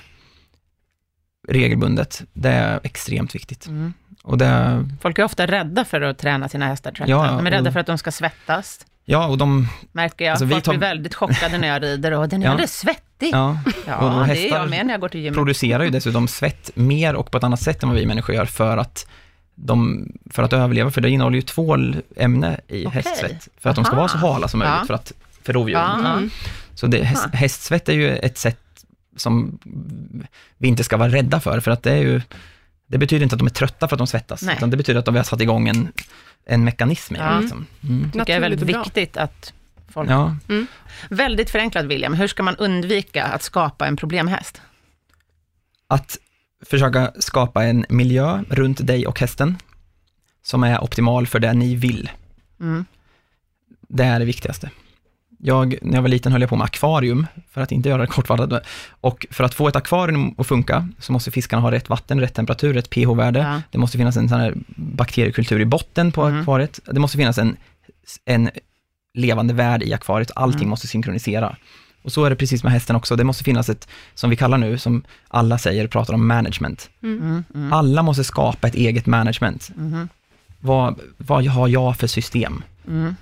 regelbundet, 1.48 2.22
det 2.32 2.48
är 2.50 2.80
extremt 2.82 3.34
viktigt. 3.34 3.66
Mm. 3.66 3.92
Och 4.22 4.38
det, 4.38 4.84
Folk 5.00 5.18
är 5.18 5.24
ofta 5.24 5.46
rädda 5.46 5.84
för 5.84 6.00
att 6.00 6.18
träna 6.18 6.48
sina 6.48 6.66
hästar 6.66 6.92
trötta. 6.92 7.10
Ja, 7.10 7.26
de 7.26 7.46
är 7.46 7.50
rädda 7.50 7.68
och- 7.68 7.72
för 7.72 7.80
att 7.80 7.86
de 7.86 7.98
ska 7.98 8.12
svettas, 8.12 8.86
ja, 9.04 9.26
och 9.26 9.38
de, 9.38 9.68
märker 9.92 10.24
jag. 10.24 10.32
Alltså, 10.32 10.44
vi 10.44 10.52
Folk 10.52 10.64
tar- 10.64 10.72
blir 10.72 10.80
väldigt 10.80 11.14
chockade 11.14 11.58
när 11.58 11.68
jag 11.68 11.82
rider 11.82 12.12
och 12.12 12.28
den 12.28 12.42
är 12.42 12.46
Ja. 12.46 12.50
alldeles 12.50 12.78
svettig. 12.78 13.30
Ja, 13.32 13.58
ja, 13.86 14.20
och 14.20 14.26
det 14.26 14.48
är 14.48 14.54
jag 14.54 14.70
med 14.70 14.86
när 14.86 14.94
jag 14.94 15.00
går 15.00 15.08
till 15.08 15.20
gymmet. 15.20 15.36
producerar 15.36 15.84
ju 15.84 15.90
dessutom 15.90 16.28
svett 16.28 16.70
mer 16.74 17.14
och 17.14 17.30
på 17.30 17.38
ett 17.38 17.44
annat 17.44 17.60
sätt 17.60 17.82
än 17.82 17.88
vad 17.88 17.98
vi 17.98 18.06
människor 18.06 18.34
gör 18.34 18.44
för 18.44 18.76
att 18.76 19.06
de, 19.54 20.08
för 20.30 20.42
att 20.42 20.52
överleva, 20.52 20.90
för 20.90 21.00
det 21.00 21.10
innehåller 21.10 21.36
ju 21.36 21.42
tvålämne 21.42 22.60
i 22.68 22.86
Okej. 22.86 23.02
hästsvett, 23.02 23.48
för 23.58 23.70
att 23.70 23.76
de 23.76 23.84
ska 23.84 23.92
Aha. 23.92 24.00
vara 24.00 24.08
så 24.08 24.18
hala 24.18 24.48
som 24.48 24.58
möjligt 24.58 24.76
Ja. 24.80 24.86
för, 24.86 24.94
att, 24.94 25.12
för 25.42 25.52
rovdjuren. 25.52 26.00
Ja. 26.04 26.12
Mm. 26.12 26.30
Så 26.74 26.86
det, 26.86 27.04
häst, 27.04 27.26
hästsvett 27.32 27.88
är 27.88 27.92
ju 27.92 28.16
ett 28.16 28.38
sätt 28.38 28.60
som 29.16 29.58
vi 30.58 30.68
inte 30.68 30.84
ska 30.84 30.96
vara 30.96 31.08
rädda 31.08 31.40
för, 31.40 31.60
för 31.60 31.70
att 31.70 31.82
det 31.82 31.92
är 31.92 32.02
ju, 32.02 32.20
det 32.86 32.98
betyder 32.98 33.22
inte 33.22 33.34
att 33.34 33.38
de 33.38 33.46
är 33.46 33.50
trötta 33.50 33.88
för 33.88 33.96
att 33.96 33.98
de 33.98 34.06
svettas, 34.06 34.42
Nej. 34.42 34.56
utan 34.56 34.70
det 34.70 34.76
betyder 34.76 34.98
att 34.98 35.04
de 35.06 35.16
har 35.16 35.22
satt 35.22 35.40
igång 35.40 35.68
en, 35.68 35.92
en 36.46 36.64
mekanism 36.64 37.14
det. 37.14 37.20
Ja. 37.20 37.40
Liksom. 37.40 37.66
Mm. 37.82 38.10
jag 38.14 38.30
är 38.30 38.40
väldigt 38.40 38.62
viktigt 38.62 39.16
att 39.16 39.52
folk... 39.88 40.10
Ja, 40.10 40.36
Väldigt 41.10 41.50
förenklat 41.50 41.84
William, 41.84 42.14
hur 42.14 42.26
ska 42.28 42.42
man 42.42 42.56
undvika 42.56 43.24
att 43.24 43.42
skapa 43.42 43.86
en 43.86 43.96
problemhäst? 43.96 44.60
att 45.86 46.18
försöka 46.66 47.12
skapa 47.18 47.64
en 47.64 47.86
miljö 47.88 48.42
runt 48.48 48.86
dig 48.86 49.06
och 49.06 49.20
hästen 49.20 49.56
som 50.42 50.64
är 50.64 50.84
optimal 50.84 51.26
för 51.26 51.38
det 51.38 51.52
ni 51.52 51.74
vill. 51.74 52.10
Mm. 52.60 52.84
Det 53.88 54.04
är 54.04 54.18
det 54.18 54.24
viktigaste. 54.24 54.70
Jag, 55.38 55.74
när 55.82 55.94
jag 55.94 56.02
var 56.02 56.08
liten 56.08 56.32
höll 56.32 56.40
jag 56.40 56.50
på 56.50 56.56
med 56.56 56.64
akvarium, 56.64 57.26
för 57.50 57.60
att 57.60 57.72
inte 57.72 57.88
göra 57.88 58.02
det 58.02 58.08
kortfattat. 58.08 58.66
Och 58.88 59.26
för 59.30 59.44
att 59.44 59.54
få 59.54 59.68
ett 59.68 59.76
akvarium 59.76 60.34
att 60.38 60.46
funka, 60.46 60.88
så 60.98 61.12
måste 61.12 61.30
fiskarna 61.30 61.62
ha 61.62 61.70
rätt 61.70 61.88
vatten, 61.88 62.20
rätt 62.20 62.34
temperatur, 62.34 62.74
rätt 62.74 62.90
pH-värde. 62.90 63.38
Ja. 63.40 63.62
Det 63.70 63.78
måste 63.78 63.98
finnas 63.98 64.16
en 64.16 64.28
sån 64.28 64.40
här 64.40 64.54
bakteriekultur 64.76 65.60
i 65.60 65.64
botten 65.64 66.12
på 66.12 66.22
Mm. 66.22 66.40
akvariet. 66.40 66.80
Det 66.84 67.00
måste 67.00 67.16
finnas 67.18 67.38
en, 67.38 67.56
en 68.24 68.50
levande 69.14 69.54
värld 69.54 69.82
i 69.82 69.92
akvariet. 69.92 70.30
Allting 70.36 70.60
Mm. 70.60 70.70
måste 70.70 70.86
synkronisera. 70.86 71.56
Och 72.04 72.12
så 72.12 72.24
är 72.24 72.30
det 72.30 72.36
precis 72.36 72.62
med 72.64 72.72
hästen 72.72 72.96
också. 72.96 73.16
Det 73.16 73.24
måste 73.24 73.44
finnas 73.44 73.68
ett, 73.68 73.88
som 74.14 74.30
vi 74.30 74.36
kallar 74.36 74.58
nu, 74.58 74.78
som 74.78 75.04
alla 75.28 75.58
säger, 75.58 75.86
pratar 75.86 76.14
om 76.14 76.26
management. 76.26 76.90
Mm. 77.02 77.44
Mm. 77.54 77.72
Alla 77.72 78.02
måste 78.02 78.24
skapa 78.24 78.68
ett 78.68 78.74
eget 78.74 79.06
management. 79.06 79.70
Mm. 79.76 80.08
Vad, 80.60 81.00
vad 81.16 81.46
har 81.46 81.68
jag 81.68 81.96
för 81.96 82.06
system? 82.06 82.62
Mm. 82.88 83.14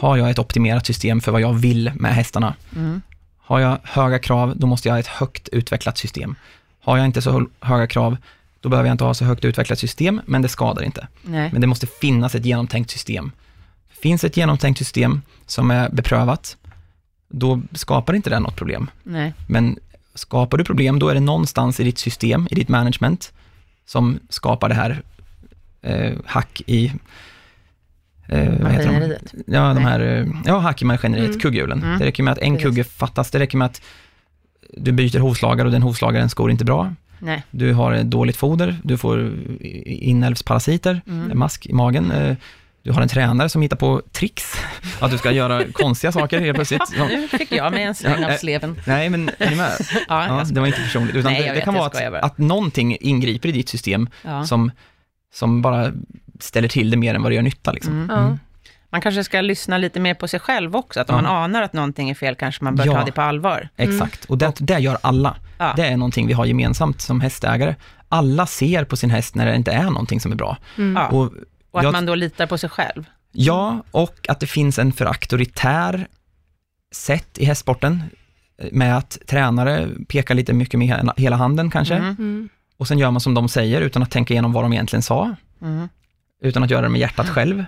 Har 0.00 0.16
jag 0.16 0.30
ett 0.30 0.38
optimerat 0.38 0.86
system 0.86 1.20
för 1.20 1.32
vad 1.32 1.40
jag 1.40 1.52
vill 1.52 1.92
med 1.94 2.14
hästarna? 2.14 2.54
Mm. 2.76 3.02
Har 3.38 3.60
jag 3.60 3.78
höga 3.82 4.18
krav, 4.18 4.52
då 4.56 4.66
måste 4.66 4.88
jag 4.88 4.94
ha 4.94 5.00
ett 5.00 5.06
högt 5.06 5.48
utvecklat 5.48 5.98
system. 5.98 6.34
Har 6.80 6.96
jag 6.96 7.06
inte 7.06 7.22
så 7.22 7.46
höga 7.60 7.86
krav, 7.86 8.16
då 8.60 8.68
behöver 8.68 8.88
jag 8.88 8.94
inte 8.94 9.04
ha 9.04 9.14
så 9.14 9.24
högt 9.24 9.44
utvecklat 9.44 9.78
system, 9.78 10.20
men 10.26 10.42
det 10.42 10.48
skadar 10.48 10.82
inte. 10.82 11.08
Nej. 11.22 11.50
Men 11.52 11.60
det 11.60 11.66
måste 11.66 11.86
finnas 11.86 12.34
ett 12.34 12.44
genomtänkt 12.44 12.90
system. 12.90 13.32
Finns 14.02 14.24
ett 14.24 14.36
genomtänkt 14.36 14.78
system 14.78 15.22
som 15.46 15.70
är 15.70 15.88
beprövat, 15.88 16.56
då 17.28 17.62
skapar 17.72 18.14
inte 18.14 18.30
det 18.30 18.40
något 18.40 18.56
problem. 18.56 18.90
Nej. 19.04 19.34
Men 19.46 19.78
skapar 20.14 20.58
du 20.58 20.64
problem, 20.64 20.98
då 20.98 21.08
är 21.08 21.14
det 21.14 21.20
någonstans 21.20 21.80
i 21.80 21.84
ditt 21.84 21.98
system, 21.98 22.48
i 22.50 22.54
ditt 22.54 22.68
management, 22.68 23.32
som 23.86 24.18
skapar 24.28 24.68
det 24.68 24.74
här 24.74 25.02
eh, 25.82 26.12
hack 26.26 26.62
i... 26.66 26.92
Eh, 28.28 28.52
vad 28.62 28.72
heter 28.72 29.00
de? 29.00 29.14
Ja, 29.54 29.74
de 29.74 29.84
här, 29.84 30.00
eh, 30.00 30.26
ja, 30.46 30.58
hack 30.58 30.82
i 30.82 30.84
maskineriet, 30.84 31.28
Mm. 31.28 31.40
kugghjulen. 31.40 31.82
Mm. 31.82 31.98
Det 31.98 32.04
räcker 32.04 32.22
med 32.22 32.32
att 32.32 32.38
en 32.38 32.52
Precis. 32.52 32.62
kugge 32.64 32.84
fattas, 32.84 33.30
det 33.30 33.38
räcker 33.38 33.58
med 33.58 33.66
att 33.66 33.82
du 34.76 34.92
byter 34.92 35.18
hovslagare 35.18 35.68
och 35.68 35.72
den 35.72 35.82
hovslagaren 35.82 36.28
skor 36.30 36.50
inte 36.50 36.64
bra. 36.64 36.94
Nej. 37.18 37.42
Du 37.50 37.72
har 37.72 37.92
ett 37.92 38.10
dåligt 38.10 38.36
foder, 38.36 38.76
du 38.82 38.96
får 38.98 39.32
inälvsparasiter, 39.86 41.00
Mm. 41.06 41.38
mask 41.38 41.66
i 41.66 41.72
magen. 41.72 42.36
Du 42.82 42.92
har 42.92 43.02
en 43.02 43.08
tränare 43.08 43.48
som 43.48 43.62
hittar 43.62 43.76
på 43.76 44.02
tricks, 44.12 44.52
att 45.00 45.10
du 45.10 45.18
ska 45.18 45.30
göra 45.30 45.64
konstiga 45.72 46.12
saker 46.12 46.40
helt 46.40 46.54
plötsligt. 46.54 46.82
Ja, 46.98 47.04
Nu 47.04 47.28
fick 47.28 47.52
jag 47.52 47.72
med 47.72 47.86
en 47.88 47.94
släng 47.94 48.24
av 48.24 48.30
eh, 48.30 48.36
sleven. 48.36 48.80
Nej, 48.86 49.10
men 49.10 49.30
är 49.38 49.50
ni 49.50 49.56
med? 49.56 49.70
Ja, 50.08 50.26
Ja, 50.26 50.44
det 50.50 50.60
var 50.60 50.66
inte 50.66 50.80
personligt, 50.80 51.16
utan 51.16 51.32
Nej, 51.32 51.42
det, 51.42 51.54
det 51.54 51.60
kan 51.60 51.74
vara 51.74 51.86
att, 51.86 52.24
att 52.24 52.38
någonting 52.38 52.96
ingriper 53.00 53.48
i 53.48 53.52
ditt 53.52 53.68
system 53.68 54.08
ja. 54.22 54.44
som, 54.44 54.70
som 55.34 55.62
bara 55.62 55.92
ställer 56.40 56.68
till 56.68 56.90
det 56.90 56.96
mer 56.96 57.14
än 57.14 57.22
vad 57.22 57.32
det 57.32 57.36
gör 57.36 57.42
nytta. 57.42 57.72
Liksom. 57.72 57.92
Mm. 57.92 58.16
Ja. 58.16 58.38
Man 58.90 59.00
kanske 59.00 59.24
ska 59.24 59.40
lyssna 59.40 59.78
lite 59.78 60.00
mer 60.00 60.14
på 60.14 60.28
sig 60.28 60.40
själv 60.40 60.76
också, 60.76 61.00
att 61.00 61.10
om 61.10 61.16
Ja. 61.16 61.22
man 61.22 61.32
anar 61.32 61.62
att 61.62 61.72
någonting 61.72 62.10
är 62.10 62.14
fel 62.14 62.34
kanske 62.34 62.64
man 62.64 62.76
bör 62.76 62.86
Ja. 62.86 62.92
ta 62.92 63.04
det 63.04 63.12
på 63.12 63.20
allvar. 63.22 63.68
Exakt, 63.76 64.24
och 64.24 64.38
det, 64.38 64.52
det 64.58 64.78
gör 64.78 64.98
alla. 65.00 65.36
Ja. 65.58 65.72
Det 65.76 65.86
är 65.86 65.96
någonting 65.96 66.26
vi 66.26 66.32
har 66.32 66.46
gemensamt 66.46 67.00
som 67.00 67.20
hästägare. 67.20 67.74
Alla 68.08 68.46
ser 68.46 68.84
på 68.84 68.96
sin 68.96 69.10
häst 69.10 69.34
när 69.34 69.46
det 69.46 69.56
inte 69.56 69.72
är 69.72 69.84
någonting 69.84 70.20
som 70.20 70.32
är 70.32 70.36
bra. 70.36 70.56
Mm. 70.78 71.06
Och, 71.14 71.32
Och 71.70 71.80
att 71.80 71.84
jag- 71.84 71.92
man 71.92 72.06
då 72.06 72.14
litar 72.14 72.46
på 72.46 72.58
sig 72.58 72.70
själv. 72.70 73.04
ja, 73.32 73.82
och 73.90 74.26
att 74.28 74.40
det 74.40 74.46
finns 74.46 74.78
en 74.78 74.92
för 74.92 75.06
auktoritär 75.06 76.06
sätt 76.92 77.38
i 77.38 77.44
hästsporten 77.44 78.02
med 78.72 78.96
att 78.96 79.18
tränare 79.26 79.88
pekar 80.08 80.34
lite 80.34 80.52
mycket 80.52 80.78
med 80.78 81.10
hela- 81.16 81.36
handen 81.36 81.70
kanske, 81.70 81.94
Mm. 81.94 82.16
Mm. 82.18 82.48
och 82.76 82.88
sen 82.88 82.98
gör 82.98 83.10
man 83.10 83.20
som 83.20 83.34
de 83.34 83.48
säger 83.48 83.80
utan 83.80 84.02
att 84.02 84.10
tänka 84.10 84.34
igenom 84.34 84.52
vad 84.52 84.64
de 84.64 84.72
egentligen 84.72 85.02
sa, 85.02 85.34
Mm. 85.62 85.88
utan 86.42 86.62
att 86.62 86.70
göra 86.70 86.82
det 86.82 86.88
med 86.88 87.00
hjärtat 87.00 87.28
själv. 87.28 87.64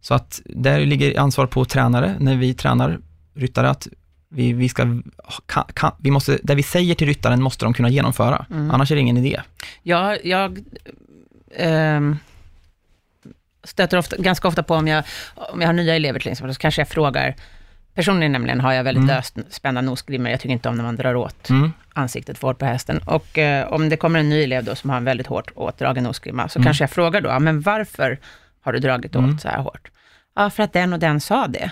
Så 0.00 0.14
att 0.14 0.40
där 0.44 0.80
ligger 0.86 1.20
ansvar 1.20 1.46
på 1.46 1.64
tränare, 1.64 2.16
när 2.20 2.36
vi 2.36 2.54
tränar 2.54 2.98
ryttare, 3.34 3.70
att 3.70 3.88
vi, 4.30 4.52
vi 4.52 4.68
ska, 4.68 4.82
kan, 5.46 5.64
kan, 5.74 5.92
vi 5.98 6.10
måste, 6.10 6.38
det 6.42 6.54
vi 6.54 6.62
säger 6.62 6.94
till 6.94 7.06
ryttaren 7.06 7.42
måste 7.42 7.64
de 7.64 7.74
kunna 7.74 7.88
genomföra, 7.88 8.46
Mm. 8.50 8.70
annars 8.70 8.90
är 8.90 8.94
det 8.94 9.00
ingen 9.00 9.16
idé. 9.16 9.40
Jag, 9.82 10.26
jag 10.26 10.58
ehm, 11.56 12.16
stöter 13.68 13.98
ofta, 13.98 14.16
ganska 14.16 14.48
ofta 14.48 14.62
på 14.62 14.74
om 14.74 14.88
jag, 14.88 15.04
om 15.34 15.60
jag 15.60 15.68
har 15.68 15.72
nya 15.72 15.96
elever 15.96 16.20
till 16.20 16.32
exempel, 16.32 16.54
så 16.54 16.60
kanske 16.60 16.80
jag 16.80 16.88
frågar, 16.88 17.34
personligen 17.94 18.32
nämligen 18.32 18.60
har 18.60 18.72
jag 18.72 18.84
väldigt 18.84 19.04
Mm. 19.04 19.16
löst 19.16 19.36
spända 19.50 19.80
nosgrimmor, 19.80 20.30
jag 20.30 20.40
tycker 20.40 20.52
inte 20.52 20.68
om 20.68 20.74
när 20.76 20.84
man 20.84 20.96
drar 20.96 21.14
åt 21.14 21.50
Mm. 21.50 21.72
ansiktet 21.94 22.38
för 22.38 22.48
hårt 22.48 22.58
på 22.58 22.64
hästen. 22.64 22.98
Och 23.06 23.38
eh, 23.38 23.72
om 23.72 23.88
det 23.88 23.96
kommer 23.96 24.20
en 24.20 24.28
ny 24.28 24.42
elev 24.44 24.64
då 24.64 24.74
som 24.74 24.90
har 24.90 24.96
en 24.96 25.04
väldigt 25.04 25.26
hårt 25.26 25.50
åtdragen 25.54 26.04
nosgrimma, 26.04 26.48
så 26.48 26.58
Mm. 26.58 26.64
kanske 26.64 26.82
jag 26.82 26.90
frågar 26.90 27.20
då, 27.20 27.38
men 27.38 27.60
varför 27.60 28.18
har 28.60 28.72
du 28.72 28.78
dragit 28.78 29.16
åt 29.16 29.24
Mm. 29.24 29.38
så 29.38 29.48
här 29.48 29.58
hårt? 29.58 29.88
Ja, 30.36 30.50
för 30.50 30.62
att 30.62 30.72
den 30.72 30.92
och 30.92 30.98
den 30.98 31.20
sa 31.20 31.46
det. 31.46 31.70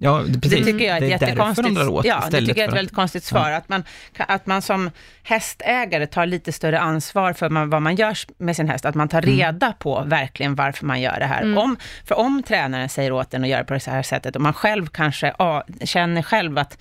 Ja, 0.00 0.22
det, 0.28 0.40
precis. 0.40 0.58
Det 0.58 0.72
tycker 0.72 0.84
jag 0.84 0.96
är 0.96 1.02
ett 1.12 1.20
det 1.20 1.26
är 1.26 1.28
jättekonstigt, 1.28 1.68
de 1.68 1.74
drar 1.74 1.88
åt 1.88 2.04
ja, 2.04 2.24
det 2.30 2.38
tycker 2.38 2.48
jag 2.56 2.64
är 2.64 2.68
ett 2.68 2.74
väldigt 2.76 2.94
konstigt 2.94 3.24
svar. 3.24 3.50
Att, 3.50 3.68
man, 3.68 3.84
att 4.18 4.46
man 4.46 4.62
som 4.62 4.90
hästägare 5.22 6.06
tar 6.06 6.26
lite 6.26 6.52
större 6.52 6.80
ansvar 6.80 7.32
för 7.32 7.50
man, 7.50 7.70
vad 7.70 7.82
man 7.82 7.94
gör 7.96 8.18
med 8.38 8.56
sin 8.56 8.68
häst. 8.68 8.84
Att 8.84 8.94
man 8.94 9.08
tar 9.08 9.22
Mm. 9.22 9.36
reda 9.36 9.72
på 9.72 10.02
verkligen 10.06 10.54
varför 10.54 10.86
man 10.86 11.00
gör 11.00 11.18
det 11.18 11.26
här. 11.26 11.42
Mm. 11.42 11.58
Om, 11.58 11.76
för 12.04 12.18
om 12.18 12.42
tränaren 12.42 12.88
säger 12.88 13.12
åt 13.12 13.34
en 13.34 13.42
att 13.44 13.50
göra 13.50 13.64
på 13.64 13.74
det 13.74 13.86
här 13.86 14.02
sättet 14.02 14.36
och 14.36 14.42
man 14.42 14.52
själv 14.52 14.86
kanske 14.86 15.34
ja, 15.38 15.64
känner 15.84 16.22
själv 16.22 16.58
att 16.58 16.78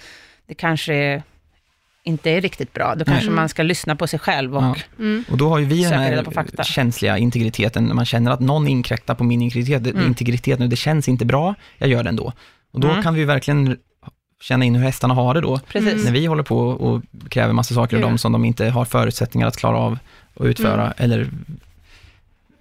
det 0.48 0.54
kanske 0.54 1.24
inte 2.04 2.30
är 2.30 2.42
riktigt 2.42 2.74
bra, 2.74 2.96
då 2.96 3.06
kanske 3.06 3.24
Mm. 3.24 3.36
man 3.36 3.50
ska 3.50 3.64
lyssna 3.64 3.96
på 3.96 4.08
sig 4.08 4.20
själv 4.20 4.58
och 4.58 4.64
Ja. 4.64 4.76
Mm. 5.00 5.24
Och 5.32 5.38
då 5.38 5.50
har 5.50 5.60
ju 5.60 5.66
vi 5.66 5.84
den 5.84 5.94
här 6.00 6.64
känsliga 6.64 7.18
integriteten, 7.18 7.84
när 7.84 7.94
man 7.94 8.06
känner 8.06 8.32
att 8.32 8.40
någon 8.40 8.68
inkräktar 8.68 9.16
på 9.16 9.24
min 9.24 9.42
integritet, 9.42 9.88
Mm. 9.88 10.08
integritet 10.08 10.60
nu, 10.60 10.68
det 10.68 10.76
känns 10.76 11.08
inte 11.08 11.26
bra, 11.26 11.56
jag 11.78 11.90
gör 11.90 12.04
det 12.04 12.10
ändå. 12.10 12.34
Och 12.72 12.80
då 12.80 12.90
Mm. 12.90 13.04
kan 13.04 13.14
vi 13.14 13.26
verkligen 13.26 13.78
känna 14.42 14.66
in 14.66 14.76
hur 14.76 14.84
hästarna 14.84 15.14
har 15.14 15.34
det 15.34 15.42
då, 15.42 15.60
precis. 15.60 16.06
När 16.06 16.12
vi 16.12 16.26
håller 16.26 16.44
på 16.44 16.58
och 16.60 17.02
kräver 17.30 17.54
massa 17.54 17.74
saker 17.74 17.96
av 17.96 18.02
dem 18.02 18.18
som 18.18 18.32
de 18.32 18.46
inte 18.46 18.70
har 18.70 18.86
förutsättningar 18.86 19.48
att 19.48 19.58
klara 19.58 19.78
av 19.78 19.98
att 20.36 20.46
utföra, 20.46 20.82
Mm. 20.84 20.94
eller 20.98 21.30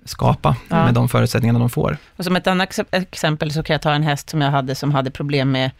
skapa 0.05 0.57
Ja. 0.69 0.85
med 0.85 0.95
de 0.95 1.09
förutsättningarna 1.09 1.59
de 1.59 1.71
får. 1.71 1.97
Och 2.17 2.25
som 2.25 2.37
ett 2.37 2.47
annat 2.47 2.69
ex- 2.79 2.89
exempel 2.91 3.53
så 3.53 3.63
kan 3.63 3.75
jag 3.75 3.83
ta 3.83 3.93
en 3.93 4.03
häst 4.03 4.31
som 4.31 4.41
jag 4.41 4.51
hade 4.51 4.75
som 4.75 4.93
hade 4.93 5.11
problem 5.11 5.51
med, 5.51 5.71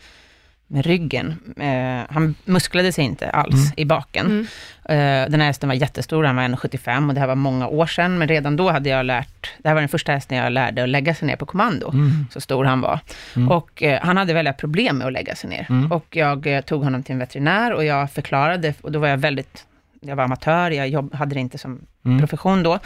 med 0.73 0.87
ryggen. 0.87 1.35
Eh, 1.57 2.15
han 2.15 2.35
musklade 2.45 2.93
sig 2.93 3.05
inte 3.05 3.31
alls 3.31 3.55
Mm. 3.55 3.73
i 3.77 3.85
baken. 3.85 4.27
Mm. 4.27 4.47
Eh, 4.85 5.31
den 5.31 5.41
här 5.41 5.47
hästen 5.47 5.69
var 5.69 5.77
jättestor, 5.77 6.25
han 6.25 6.37
var 6.37 6.43
1,75 6.43 7.09
och 7.09 7.15
det 7.15 7.21
här 7.21 7.27
var 7.27 7.35
många 7.35 7.67
år 7.69 7.87
sedan, 7.87 8.19
men 8.19 8.29
redan 8.29 8.57
då 8.57 8.71
hade 8.71 8.89
jag 8.89 9.07
lärt, 9.07 9.53
det 9.59 9.69
här 9.69 9.75
var 9.75 9.83
den 9.83 9.89
första 9.89 10.13
hästen 10.13 10.39
jag 10.39 10.53
lärde 10.53 10.83
att 10.83 10.89
lägga 10.89 11.15
sig 11.15 11.27
ner 11.27 11.37
på 11.37 11.47
kommando, 11.47 11.91
Mm. 11.93 12.27
så 12.31 12.41
stor 12.41 12.65
han 12.65 12.81
var. 12.81 13.01
Mm. 13.37 13.49
Och 13.51 13.83
eh, 13.83 14.01
han 14.03 14.17
hade 14.17 14.35
väldigt 14.35 14.57
problem 14.57 14.99
med 14.99 15.07
att 15.07 15.13
lägga 15.13 15.35
sig 15.35 15.51
ner. 15.51 15.67
Mm. 15.71 15.93
Och 15.93 16.07
jag 16.17 16.47
eh, 16.47 16.61
tog 16.61 16.85
honom 16.85 17.03
till 17.03 17.13
en 17.13 17.19
veterinär 17.19 17.73
och 17.73 17.85
jag 17.85 18.11
förklarade, 18.11 18.75
och 18.81 18.93
då 18.93 18.99
var 18.99 19.09
jag 19.09 19.19
väldigt 19.19 19.65
jag 20.01 20.17
var 20.17 20.25
amatör, 20.25 20.71
jag 20.71 20.89
jobb, 20.89 21.15
hade 21.15 21.35
det 21.35 21.41
inte 21.41 21.59
som 21.59 21.81
Mm. 22.05 22.19
profession 22.19 22.63
då. 22.63 22.79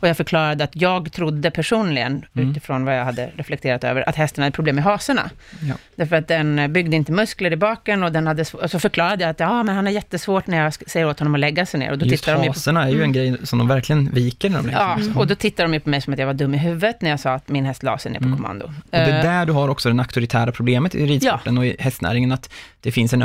Och 0.00 0.08
jag 0.08 0.16
förklarade 0.16 0.64
att 0.64 0.76
jag 0.76 1.12
trodde 1.12 1.50
personligen, 1.50 2.24
Mm. 2.36 2.50
utifrån 2.50 2.84
vad 2.84 2.98
jag 2.98 3.04
hade 3.04 3.30
reflekterat 3.36 3.84
över, 3.84 4.08
att 4.08 4.16
hästen 4.16 4.42
hade 4.42 4.54
problem 4.54 4.74
med 4.74 4.84
haserna. 4.84 5.30
Ja. 5.62 5.74
Därför 5.96 6.16
att 6.16 6.28
den 6.28 6.72
byggde 6.72 6.96
inte 6.96 7.12
muskler 7.12 7.52
i 7.52 7.56
baken 7.56 8.02
och 8.02 8.12
den 8.12 8.26
hade 8.26 8.44
och 8.62 8.70
så 8.70 8.78
förklarade 8.78 9.22
jag 9.24 9.30
att 9.30 9.40
ja, 9.40 9.62
men 9.62 9.74
han 9.76 9.86
har 9.86 9.92
jättesvårt 9.92 10.46
när 10.46 10.58
jag 10.64 10.74
säger 10.74 11.06
åt 11.08 11.18
honom 11.18 11.34
att 11.34 11.40
lägga 11.40 11.66
sig 11.66 11.80
ner. 11.80 11.90
Och 11.92 11.98
då 11.98 12.06
Just 12.06 12.24
tittar 12.24 12.32
de 12.34 12.42
ju 12.42 12.46
på 12.48 12.52
haserna 12.52 12.82
är 12.84 12.88
ju 12.90 13.02
en 13.02 13.12
grej 13.12 13.36
som 13.46 13.58
de 13.58 13.68
verkligen 13.68 14.10
viker 14.10 14.50
när 14.50 14.56
de 14.58 14.66
lägger 14.66 14.78
Ja, 14.80 14.96
sig. 14.98 15.12
och 15.16 15.26
då 15.26 15.34
tittar 15.34 15.64
de 15.64 15.74
ju 15.74 15.80
på 15.80 15.88
mig 15.90 16.00
som 16.00 16.12
att 16.12 16.18
jag 16.18 16.26
var 16.26 16.34
dum 16.34 16.54
i 16.54 16.58
huvudet 16.58 17.02
när 17.02 17.10
jag 17.10 17.20
sa 17.20 17.32
att 17.34 17.48
min 17.48 17.64
häst 17.64 17.82
la 17.82 17.98
sig 17.98 18.12
ner 18.12 18.18
på 18.18 18.24
Mm. 18.24 18.36
kommando. 18.38 18.64
Och 18.66 18.72
det 18.90 18.96
är 18.96 19.16
Eh, 19.18 19.22
där 19.22 19.46
du 19.46 19.52
har 19.52 19.68
också 19.68 19.92
det 19.92 19.98
auktoritära 20.02 20.52
problemet 20.52 20.94
i 20.94 21.06
ridsporten 21.06 21.58
och 21.58 21.66
i 21.66 21.76
hästnäringen, 21.78 22.32
att 22.32 22.50
det 22.80 22.92
finns 22.92 23.12
en 23.12 23.22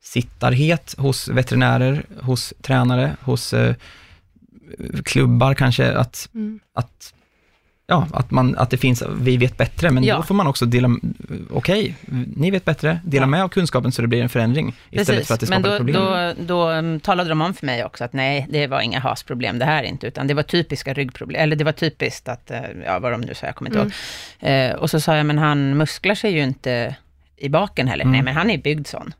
översittarhet 0.00 0.94
hos 0.98 1.28
veterinärer, 1.28 2.04
hos 2.20 2.54
tränare, 2.62 3.16
hos 3.20 3.52
eh, 3.52 3.74
klubbar 5.04 5.54
kanske, 5.54 5.92
att, 5.92 6.28
Mm. 6.34 6.60
att, 6.74 7.14
ja, 7.86 8.06
att, 8.12 8.30
man, 8.30 8.56
att 8.58 8.70
det 8.70 8.76
finns, 8.76 9.02
vi 9.20 9.36
vet 9.36 9.56
bättre, 9.56 9.90
men 9.90 10.04
Ja. 10.04 10.16
då 10.16 10.22
får 10.22 10.34
man 10.34 10.46
också 10.46 10.66
dela, 10.66 10.88
okej, 11.50 11.94
ni 12.36 12.50
vet 12.50 12.64
bättre, 12.64 13.00
dela 13.04 13.22
Ja. 13.22 13.26
med 13.26 13.42
av 13.44 13.48
kunskapen 13.48 13.92
så 13.92 14.02
det 14.02 14.08
blir 14.08 14.22
en 14.22 14.28
förändring, 14.28 14.68
istället 14.90 15.06
Precis, 15.08 15.26
för 15.26 15.34
att 15.34 15.40
det 15.40 15.48
men 15.50 15.62
skapar 15.62 15.70
då, 15.70 15.76
problem. 15.78 15.96
då, 16.46 16.54
då 16.66 16.70
um, 16.70 17.00
talade 17.00 17.28
de 17.28 17.40
om 17.42 17.54
för 17.54 17.66
mig 17.66 17.84
också 17.84 18.04
att 18.04 18.12
nej, 18.12 18.46
det 18.50 18.66
var 18.66 18.80
inga 18.80 19.00
hasproblem 19.00 19.58
det 19.58 19.64
här 19.64 19.82
inte, 19.82 20.06
utan 20.06 20.26
det 20.26 20.34
var 20.34 20.42
typiska 20.42 20.94
ryggproblem, 20.94 21.42
eller 21.42 21.56
det 21.56 21.64
var 21.64 21.72
typiskt 21.72 22.28
att, 22.28 22.50
eh, 22.50 22.60
ja 22.86 22.98
vad 22.98 23.12
de 23.12 23.20
nu 23.20 23.34
sa, 23.34 23.46
jag 23.46 23.54
kommer 23.54 23.70
inte 23.70 23.80
Mm. 23.80 23.92
ihåg. 24.40 24.70
Eh, 24.70 24.80
och 24.82 24.90
så 24.90 25.00
sa 25.00 25.16
jag, 25.16 25.26
men 25.26 25.38
han 25.38 25.76
musklar 25.76 26.14
sig 26.14 26.32
ju 26.32 26.42
inte 26.42 26.96
i 27.36 27.48
baken 27.48 27.88
heller. 27.88 28.04
Mm. 28.04 28.12
Nej, 28.12 28.22
men 28.22 28.34
han 28.36 28.50
är 28.50 28.58
byggd 28.58 28.86
sån. 28.86 29.12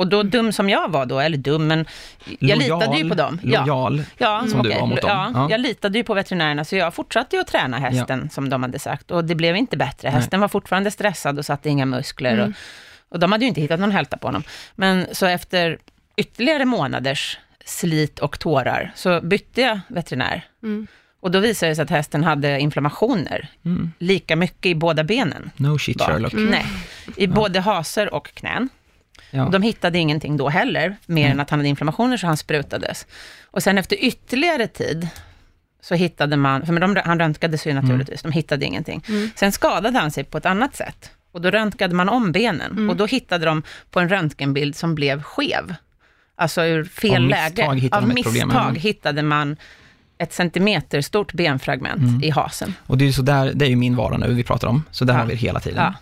Och 0.00 0.06
då 0.06 0.22
dum 0.22 0.52
som 0.52 0.70
jag 0.70 0.88
var 0.90 1.06
då, 1.06 1.20
eller 1.20 1.38
dum, 1.38 1.66
men 1.66 1.86
jag 2.38 2.58
litade 2.58 2.96
ju 2.98 3.08
på 3.08 3.14
dem. 3.14 3.40
Ja. 3.42 3.60
Lojal, 3.60 4.02
Ja, 4.18 4.44
som 4.48 4.62
du 4.62 4.68
okej. 4.68 4.80
var 4.80 4.86
mot 4.86 5.00
dem. 5.00 5.10
Ja, 5.10 5.30
Ja. 5.34 5.46
jag 5.50 5.60
litade 5.60 5.98
ju 5.98 6.04
på 6.04 6.14
veterinärerna, 6.14 6.64
så 6.64 6.76
jag 6.76 6.94
fortsatte 6.94 7.36
ju 7.36 7.40
att 7.42 7.48
träna 7.48 7.78
hästen, 7.78 8.30
som 8.30 8.48
de 8.48 8.62
hade 8.62 8.78
sagt. 8.78 9.10
Och 9.10 9.24
det 9.24 9.34
blev 9.34 9.56
inte 9.56 9.76
bättre. 9.76 10.08
Hästen 10.08 10.40
var 10.40 10.48
fortfarande 10.48 10.90
stressad 10.90 11.38
och 11.38 11.44
satte 11.46 11.68
inga 11.68 11.86
muskler. 11.86 12.32
Mm. 12.32 12.48
Och, 12.48 12.54
och 13.14 13.18
de 13.18 13.32
hade 13.32 13.44
ju 13.44 13.48
inte 13.48 13.60
hittat 13.60 13.80
någon 13.80 13.90
hälta 13.90 14.16
på 14.16 14.28
honom. 14.28 14.42
Men 14.74 15.06
så 15.12 15.26
efter 15.26 15.78
ytterligare 16.16 16.64
månaders 16.64 17.38
slit 17.64 18.18
och 18.18 18.38
tårar, 18.38 18.92
så 18.94 19.20
bytte 19.20 19.60
jag 19.60 19.80
veterinär. 19.88 20.42
Mm. 20.62 20.86
Och 21.22 21.30
då 21.30 21.38
visade 21.38 21.70
det 21.72 21.76
sig 21.76 21.82
att 21.82 21.90
hästen 21.90 22.24
hade 22.24 22.60
inflammationer, 22.60 23.48
Mm. 23.64 23.92
lika 23.98 24.36
mycket 24.36 24.66
i 24.66 24.74
båda 24.74 25.04
benen. 25.04 25.50
No 25.56 25.78
shit 25.78 25.98
bak. 25.98 26.08
Sherlock. 26.08 26.32
Nej, 26.32 26.66
i 27.16 27.26
både 27.26 27.60
haser 27.60 28.14
och 28.14 28.34
knän. 28.34 28.68
Ja. 29.30 29.48
De 29.52 29.62
hittade 29.62 29.98
ingenting 29.98 30.36
då 30.36 30.48
heller, 30.48 30.96
mer 31.06 31.22
Mm. 31.22 31.32
än 31.32 31.40
att 31.40 31.50
han 31.50 31.58
hade 31.58 31.68
inflammationer 31.68 32.16
så 32.16 32.26
han 32.26 32.36
sprutades. 32.36 33.06
Och 33.44 33.62
sen 33.62 33.78
efter 33.78 33.96
ytterligare 34.04 34.66
tid 34.66 35.08
så 35.82 35.94
hittade 35.94 36.36
man, 36.36 36.66
för 36.66 36.80
de, 36.80 36.96
han 37.04 37.18
röntgades 37.20 37.66
ju 37.66 37.72
naturligtvis, 37.72 38.22
de 38.22 38.32
hittade 38.32 38.64
ingenting. 38.66 39.02
Mm. 39.08 39.30
Sen 39.36 39.52
skadade 39.52 39.98
han 39.98 40.10
sig 40.10 40.24
på 40.24 40.38
ett 40.38 40.46
annat 40.46 40.76
sätt. 40.76 41.10
Och 41.32 41.40
då 41.40 41.50
röntgade 41.50 41.94
man 41.94 42.08
om 42.08 42.32
benen. 42.32 42.72
Mm. 42.72 42.90
Och 42.90 42.96
då 42.96 43.06
hittade 43.06 43.44
de 43.46 43.62
på 43.90 44.00
en 44.00 44.08
röntgenbild 44.08 44.76
som 44.76 44.94
blev 44.94 45.22
skev. 45.22 45.74
Alltså 46.36 46.62
ur 46.64 46.84
fel 46.84 47.22
Av 47.24 47.28
läge. 47.30 47.50
misstag 47.56 47.78
hittade 47.80 48.02
Av 48.02 48.08
misstag 48.14 48.60
Mm. 48.62 48.74
hittade 48.74 49.22
man 49.22 49.56
ett 50.18 50.32
centimeter 50.32 51.00
stort 51.00 51.32
benfragment 51.32 52.02
Mm. 52.02 52.22
i 52.24 52.30
hasen. 52.30 52.74
Och 52.86 52.98
det 52.98 53.04
är 53.04 53.06
ju 53.06 53.12
så 53.12 53.22
där, 53.22 53.52
det 53.54 53.64
är 53.64 53.68
ju 53.68 53.76
min 53.76 53.96
vara 53.96 54.16
nu 54.16 54.34
vi 54.34 54.44
pratar 54.44 54.68
om, 54.68 54.82
så 54.90 55.04
där 55.04 55.14
Ja. 55.14 55.18
har 55.20 55.26
vi 55.26 55.32
det 55.32 55.38
hela 55.40 55.60
tiden. 55.60 55.78
Ja. 55.84 55.94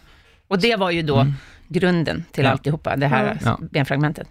Och 0.49 0.59
det 0.59 0.76
var 0.76 0.91
ju 0.91 1.03
då 1.03 1.16
Mm. 1.20 1.35
Grunden 1.69 2.25
till 2.33 2.45
Ja. 2.45 2.51
alltihopa, 2.51 2.97
det 2.97 3.07
här 3.07 3.39
Ja. 3.45 3.59
benfragmentet. 3.73 4.29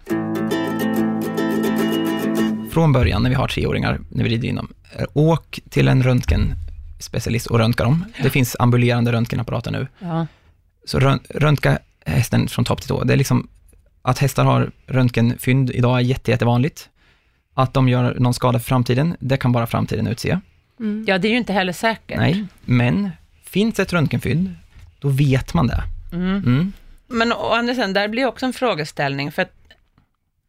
Från 2.70 2.92
början 2.92 3.22
när 3.22 3.30
vi 3.30 3.36
har 3.36 3.48
treåringar, 3.48 4.00
när 4.08 4.24
vi 4.24 4.30
rider 4.30 4.48
in 4.48 4.54
dem, 4.56 4.72
eh, 4.98 5.04
åk 5.12 5.60
till 5.70 5.88
en 5.88 6.02
röntgenspecialist 6.02 7.46
och 7.46 7.58
röntga 7.58 7.84
dem. 7.84 8.04
Det 8.22 8.30
finns 8.30 8.56
ambulerande 8.58 9.12
röntgenapparater 9.12 9.70
nu. 9.70 9.86
Ja. 9.98 10.26
Så 10.84 10.98
rön, 10.98 11.20
röntga 11.30 11.78
hästen 12.06 12.48
från 12.48 12.64
topp 12.64 12.80
till 12.80 12.88
tå. 12.88 13.04
Det 13.04 13.12
är 13.12 13.16
liksom, 13.16 13.48
att 14.02 14.18
hästar 14.18 14.44
har 14.44 14.70
röntgenfynd 14.86 15.70
idag 15.70 15.96
är 15.96 16.00
jätte, 16.02 16.30
jättevanligt. 16.30 16.88
Att 17.54 17.74
de 17.74 17.88
gör 17.88 18.16
någon 18.18 18.34
skada 18.34 18.58
för 18.58 18.66
framtiden, 18.66 19.16
det 19.20 19.36
kan 19.36 19.52
bara 19.52 19.66
framtiden 19.66 20.06
utse. 20.06 20.40
Mm. 20.80 21.04
ja, 21.08 21.18
det 21.18 21.28
är 21.28 21.30
ju 21.32 21.36
inte 21.38 21.52
heller 21.52 21.72
säkert. 21.72 22.16
Nej, 22.18 22.44
men 22.64 23.10
finns 23.44 23.78
ett 23.80 23.92
röntgenfynd, 23.92 24.54
då 24.98 25.08
vet 25.08 25.54
man 25.54 25.66
det. 25.66 25.82
Mm. 26.12 26.26
Mm. 26.36 26.72
Men 27.08 27.32
å 27.32 27.52
andra 27.52 27.74
sidan, 27.74 27.92
där 27.92 28.08
blir 28.08 28.26
också 28.26 28.46
en 28.46 28.52
frågeställning, 28.52 29.32
för 29.32 29.42
att 29.42 29.52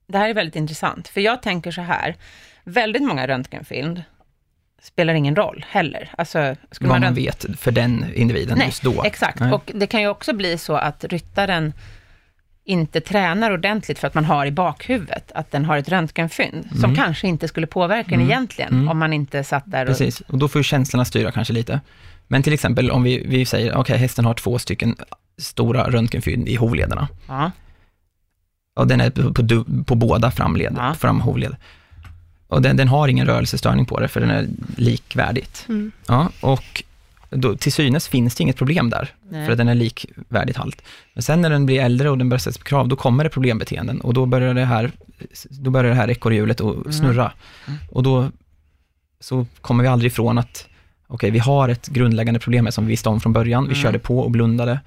det 0.07 0.17
här 0.17 0.29
är 0.29 0.33
väldigt 0.33 0.55
intressant. 0.55 1.07
För 1.07 1.21
jag 1.21 1.41
tänker 1.41 1.71
så 1.71 1.81
här, 1.81 2.15
väldigt 2.63 3.01
många 3.03 3.27
röntgenfilm 3.27 3.99
spelar 4.81 5.13
ingen 5.13 5.35
roll 5.35 5.65
heller. 5.69 6.11
Alltså, 6.17 6.55
skulle 6.71 6.89
Vad 6.89 6.99
man 7.01 7.07
rönt- 7.09 7.17
vet 7.17 7.45
för 7.59 7.71
den 7.71 8.05
individen 8.13 8.57
Nej, 8.57 8.67
just 8.67 8.83
då. 8.83 9.03
Exakt, 9.03 9.39
Nej. 9.39 9.51
och 9.53 9.71
det 9.75 9.87
kan 9.87 10.01
ju 10.01 10.07
också 10.07 10.33
bli 10.33 10.57
så 10.57 10.75
att 10.75 11.03
ryttaren 11.03 11.73
inte 12.63 13.01
tränar 13.01 13.51
ordentligt 13.51 13.99
för 13.99 14.07
att 14.07 14.13
man 14.13 14.25
har 14.25 14.45
i 14.45 14.51
bakhuvudet 14.51 15.31
att 15.31 15.51
den 15.51 15.65
har 15.65 15.77
ett 15.77 15.89
röntgenfynd, 15.89 16.67
som 16.71 16.83
Mm. 16.83 16.95
kanske 16.95 17.27
inte 17.27 17.47
skulle 17.47 17.67
påverka 17.67 18.15
Mm. 18.15 18.27
egentligen, 18.27 18.73
Mm. 18.73 18.87
om 18.89 18.97
man 18.99 19.13
inte 19.13 19.43
satt 19.43 19.63
där 19.65 19.81
och... 19.81 19.87
Precis, 19.87 20.21
och 20.21 20.37
då 20.37 20.47
får 20.47 20.59
ju 20.59 20.63
känslorna 20.63 21.05
styra 21.05 21.31
kanske 21.31 21.53
lite. 21.53 21.81
Men 22.27 22.43
till 22.43 22.53
exempel 22.53 22.91
om 22.91 23.03
vi, 23.03 23.23
vi 23.27 23.45
säger, 23.45 23.75
okej, 23.77 23.97
hästen 23.97 24.25
har 24.25 24.33
två 24.33 24.59
stycken 24.59 24.95
stora 25.39 25.89
röntgenfynd 25.91 26.47
i 26.49 26.55
hovlederna. 26.55 27.07
Ja, 27.27 27.51
Och 28.75 28.87
den 28.87 29.01
är 29.01 29.09
på, 29.09 29.33
på, 29.33 29.65
på 29.83 29.95
båda 29.95 30.31
framled, 30.31 30.73
Ja. 30.77 30.93
framhovled. 30.93 31.55
Och 32.47 32.61
den, 32.61 32.77
den 32.77 32.87
har 32.87 33.07
ingen 33.07 33.25
rörelsestörning 33.27 33.85
på 33.85 33.99
det, 33.99 34.07
för 34.07 34.19
den 34.19 34.29
är 34.29 34.47
likvärdigt. 34.77 35.65
Mm. 35.69 35.91
Ja, 36.07 36.29
och 36.41 36.83
då, 37.29 37.55
till 37.55 37.71
synes 37.73 38.07
finns 38.07 38.35
det 38.35 38.41
inget 38.43 38.55
problem 38.57 38.89
där, 38.89 39.09
nej. 39.29 39.45
för 39.45 39.51
att 39.51 39.57
den 39.57 39.67
är 39.67 39.75
likvärdigt 39.75 40.57
halt. 40.57 40.81
Men 41.13 41.23
sen 41.23 41.41
när 41.41 41.49
den 41.49 41.65
blir 41.65 41.81
äldre 41.81 42.09
och 42.09 42.17
den 42.17 42.29
börjar 42.29 42.39
sättas 42.39 42.57
på 42.57 42.63
krav, 42.63 42.87
då 42.87 42.95
kommer 42.95 43.23
det 43.23 43.29
problembeteenden 43.29 44.01
och 44.01 44.13
då 44.13 44.25
börjar 44.25 44.53
det 44.53 44.65
här, 44.65 44.91
då 45.49 45.69
börjar 45.71 45.89
det 45.89 45.95
här 45.95 46.09
ekorrhjulet 46.09 46.61
att 46.61 46.75
Mm. 46.75 46.93
snurra. 46.93 47.31
Mm. 47.67 47.79
Och 47.91 48.03
då 48.03 48.31
så 49.19 49.45
kommer 49.61 49.83
vi 49.83 49.87
aldrig 49.89 50.11
ifrån 50.11 50.37
att, 50.37 50.67
okej, 51.07 51.31
vi 51.31 51.39
har 51.39 51.69
ett 51.69 51.87
grundläggande 51.87 52.39
problem 52.39 52.71
som 52.71 52.85
vi 52.85 52.89
visste 52.89 53.09
om 53.09 53.19
från 53.19 53.33
början, 53.33 53.63
vi 53.63 53.71
Mm. 53.73 53.83
körde 53.83 53.99
på 53.99 54.19
och 54.19 54.31
blundade 54.31 54.79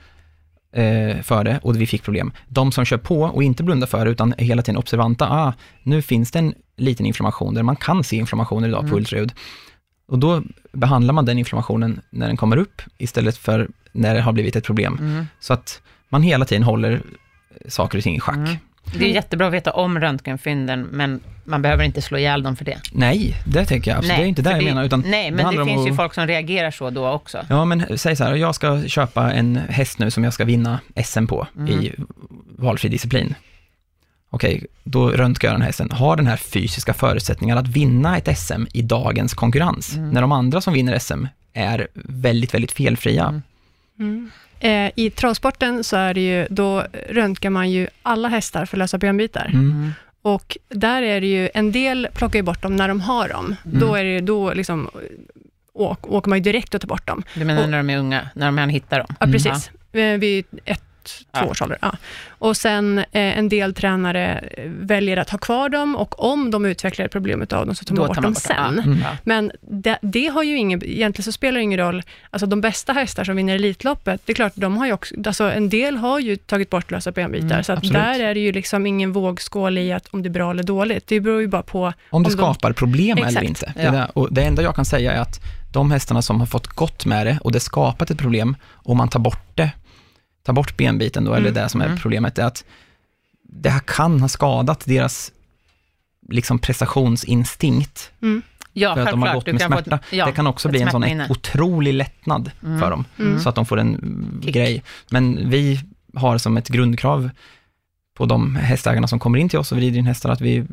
för 1.22 1.44
det 1.44 1.60
och 1.62 1.80
vi 1.80 1.86
fick 1.86 2.02
problem. 2.02 2.32
De 2.48 2.72
som 2.72 2.84
kör 2.84 2.96
på 2.98 3.22
och 3.22 3.42
inte 3.42 3.62
blundar 3.62 3.86
för 3.86 4.04
det, 4.04 4.10
utan 4.10 4.34
är 4.38 4.44
hela 4.44 4.62
tiden 4.62 4.78
observanta, 4.78 5.28
ah, 5.30 5.52
nu 5.82 6.02
finns 6.02 6.30
det 6.30 6.38
en 6.38 6.54
liten 6.76 7.06
inflammation 7.06 7.54
där 7.54 7.62
man 7.62 7.76
kan 7.76 8.04
se 8.04 8.16
inflammationer 8.16 8.68
idag 8.68 8.80
på 8.80 8.86
Mm. 8.86 8.96
ultraljud. 8.98 9.32
Och 10.08 10.18
då 10.18 10.42
behandlar 10.72 11.14
man 11.14 11.24
den 11.24 11.38
inflammationen 11.38 12.00
när 12.10 12.26
den 12.26 12.36
kommer 12.36 12.56
upp, 12.56 12.82
istället 12.98 13.36
för 13.36 13.68
när 13.92 14.14
det 14.14 14.20
har 14.20 14.32
blivit 14.32 14.56
ett 14.56 14.64
problem. 14.64 14.98
Mm. 15.00 15.26
Så 15.40 15.52
att 15.52 15.82
man 16.08 16.22
hela 16.22 16.44
tiden 16.44 16.62
håller 16.62 17.02
saker 17.68 17.98
och 17.98 18.04
ting 18.04 18.16
i 18.16 18.20
schack. 18.20 18.36
Mm. 18.36 18.56
Det 18.84 19.04
är 19.10 19.14
jättebra 19.14 19.46
att 19.46 19.52
veta 19.52 19.70
om 19.72 20.00
röntgenfynden, 20.00 20.82
men 20.82 21.20
man 21.44 21.62
behöver 21.62 21.84
inte 21.84 22.02
slå 22.02 22.18
ihjäl 22.18 22.42
dem 22.42 22.56
för 22.56 22.64
det. 22.64 22.78
Nej, 22.92 23.34
det 23.46 23.64
tänker 23.64 23.90
jag 23.90 23.98
absolut. 23.98 24.16
det 24.16 24.22
är 24.22 24.26
inte 24.26 24.42
det 24.42 24.50
jag 24.50 24.64
menar, 24.64 24.84
utan 24.84 25.04
Nej, 25.06 25.30
det 25.30 25.36
men 25.36 25.54
det, 25.54 25.60
om 25.60 25.68
finns 25.68 25.86
ju 25.86 25.90
att- 25.90 25.96
folk 25.96 26.14
som 26.14 26.26
reagerar 26.26 26.70
så 26.70 26.90
då 26.90 27.08
också. 27.08 27.46
Ja, 27.48 27.64
men 27.64 27.98
säg 27.98 28.16
så 28.16 28.24
här, 28.24 28.34
jag 28.34 28.54
ska 28.54 28.82
köpa 28.86 29.32
en 29.32 29.56
häst 29.68 29.98
nu 29.98 30.10
som 30.10 30.24
jag 30.24 30.32
ska 30.32 30.44
vinna 30.44 30.80
SM 31.04 31.26
på 31.26 31.46
Mm. 31.56 31.68
i 31.72 31.92
valfri 32.58 32.88
disciplin. 32.88 33.34
Okej, 34.30 34.66
då 34.84 35.08
röntgar 35.10 35.48
jag 35.48 35.54
den 35.54 35.62
hästen. 35.66 35.90
Har 35.90 36.16
den 36.16 36.26
här 36.26 36.36
fysiska 36.36 36.94
förutsättningar 36.94 37.56
att 37.56 37.68
vinna 37.68 38.16
ett 38.18 38.38
SM 38.38 38.64
i 38.72 38.82
dagens 38.82 39.34
konkurrens? 39.34 39.96
Mm. 39.96 40.10
När 40.10 40.20
de 40.20 40.32
andra 40.32 40.60
som 40.60 40.74
vinner 40.74 40.98
SM 40.98 41.26
är 41.52 41.88
väldigt, 41.94 42.54
väldigt 42.54 42.72
felfria. 42.72 43.28
Mm. 43.28 43.42
Mm. 44.02 44.30
Eh, 44.60 44.92
I 44.96 45.10
travsporten 45.10 45.84
så 45.84 45.96
är 45.96 46.14
det 46.14 46.20
ju, 46.20 46.46
då 46.50 46.84
röntgar 47.08 47.50
man 47.50 47.70
ju 47.70 47.86
alla 48.02 48.28
hästar 48.28 48.64
för 48.66 48.76
lösa 48.76 48.98
benbitar. 48.98 49.50
Mm. 49.54 49.90
Och 50.22 50.56
där 50.68 51.02
är 51.02 51.20
det 51.20 51.26
ju, 51.26 51.48
en 51.54 51.72
del 51.72 52.08
plockar 52.14 52.38
ju 52.38 52.42
bort 52.42 52.62
dem 52.62 52.76
när 52.76 52.88
de 52.88 53.00
har 53.00 53.28
dem. 53.28 53.56
Mm. 53.66 53.78
Då, 53.80 53.94
är 53.94 54.04
det, 54.04 54.20
då 54.20 54.52
liksom, 54.54 54.90
åk, 55.72 56.08
åker 56.08 56.28
man 56.28 56.38
ju 56.38 56.42
direkt 56.42 56.74
och 56.74 56.80
tar 56.80 56.88
bort 56.88 57.06
dem. 57.06 57.22
Du 57.34 57.44
menar 57.44 57.62
Och- 57.62 57.68
när 57.70 57.76
de 57.78 57.90
är 57.90 57.98
unga, 57.98 58.28
när 58.34 58.50
man 58.50 58.68
hittar 58.68 58.98
dem? 58.98 59.06
Ja, 59.20 59.26
Mm. 59.26 59.32
precis. 59.32 59.70
Eh, 59.92 60.18
Vid 60.18 60.44
ett, 60.64 60.82
två 61.04 61.40
Ja. 61.40 61.44
års 61.44 61.62
ålder. 61.62 61.78
Ja. 61.82 61.92
Och 62.28 62.56
sen 62.56 62.98
eh, 62.98 63.04
en 63.12 63.48
del 63.48 63.74
tränare 63.74 64.38
eh, 64.56 64.64
väljer 64.70 65.16
att 65.16 65.30
ha 65.30 65.38
kvar 65.38 65.68
dem 65.68 65.96
och 65.96 66.24
om 66.24 66.50
de 66.50 66.64
utvecklar 66.64 67.06
ett 67.06 67.12
problem 67.12 67.40
av 67.50 67.66
dem 67.66 67.74
så 67.74 67.84
tar 67.84 67.94
man 67.94 68.02
Då 68.02 68.06
bort 68.06 68.14
tar 68.14 68.22
man 68.22 68.32
dem 68.32 68.32
bort 68.32 68.56
dem. 68.56 68.74
sen. 68.84 68.92
Mm. 68.92 68.98
Ja. 69.04 69.16
Men 69.24 69.52
det, 69.60 69.98
det 70.02 70.26
har 70.26 70.42
ju 70.42 70.56
ingen, 70.56 70.84
egentligen 70.84 71.24
så 71.24 71.32
spelar 71.32 71.58
det 71.58 71.62
ingen 71.62 71.78
roll, 71.78 72.02
alltså 72.30 72.46
de 72.46 72.60
bästa 72.60 72.92
hästar 72.92 73.24
som 73.24 73.36
vinner 73.36 73.54
Elitloppet, 73.54 74.20
det 74.24 74.32
är 74.32 74.34
klart, 74.34 74.52
de 74.54 74.76
har 74.76 74.86
ju 74.86 74.92
också, 74.92 75.14
alltså 75.26 75.44
en 75.52 75.68
del 75.68 75.96
har 75.96 76.18
ju 76.18 76.36
tagit 76.36 76.70
bort 76.70 76.90
lösa 76.90 77.12
benbitar, 77.12 77.46
Mm, 77.52 77.64
så 77.64 77.74
där 77.92 78.20
är 78.20 78.34
det 78.34 78.40
ju 78.40 78.52
liksom 78.52 78.86
ingen 78.86 79.12
vågskål 79.12 79.78
i 79.78 79.92
att 79.92 80.06
om 80.10 80.22
det 80.22 80.28
är 80.28 80.30
bra 80.30 80.50
eller 80.50 80.62
dåligt, 80.62 81.06
det 81.06 81.20
beror 81.20 81.40
ju 81.40 81.46
bara 81.48 81.62
på 81.62 81.84
Om 81.86 81.92
det 81.92 82.16
Om 82.16 82.22
de- 82.22 82.30
skapar 82.30 82.72
problem 82.72 83.18
eller 83.18 83.28
Exakt. 83.28 83.46
inte. 83.48 83.72
Det, 83.76 83.80
är 83.82 83.84
Ja. 83.86 83.92
det, 83.92 84.06
och 84.12 84.28
det 84.32 84.42
enda 84.42 84.62
jag 84.62 84.74
kan 84.76 84.84
säga 84.84 85.12
är 85.12 85.20
att 85.20 85.40
de 85.72 85.90
hästarna 85.90 86.22
som 86.22 86.40
har 86.40 86.46
fått 86.46 86.66
gott 86.66 87.06
med 87.06 87.26
det 87.26 87.38
och 87.40 87.52
det 87.52 87.60
skapat 87.60 88.10
ett 88.10 88.18
problem 88.18 88.56
och 88.64 88.96
man 88.96 89.08
tar 89.08 89.20
bort 89.20 89.46
det, 89.56 89.70
tar 90.42 90.52
bort 90.52 90.76
benbiten 90.76 91.24
då, 91.24 91.32
Mm. 91.34 91.44
eller 91.44 91.62
det 91.62 91.68
som 91.68 91.80
är 91.80 91.86
Mm. 91.86 91.98
problemet, 91.98 92.38
är 92.38 92.44
att 92.44 92.64
det 93.42 93.70
här 93.70 93.80
kan 93.86 94.20
ha 94.20 94.28
skadat 94.28 94.84
deras 94.86 95.32
liksom 96.30 96.58
prestationsinstinkt 96.58 98.12
Mm. 98.22 98.42
Ja, 98.74 98.94
för 98.94 99.02
att 99.02 99.10
de 99.10 99.22
har 99.22 99.34
gått 99.34 99.46
med 99.46 99.60
smärta. 99.60 99.94
ett- 99.96 100.02
ja, 100.10 100.26
det 100.26 100.32
kan 100.32 100.46
också 100.46 100.68
bli 100.68 100.82
en 100.82 100.90
sån 100.90 101.04
otrolig 101.28 101.94
lättnad 101.94 102.50
Mm. 102.62 102.80
för 102.80 102.90
dem, 102.90 103.04
Mm. 103.18 103.40
så 103.40 103.48
att 103.48 103.54
de 103.54 103.66
får 103.66 103.78
en 103.80 104.40
Kick. 104.44 104.54
grej. 104.54 104.82
Men 105.10 105.50
vi 105.50 105.80
har 106.14 106.38
som 106.38 106.56
ett 106.56 106.68
grundkrav 106.68 107.30
på 108.14 108.26
de 108.26 108.56
hästägarna 108.56 109.06
som 109.08 109.18
kommer 109.18 109.38
in 109.38 109.48
till 109.48 109.58
oss 109.58 109.72
och 109.72 109.78
rider 109.78 109.98
in 109.98 110.06
hästar, 110.06 110.30
att 110.30 110.40
vi, 110.40 110.64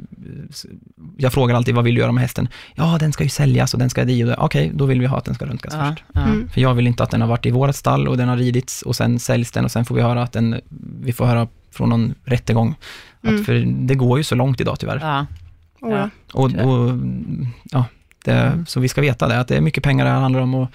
jag 1.18 1.34
frågar 1.34 1.56
alltid, 1.56 1.76
vad 1.76 1.84
vill 1.84 1.96
du 1.96 2.02
göra 2.02 2.12
med 2.12 2.22
hästen? 2.22 2.48
Ja, 2.76 2.98
den 3.00 3.14
ska 3.14 3.24
ju 3.24 3.30
säljas 3.30 3.74
och 3.74 3.80
den 3.80 3.90
ska 3.90 4.06
di 4.06 4.24
och. 4.24 4.34
Okej, 4.38 4.72
då 4.74 4.86
vill 4.86 5.00
vi 5.00 5.06
ha 5.06 5.18
att 5.18 5.26
den 5.26 5.36
ska 5.36 5.46
röntgas 5.46 5.74
Ja, 5.74 5.90
först. 5.92 6.04
ja. 6.14 6.22
Mm. 6.22 6.50
För 6.50 6.62
jag 6.62 6.74
vill 6.74 6.88
inte 6.88 7.04
att 7.04 7.12
den 7.12 7.22
har 7.22 7.28
varit 7.28 7.46
i 7.46 7.52
vårat 7.52 7.76
stall 7.76 8.08
och 8.08 8.18
den 8.18 8.30
har 8.30 8.38
ridits 8.38 8.82
och 8.82 8.96
sen 8.96 9.20
säljs 9.20 9.52
den 9.52 9.66
och 9.66 9.72
sen 9.72 9.86
får 9.86 9.96
vi 9.96 10.02
höra 10.02 10.24
att 10.24 10.32
den, 10.32 10.62
vi 11.02 11.14
får 11.14 11.26
höra 11.26 11.48
från 11.72 11.90
någon 11.90 12.14
rättegång. 12.24 12.76
Att 13.22 13.30
Mm. 13.30 13.44
för 13.44 13.54
det 13.88 13.96
går 13.96 14.18
ju 14.18 14.24
så 14.24 14.36
långt 14.36 14.62
idag 14.62 14.80
tyvärr. 14.80 15.00
Ja. 15.02 15.26
Oh, 15.82 15.92
ja. 15.94 16.10
Och, 16.34 16.46
och, 16.46 16.92
ja, 17.64 17.86
det, 18.26 18.64
så 18.68 18.80
vi 18.80 18.88
ska 18.88 19.02
veta 19.02 19.28
det, 19.28 19.40
att 19.40 19.48
det 19.48 19.58
är 19.58 19.62
mycket 19.62 19.84
pengar 19.84 20.06
det 20.06 20.12
här 20.12 20.20
handlar 20.20 20.42
om. 20.42 20.56
Och 20.56 20.68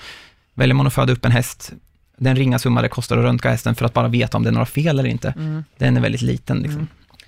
väljer 0.55 0.75
man 0.75 0.87
att 0.87 0.93
föda 0.95 1.13
upp 1.13 1.25
en 1.25 1.33
häst, 1.33 1.73
den 2.17 2.37
ringa 2.37 2.59
summa 2.59 2.83
det 2.83 2.89
kostar 2.89 3.19
att 3.19 3.25
röntga 3.25 3.51
hästen 3.51 3.75
för 3.75 3.85
att 3.87 3.93
bara 3.95 4.09
veta 4.09 4.37
om 4.37 4.43
det 4.43 4.51
är 4.51 4.53
några 4.53 4.67
fel 4.67 4.99
eller 4.99 5.09
inte, 5.11 5.35
Mm. 5.37 5.65
den 5.79 5.97
är 5.97 6.01
väldigt 6.01 6.23
liten. 6.23 6.57
Liksom. 6.59 6.75
Mm. 6.77 6.87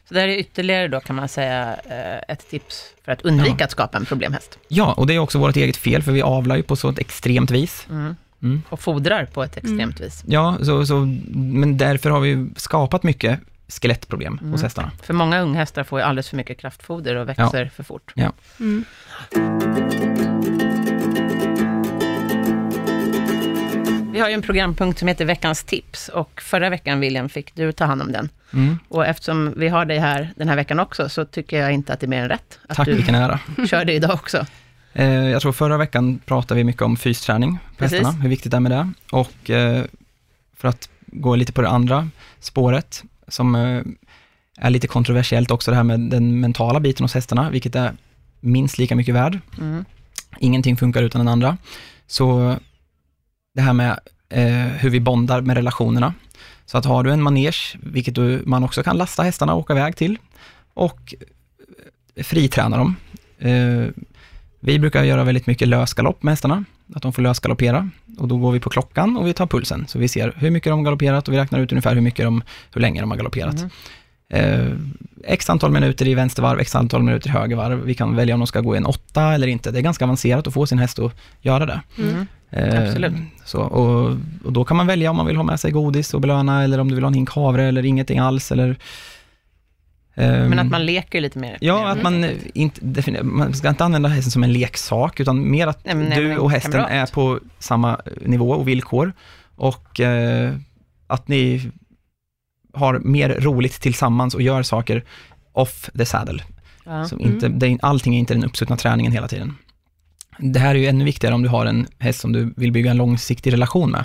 Så 0.08 0.14
det 0.14 0.20
här 0.20 0.28
är 0.28 0.36
ytterligare 0.38 0.88
då, 0.88 1.00
kan 1.00 1.16
man 1.16 1.28
säga, 1.28 1.76
eh, 1.84 2.34
ett 2.34 2.50
tips 2.50 2.82
för 3.04 3.12
att 3.12 3.22
undvika 3.22 3.56
Ja. 3.58 3.64
att 3.64 3.70
skapa 3.70 3.98
en 3.98 4.04
problemhäst. 4.04 4.58
Ja, 4.68 4.92
och 4.92 5.06
det 5.06 5.14
är 5.14 5.18
också 5.18 5.38
vårt 5.38 5.56
eget 5.56 5.76
fel, 5.76 6.02
för 6.02 6.12
vi 6.12 6.22
avlar 6.22 6.56
ju 6.56 6.62
på 6.62 6.76
så 6.76 6.88
ett 6.88 6.98
extremt 6.98 7.50
vis. 7.50 7.86
Mm. 7.90 8.16
Mm. 8.42 8.62
Och 8.68 8.80
fodrar 8.80 9.24
på 9.24 9.42
ett 9.44 9.56
extremt 9.56 10.00
vis. 10.00 10.22
Ja, 10.26 10.56
så, 10.62 10.86
så, 10.86 10.94
men 11.34 11.76
därför 11.76 12.10
har 12.10 12.20
vi 12.20 12.48
skapat 12.56 13.02
mycket 13.02 13.40
skelettproblem 13.68 14.38
Mm. 14.40 14.52
hos 14.52 14.62
hästarna. 14.62 14.90
För 15.02 15.14
många 15.14 15.40
unghästar 15.40 15.84
får 15.84 15.98
ju 16.00 16.04
alldeles 16.04 16.28
för 16.28 16.36
mycket 16.36 16.58
kraftfoder 16.60 17.14
och 17.16 17.28
växer 17.28 17.70
för 17.74 17.82
fort. 17.82 18.12
Mm. 18.60 18.84
Vi 24.16 24.20
har 24.20 24.28
ju 24.28 24.34
en 24.34 24.42
programpunkt 24.42 24.98
som 24.98 25.08
heter 25.08 25.24
Veckans 25.24 25.64
tips 25.64 26.08
och 26.08 26.40
förra 26.40 26.70
veckan, 26.70 27.00
William, 27.00 27.28
fick 27.28 27.54
du 27.54 27.72
ta 27.72 27.84
hand 27.84 28.02
om 28.02 28.12
den. 28.12 28.28
Mm. 28.52 28.78
Och 28.88 29.06
eftersom 29.06 29.54
vi 29.56 29.68
har 29.68 29.84
dig 29.84 29.98
här 29.98 30.32
den 30.36 30.48
här 30.48 30.56
veckan 30.56 30.80
också, 30.80 31.08
så 31.08 31.24
tycker 31.24 31.60
jag 31.60 31.72
inte 31.72 31.92
att 31.92 32.00
det 32.00 32.06
är 32.06 32.08
mer 32.08 32.22
än 32.22 32.28
rätt 32.28 32.58
att 32.68 32.76
Tack, 32.76 32.86
du 32.86 32.94
vilken 32.94 33.14
ära. 33.14 33.40
kör 33.68 33.84
det 33.84 33.92
idag 33.92 34.10
också. 34.14 34.46
Eh, 34.92 35.06
jag 35.06 35.42
tror 35.42 35.52
förra 35.52 35.76
veckan 35.76 36.18
pratade 36.18 36.58
vi 36.58 36.64
mycket 36.64 36.82
om 36.82 36.96
fysträning 36.96 37.58
på 37.58 37.78
Precis. 37.78 37.98
hästarna, 37.98 38.22
hur 38.22 38.28
viktigt 38.28 38.50
det 38.50 38.56
är 38.56 38.60
med 38.60 38.72
det. 38.72 38.92
Och 39.12 39.50
eh, 39.50 39.84
för 40.56 40.68
att 40.68 40.88
gå 41.06 41.36
lite 41.36 41.52
på 41.52 41.62
det 41.62 41.68
andra 41.68 42.08
spåret, 42.40 43.02
som 43.28 43.54
eh, 43.54 43.82
är 44.58 44.70
lite 44.70 44.86
kontroversiellt 44.86 45.50
också, 45.50 45.70
det 45.70 45.76
här 45.76 45.84
med 45.84 46.00
den 46.00 46.40
mentala 46.40 46.80
biten 46.80 47.04
hos 47.04 47.14
hästarna, 47.14 47.50
vilket 47.50 47.76
är 47.76 47.92
minst 48.40 48.78
lika 48.78 48.96
mycket 48.96 49.14
värd. 49.14 49.38
Mm. 49.58 49.84
Ingenting 50.38 50.76
funkar 50.76 51.02
utan 51.02 51.18
den 51.18 51.28
andra. 51.28 51.56
Så 52.06 52.56
det 53.56 53.62
här 53.62 53.72
med 53.72 53.98
eh, 54.28 54.44
hur 54.54 54.90
vi 54.90 55.00
bondar 55.00 55.40
med 55.40 55.56
relationerna. 55.56 56.14
Så 56.66 56.78
att 56.78 56.84
har 56.84 57.02
du 57.02 57.12
en 57.12 57.22
manege, 57.22 57.78
vilket 57.82 58.14
du, 58.14 58.42
man 58.46 58.64
också 58.64 58.82
kan 58.82 58.98
lasta 58.98 59.22
hästarna 59.22 59.54
och 59.54 59.60
åka 59.60 59.72
iväg 59.72 59.96
till, 59.96 60.18
och 60.74 61.14
eh, 62.14 62.24
friträna 62.24 62.76
dem. 62.76 62.96
Eh, 63.38 63.86
vi 64.60 64.78
brukar 64.78 65.04
göra 65.04 65.24
väldigt 65.24 65.46
mycket 65.46 65.68
lösgalopp 65.68 66.22
med 66.22 66.32
hästarna, 66.32 66.64
att 66.94 67.02
de 67.02 67.12
får 67.12 67.22
lösgaloppera. 67.22 67.90
Och 68.18 68.28
då 68.28 68.36
går 68.36 68.52
vi 68.52 68.60
på 68.60 68.70
klockan 68.70 69.16
och 69.16 69.26
vi 69.26 69.32
tar 69.32 69.46
pulsen, 69.46 69.86
så 69.88 69.98
vi 69.98 70.08
ser 70.08 70.32
hur 70.36 70.50
mycket 70.50 70.70
de 70.70 70.78
har 70.78 70.84
galopperat 70.84 71.28
och 71.28 71.34
vi 71.34 71.38
räknar 71.38 71.60
ut 71.60 71.72
ungefär 71.72 71.94
hur, 71.94 72.02
mycket 72.02 72.24
de, 72.24 72.42
hur 72.72 72.80
länge 72.80 73.00
de 73.00 73.10
har 73.10 73.16
galopperat. 73.16 73.56
Mm. 73.58 73.70
Eh, 74.28 74.72
x 75.24 75.50
antal 75.50 75.70
minuter 75.70 76.08
i 76.08 76.14
vänstervarv, 76.14 76.60
x 76.60 76.74
antal 76.74 77.02
minuter 77.02 77.28
i 77.28 77.32
högervarv. 77.32 77.84
Vi 77.84 77.94
kan 77.94 78.16
välja 78.16 78.34
om 78.34 78.40
de 78.40 78.46
ska 78.46 78.60
gå 78.60 78.74
i 78.74 78.78
en 78.78 78.86
åtta 78.86 79.34
eller 79.34 79.46
inte. 79.46 79.70
Det 79.70 79.78
är 79.78 79.82
ganska 79.82 80.04
avancerat 80.04 80.46
att 80.46 80.54
få 80.54 80.66
sin 80.66 80.78
häst 80.78 80.98
att 80.98 81.12
göra 81.40 81.66
det. 81.66 81.80
Mm. 81.98 82.26
Eh, 82.50 82.82
Absolut. 82.82 83.12
Så, 83.44 83.60
och, 83.60 84.16
och 84.44 84.52
då 84.52 84.64
kan 84.64 84.76
man 84.76 84.86
välja 84.86 85.10
om 85.10 85.16
man 85.16 85.26
vill 85.26 85.36
ha 85.36 85.42
med 85.42 85.60
sig 85.60 85.70
godis 85.70 86.14
och 86.14 86.20
belöna, 86.20 86.64
eller 86.64 86.78
om 86.78 86.88
du 86.88 86.94
vill 86.94 87.04
ha 87.04 87.08
en 87.08 87.14
hink 87.14 87.30
havre 87.30 87.64
eller 87.64 87.84
ingenting 87.84 88.18
alls. 88.18 88.52
Eller, 88.52 88.76
ehm, 90.14 90.48
Men 90.50 90.58
att 90.58 90.70
man 90.70 90.86
leker 90.86 91.20
lite 91.20 91.38
mer. 91.38 91.58
Ja, 91.60 91.78
mer 91.78 91.86
att 91.86 92.02
man 92.02 92.30
inte, 92.54 93.22
man 93.22 93.54
ska 93.54 93.68
inte 93.68 93.84
använda 93.84 94.08
hästen 94.08 94.30
som 94.30 94.44
en 94.44 94.52
leksak, 94.52 95.20
utan 95.20 95.50
mer 95.50 95.66
att 95.66 95.84
Nej, 95.84 96.16
du 96.20 96.38
och 96.38 96.50
hästen 96.50 96.72
kamrat. 96.72 96.90
är 96.90 97.06
på 97.06 97.40
samma 97.58 98.00
nivå 98.20 98.50
och 98.50 98.68
villkor. 98.68 99.12
Och 99.56 100.00
eh, 100.00 100.54
att 101.06 101.28
ni 101.28 101.70
har 102.72 102.98
mer 102.98 103.28
roligt 103.40 103.80
tillsammans 103.80 104.34
och 104.34 104.42
gör 104.42 104.62
saker 104.62 105.04
off 105.52 105.90
the 105.98 106.06
saddle. 106.06 106.42
Ja. 106.84 107.04
Som 107.04 107.20
inte, 107.20 107.48
det 107.48 107.66
är, 107.66 107.78
allting 107.82 108.14
är 108.14 108.18
inte 108.18 108.34
den 108.34 108.44
uppsuttna 108.44 108.76
träningen 108.76 109.12
hela 109.12 109.28
tiden. 109.28 109.56
Det 110.38 110.58
här 110.58 110.74
är 110.74 110.78
ju 110.78 110.86
ännu 110.86 111.04
viktigare 111.04 111.34
om 111.34 111.42
du 111.42 111.48
har 111.48 111.66
en 111.66 111.86
häst 111.98 112.20
som 112.20 112.32
du 112.32 112.52
vill 112.56 112.72
bygga 112.72 112.90
en 112.90 112.96
långsiktig 112.96 113.52
relation 113.52 113.90
med. 113.90 114.04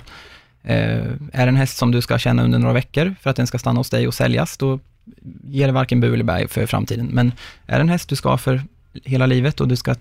Eh, 0.62 1.06
är 1.32 1.46
det 1.46 1.48
en 1.48 1.56
häst 1.56 1.76
som 1.76 1.90
du 1.90 2.02
ska 2.02 2.18
känna 2.18 2.44
under 2.44 2.58
några 2.58 2.74
veckor 2.74 3.14
för 3.20 3.30
att 3.30 3.36
den 3.36 3.46
ska 3.46 3.58
stanna 3.58 3.80
hos 3.80 3.90
dig 3.90 4.06
och 4.06 4.14
säljas, 4.14 4.56
då 4.56 4.80
ger 5.44 5.66
det 5.66 5.72
varken 5.72 6.00
bu 6.00 6.14
eller 6.14 6.24
bä 6.24 6.48
för 6.48 6.66
framtiden. 6.66 7.06
Men 7.06 7.32
är 7.66 7.74
det 7.74 7.80
en 7.80 7.88
häst 7.88 8.08
du 8.08 8.16
ska 8.16 8.28
ha 8.28 8.38
för 8.38 8.62
hela 9.04 9.26
livet 9.26 9.60
och 9.60 9.68
du 9.68 9.76
ska 9.76 9.94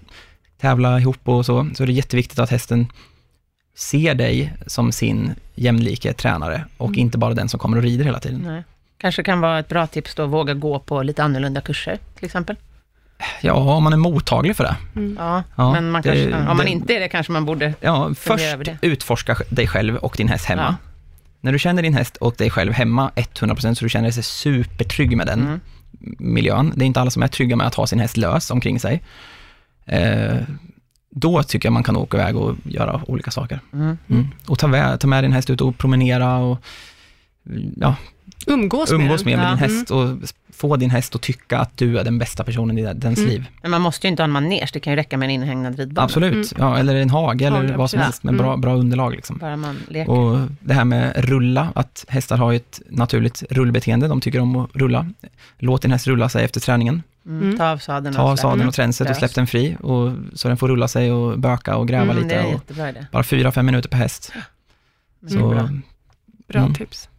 tävla 0.57 0.99
ihop 0.99 1.19
och 1.23 1.45
så, 1.45 1.69
så 1.73 1.83
är 1.83 1.87
det 1.87 1.93
jätteviktigt 1.93 2.39
att 2.39 2.49
hästen 2.49 2.87
ser 3.75 4.15
dig 4.15 4.53
som 4.67 4.91
sin 4.91 5.35
jämlike 5.55 6.13
tränare 6.13 6.65
och 6.77 6.87
Mm. 6.87 6.99
inte 6.99 7.17
bara 7.17 7.33
den 7.33 7.49
som 7.49 7.59
kommer 7.59 7.77
och 7.77 7.83
rider 7.83 8.05
hela 8.05 8.19
tiden. 8.19 8.43
Nej. 8.47 8.63
Kanske 8.97 9.23
kan 9.23 9.41
vara 9.41 9.59
ett 9.59 9.67
bra 9.69 9.87
tips 9.87 10.15
då, 10.15 10.25
våga 10.25 10.53
gå 10.53 10.79
på 10.79 11.03
lite 11.03 11.23
annorlunda 11.23 11.61
kurser, 11.61 11.97
till 12.15 12.25
exempel. 12.25 12.55
Ja, 13.41 13.53
om 13.53 13.83
man 13.83 13.93
är 13.93 13.97
mottaglig 13.97 14.55
för 14.55 14.63
det. 14.63 14.75
Mm. 14.95 15.15
Ja, 15.19 15.43
Ja, 15.55 15.71
men 15.71 15.91
man 15.91 16.01
det- 16.01 16.09
kanske, 16.09 16.35
om 16.49 16.57
man 16.57 16.65
det- 16.65 16.71
inte 16.71 16.93
är 16.95 16.99
det 16.99 17.07
kanske 17.09 17.31
man 17.31 17.45
borde... 17.45 17.73
Ja, 17.81 18.11
först 18.15 18.43
över 18.45 18.63
det. 18.63 18.77
utforska 18.81 19.35
dig 19.49 19.67
själv 19.67 19.95
och 19.95 20.13
din 20.17 20.27
häst 20.27 20.45
hemma. 20.45 20.61
Ja. 20.61 20.75
När 21.41 21.51
du 21.51 21.59
känner 21.59 21.81
din 21.81 21.93
häst 21.93 22.17
och 22.17 22.35
dig 22.37 22.49
själv 22.49 22.73
hemma 22.73 23.11
100% 23.15 23.73
så 23.75 23.85
du 23.85 23.89
känner 23.89 24.11
dig 24.11 24.23
supertrygg 24.23 25.17
med 25.17 25.27
den 25.27 25.39
Mm. 25.41 25.59
miljön. 26.19 26.73
Det 26.75 26.83
är 26.85 26.87
inte 26.87 27.01
alla 27.01 27.11
som 27.11 27.23
är 27.23 27.27
trygga 27.27 27.55
med 27.55 27.67
att 27.67 27.75
ha 27.75 27.87
sin 27.87 27.99
häst 27.99 28.17
lös 28.17 28.51
omkring 28.51 28.79
sig. 28.79 29.01
Eh, 29.85 30.35
då 31.15 31.43
tycker 31.43 31.67
jag 31.67 31.73
man 31.73 31.83
kan 31.83 31.95
åka 31.97 32.17
iväg 32.17 32.37
och 32.37 32.55
göra 32.63 33.01
olika 33.07 33.31
saker. 33.31 33.59
Mm. 33.73 33.97
Mm. 34.09 34.27
Och 34.47 34.59
ta 34.59 34.67
med, 34.67 34.99
ta 34.99 35.07
med 35.07 35.23
din 35.23 35.33
häst 35.33 35.49
ut 35.49 35.61
och 35.61 35.77
promenera 35.77 36.37
och 36.37 36.57
ja, 37.77 37.95
Umgås, 38.47 38.91
umgås 38.91 39.25
med 39.25 39.37
mer 39.37 39.45
den. 39.45 39.53
med 39.59 39.61
Ja. 39.61 39.67
din 39.67 39.75
häst 39.77 39.91
och 39.91 40.29
få 40.53 40.75
din 40.75 40.89
häst 40.89 41.15
att 41.15 41.21
tycka 41.21 41.59
att 41.59 41.77
du 41.77 41.99
är 41.99 42.03
den 42.03 42.19
bästa 42.19 42.43
personen 42.43 42.77
i 42.77 42.93
dens 42.93 43.19
Mm. 43.19 43.29
liv. 43.29 43.45
Men 43.61 43.71
man 43.71 43.81
måste 43.81 44.07
ju 44.07 44.11
inte 44.11 44.21
ha 44.23 44.25
en 44.25 44.31
manege, 44.31 44.67
det 44.73 44.79
kan 44.79 44.93
ju 44.93 44.97
räcka 44.97 45.17
med 45.17 45.25
en 45.25 45.31
inhägnad 45.31 45.79
ridbana. 45.79 46.05
Absolut, 46.05 46.53
ja, 46.57 46.77
eller 46.77 46.95
en 46.95 47.09
hage 47.09 47.45
eller 47.47 47.77
vad 47.77 47.89
som 47.89 47.99
helst 47.99 48.23
med 48.23 48.37
bra, 48.37 48.47
Mm. 48.47 48.61
bra 48.61 48.75
underlag. 48.75 49.15
Liksom. 49.15 49.37
Bara 49.37 49.55
man 49.57 49.77
leker. 49.87 50.11
Och 50.11 50.39
det 50.59 50.73
här 50.73 50.85
med 50.85 51.25
rulla, 51.25 51.69
att 51.75 52.05
hästar 52.07 52.37
har 52.37 52.51
ju 52.51 52.55
ett 52.57 52.81
naturligt 52.89 53.43
rullbeteende, 53.49 54.07
de 54.07 54.21
tycker 54.21 54.39
om 54.39 54.55
att 54.55 54.69
rulla. 54.73 55.05
Låt 55.57 55.81
din 55.81 55.91
häst 55.91 56.07
rulla 56.07 56.29
sig 56.29 56.45
efter 56.45 56.59
träningen. 56.59 57.03
Mm. 57.25 57.41
Mm. 57.43 57.57
Ta 57.57 57.71
av 57.71 57.77
sadeln 57.77 58.15
Ta 58.15 58.21
av 58.21 58.35
sadeln 58.35 58.67
och 58.67 58.73
tränset 58.73 59.09
och 59.09 59.15
släpp 59.15 59.35
den 59.35 59.47
fri, 59.47 59.77
och, 59.79 60.11
så 60.33 60.47
den 60.47 60.57
får 60.57 60.67
rulla 60.67 60.87
sig 60.87 61.11
och 61.11 61.39
böka 61.39 61.75
och 61.75 61.87
gräva 61.87 62.03
Mm, 62.03 62.15
lite. 62.17 62.27
Det 62.67 62.81
är 62.81 62.95
Och 62.97 63.03
bara 63.11 63.23
fyra, 63.23 63.51
fem 63.51 63.65
minuter 63.65 63.89
per 63.89 63.97
häst. 63.97 64.31
Mm, 65.21 65.41
Så, 65.41 65.49
bra. 65.49 65.69
Bra 66.47 66.61
Mm. 66.61 66.73
tips. 66.73 67.09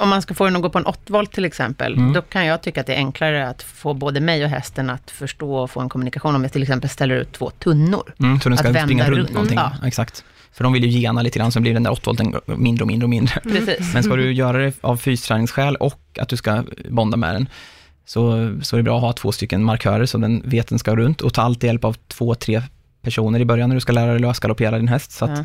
Om 0.00 0.08
man 0.08 0.22
ska 0.22 0.34
få 0.34 0.44
den 0.44 0.56
att 0.56 0.62
gå 0.62 0.70
på 0.70 0.78
en 0.78 0.86
8 0.86 1.00
volt 1.12 1.32
till 1.32 1.44
exempel, 1.44 1.92
Mm. 1.94 2.12
då 2.12 2.22
kan 2.22 2.46
jag 2.46 2.62
tycka 2.62 2.80
att 2.80 2.86
det 2.86 2.92
är 2.94 2.96
enklare 2.98 3.48
att 3.48 3.62
få 3.62 3.94
både 3.94 4.20
mig 4.20 4.44
och 4.44 4.50
hästen 4.50 4.90
att 4.90 5.10
förstå 5.10 5.54
och 5.56 5.70
få 5.70 5.80
en 5.80 5.88
kommunikation 5.88 6.34
om 6.34 6.42
jag 6.42 6.52
till 6.52 6.62
exempel 6.62 6.90
ställer 6.90 7.14
ut 7.16 7.32
två 7.32 7.50
tunnor. 7.50 8.14
mm, 8.18 8.40
så 8.40 8.48
den 8.48 8.58
ska 8.58 8.68
Att 8.68 8.74
vända 8.74 8.86
springa 8.86 9.04
runt, 9.10 9.18
runt, 9.18 9.30
någonting. 9.32 9.58
ja. 9.58 9.72
Exakt. 9.86 10.24
För 10.52 10.64
de 10.64 10.72
vill 10.72 10.84
ju 10.84 11.00
gena 11.00 11.22
lite 11.22 11.38
grann, 11.38 11.52
så 11.52 11.60
blir 11.60 11.74
den 11.74 11.82
där 11.82 11.90
8 11.92 12.00
volten 12.06 12.34
mindre 12.46 12.82
och 12.82 12.88
mindre 12.88 13.04
och 13.06 13.10
mindre. 13.10 13.40
Precis. 13.42 13.94
Men 13.94 14.02
ska 14.02 14.16
du 14.16 14.32
göra 14.32 14.58
det 14.58 14.72
av 14.80 14.96
fysträningsskäl 14.96 15.76
och 15.76 16.00
att 16.20 16.28
du 16.28 16.36
ska 16.36 16.64
bonda 16.90 17.16
med 17.16 17.34
den, 17.34 17.48
så, 18.06 18.52
så 18.62 18.76
är 18.76 18.78
det 18.78 18.82
bra 18.82 18.96
att 18.96 19.02
ha 19.02 19.12
två 19.12 19.32
stycken 19.32 19.64
markörer, 19.64 20.06
så 20.06 20.18
den 20.18 20.42
vet 20.44 20.68
den 20.68 20.78
ska 20.78 20.96
runt, 20.96 21.20
och 21.20 21.34
ta 21.34 21.42
alltid 21.42 21.68
hjälp 21.68 21.84
av 21.84 21.96
två, 22.08 22.34
tre 22.34 22.62
personer 23.02 23.40
i 23.40 23.44
början 23.44 23.68
när 23.68 23.76
du 23.76 23.80
ska 23.80 23.92
lära 23.92 24.10
dig 24.10 24.20
lösgaloppera 24.20 24.78
din 24.78 24.88
häst, 24.88 25.12
så 25.12 25.24
att, 25.24 25.38
Ja. 25.38 25.44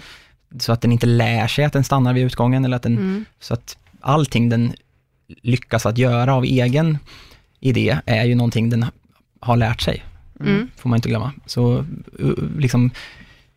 så 0.60 0.72
att 0.72 0.82
den 0.82 0.91
inte 0.91 1.05
lär 1.07 1.47
sig 1.47 1.66
att 1.66 1.74
den 1.74 1.84
stannar 1.84 2.14
vid 2.14 2.24
utgången, 2.26 2.66
eller 2.66 2.76
att 2.78 2.84
den, 2.84 2.97
Mm. 2.97 3.26
så 3.39 3.53
att 3.53 3.78
allting 4.02 4.50
den 4.50 4.74
lyckas 5.41 5.86
att 5.86 5.97
göra 5.97 6.36
av 6.36 6.43
egen 6.43 6.97
idé, 7.60 7.97
är 8.06 8.26
ju 8.26 8.36
någonting 8.36 8.70
den 8.70 8.86
har 9.39 9.58
lärt 9.58 9.82
sig, 9.82 10.04
Mm. 10.39 10.68
får 10.78 10.89
man 10.89 10.97
inte 10.97 11.10
glömma. 11.10 11.32
Så 11.45 11.86
uh, 12.20 12.34
liksom, 12.58 12.91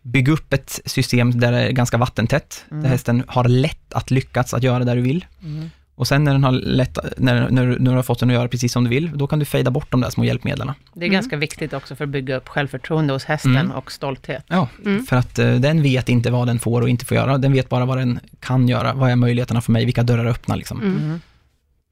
bygg 0.03 0.29
upp 0.29 0.53
ett 0.53 0.81
system 0.87 1.41
där 1.41 1.53
det 1.53 1.59
är 1.59 1.73
ganska 1.73 1.97
vattentätt, 1.99 2.65
Mm. 2.71 2.83
där 2.83 2.91
hästen 2.91 3.25
har 3.29 3.45
lätt 3.49 3.93
att 3.93 4.11
lyckas 4.11 4.55
att 4.55 4.63
göra 4.63 4.85
det 4.85 4.95
du 4.95 5.01
vill. 5.01 5.25
Mm. 5.43 5.71
Och 5.95 6.09
sen 6.09 6.25
när 6.25 6.33
den 6.33 6.45
har 6.45 6.53
lätt, 6.53 6.99
när, 7.17 7.51
när, 7.51 7.67
när 7.67 7.91
du 7.91 7.97
har 7.97 8.03
fått 8.03 8.19
den 8.21 8.31
att 8.31 8.35
göra 8.35 8.49
precis 8.49 8.73
som 8.73 8.85
du 8.85 8.91
vill, 8.91 9.11
då 9.19 9.27
kan 9.27 9.39
du 9.39 9.45
fejda 9.45 9.71
bort 9.71 9.91
de 9.91 10.01
där 10.01 10.11
små 10.11 10.25
hjälpmedlen. 10.25 10.73
Det 10.95 11.01
är 11.01 11.07
Mm. 11.09 11.13
ganska 11.13 11.37
viktigt 11.37 11.73
också 11.73 11.97
för 11.97 12.05
att 12.05 12.11
bygga 12.11 12.37
upp 12.37 12.49
självförtroende 12.49 13.13
hos 13.13 13.25
hästen 13.25 13.57
Mm. 13.57 13.71
och 13.71 13.93
stolthet. 13.93 14.45
Ja, 14.49 14.69
Mm. 14.85 15.07
för 15.07 15.17
att 15.17 15.39
eh, 15.39 15.55
den 15.55 15.83
vet 15.83 16.09
inte 16.09 16.31
vad 16.31 16.47
den 16.47 16.59
får 16.59 16.81
och 16.83 16.89
inte 16.89 17.05
får 17.05 17.17
göra. 17.17 17.39
Den 17.39 17.53
vet 17.53 17.69
bara 17.69 17.85
vad 17.85 17.99
den 17.99 18.21
kan 18.41 18.69
göra. 18.69 18.95
Vad 18.95 19.11
är 19.11 19.17
möjligheterna 19.17 19.61
för 19.61 19.73
mig? 19.73 19.85
Vilka 19.85 20.03
dörrar 20.03 20.25
öppnar 20.27 20.57
liksom? 20.57 20.81
Mm. 20.83 20.97
Mm. 21.05 21.21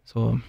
Så 0.06 0.40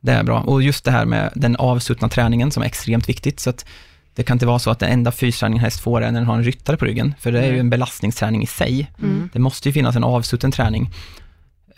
Det 0.00 0.12
är 0.12 0.22
bra. 0.24 0.40
Och 0.40 0.62
just 0.62 0.84
det 0.84 0.90
här 0.90 1.04
med 1.04 1.32
den 1.34 1.56
avsuttna 1.56 2.08
träningen 2.08 2.50
som 2.50 2.62
är 2.62 2.66
extremt 2.66 3.08
viktigt. 3.08 3.40
Så 3.40 3.50
att 3.50 3.66
det 4.14 4.22
kan 4.22 4.34
inte 4.34 4.46
vara 4.46 4.58
så 4.58 4.70
att 4.70 4.78
den 4.78 4.90
enda 4.92 5.12
fysträning 5.12 5.58
en 5.58 5.64
häst 5.64 5.80
får 5.80 6.02
är 6.02 6.10
när 6.12 6.20
den 6.20 6.26
har 6.26 6.34
en 6.36 6.44
ryttare 6.44 6.76
på 6.76 6.84
ryggen, 6.84 7.14
för 7.20 7.32
det 7.32 7.40
är 7.42 7.52
ju 7.52 7.58
en 7.58 7.70
belastningsträning 7.70 8.42
i 8.42 8.46
sig. 8.46 8.90
Mm. 9.02 9.30
Det 9.32 9.38
måste 9.38 9.68
ju 9.68 9.72
finnas 9.72 9.96
en 9.96 10.04
avsutten 10.04 10.50
träning 10.52 10.90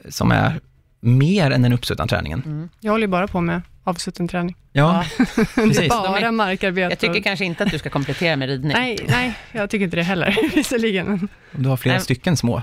som 0.09 0.32
är 0.32 0.61
mer 1.05 1.50
än 1.50 1.62
den 1.62 1.72
uppsuttna 1.72 2.07
träningen. 2.07 2.42
Mm. 2.46 2.68
Jag 2.80 2.92
håller 2.92 3.07
ju 3.07 3.11
bara 3.11 3.26
på 3.28 3.40
med 3.40 3.62
avsutten 3.84 4.28
träning. 4.28 4.57
Ja, 4.72 5.05
Det 5.18 5.22
är 5.42 5.66
precis. 5.68 5.88
bara 5.88 6.18
är- 6.20 6.30
markarbete. 6.30 6.88
Jag 6.92 6.98
tycker 6.98 7.20
kanske 7.28 7.44
inte 7.44 7.64
att 7.64 7.70
du 7.70 7.78
ska 7.78 7.90
komplettera 7.90 8.36
med 8.36 8.48
ridning. 8.48 8.72
nej, 8.76 8.98
nej, 9.09 9.34
jag 9.52 9.70
tycker 9.70 9.84
inte 9.84 9.96
det 9.96 10.02
heller, 10.02 10.36
visserligen. 10.55 11.28
Du 11.52 11.68
har 11.68 11.76
flera 11.76 11.94
Nej. 11.96 12.05
stycken 12.05 12.36
små 12.36 12.62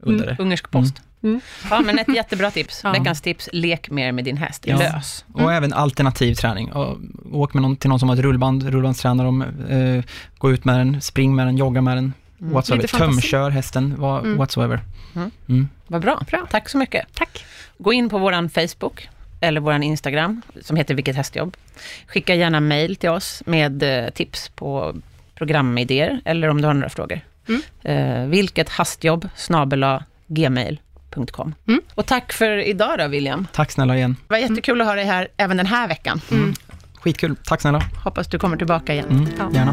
under 0.00 0.26
det. 0.26 0.36
Ungersk 0.38 0.70
post. 0.70 0.94
Mm. 1.22 1.40
Ja, 1.70 1.80
men 1.80 1.98
ett 1.98 2.14
jättebra 2.14 2.50
tips. 2.50 2.80
Ja. 2.84 2.92
Veckans 2.92 3.20
tips, 3.20 3.48
lek 3.52 3.90
mer 3.90 4.12
med 4.12 4.24
din 4.24 4.36
häst. 4.36 4.64
Ja. 4.66 4.78
Lös. 4.78 5.24
Och 5.32 5.52
även 5.52 5.72
alternativ 5.72 6.34
träning. 6.34 6.72
Och, 6.72 6.98
åk 7.32 7.54
med 7.54 7.62
någon, 7.62 7.76
till 7.76 7.90
någon 7.90 7.98
som 7.98 8.08
har 8.08 8.16
ett 8.16 8.22
rullband, 8.22 8.62
rullbandsträna 8.68 9.24
dem, 9.24 9.42
eh, 9.68 10.04
gå 10.38 10.52
ut 10.52 10.64
med 10.64 10.78
den, 10.78 11.00
spring 11.00 11.34
med 11.34 11.46
den, 11.46 11.56
jogga 11.56 11.80
med 11.80 11.96
den, 11.96 12.12
whatsoever. 12.38 12.82
Lite 12.82 12.96
fantasi. 12.98 13.20
Tömkör 13.20 13.50
hästen, 13.50 13.94
vad, 13.98 14.24
Mm. 14.24 14.36
whatsoever. 14.38 14.80
Mm. 15.16 15.30
Mm. 15.48 15.68
Vad 15.86 16.02
bra. 16.02 16.22
Bra. 16.30 16.46
Tack 16.50 16.68
så 16.68 16.78
mycket. 16.78 17.06
Tack. 17.14 17.44
Gå 17.78 17.92
in 17.92 18.08
på 18.08 18.18
vår 18.18 18.48
Facebook 18.48 19.08
eller 19.40 19.60
vår 19.60 19.82
Instagram 19.82 20.42
som 20.62 20.76
heter 20.76 20.94
Vilket 20.94 21.16
hästjobb. 21.16 21.56
Skicka 22.06 22.34
gärna 22.34 22.60
mail 22.60 22.96
till 22.96 23.10
oss 23.10 23.42
med 23.46 23.82
eh, 24.04 24.10
tips 24.10 24.48
på 24.48 24.94
programidéer 25.34 26.20
eller 26.24 26.48
om 26.48 26.60
du 26.60 26.66
har 26.66 26.74
några 26.74 26.88
frågor. 26.88 27.20
Mm. 27.48 27.62
Eh, 27.82 28.28
vilket 28.28 28.68
hastjobb 28.68 29.28
snabela 29.36 30.04
gmail.com. 30.26 31.54
Mm. 31.68 31.80
Och 31.94 32.06
tack 32.06 32.32
för 32.32 32.56
idag 32.58 32.98
då 32.98 33.08
William. 33.08 33.46
Tack 33.52 33.70
snälla 33.70 33.96
igen. 33.96 34.16
Det 34.28 34.34
var 34.34 34.38
jättekul 34.38 34.80
att 34.80 34.86
ha 34.86 34.94
dig 34.94 35.04
här 35.04 35.28
även 35.36 35.56
den 35.56 35.66
här 35.66 35.88
veckan. 35.88 36.20
Mm. 36.30 36.54
Skitkul, 36.94 37.36
tack 37.44 37.60
snälla. 37.60 37.82
Hoppas 38.04 38.26
du 38.28 38.38
kommer 38.38 38.56
tillbaka 38.56 38.92
igen. 38.92 39.06
Mm. 39.10 39.28
Ja. 39.38 39.50
Gärna. 39.52 39.72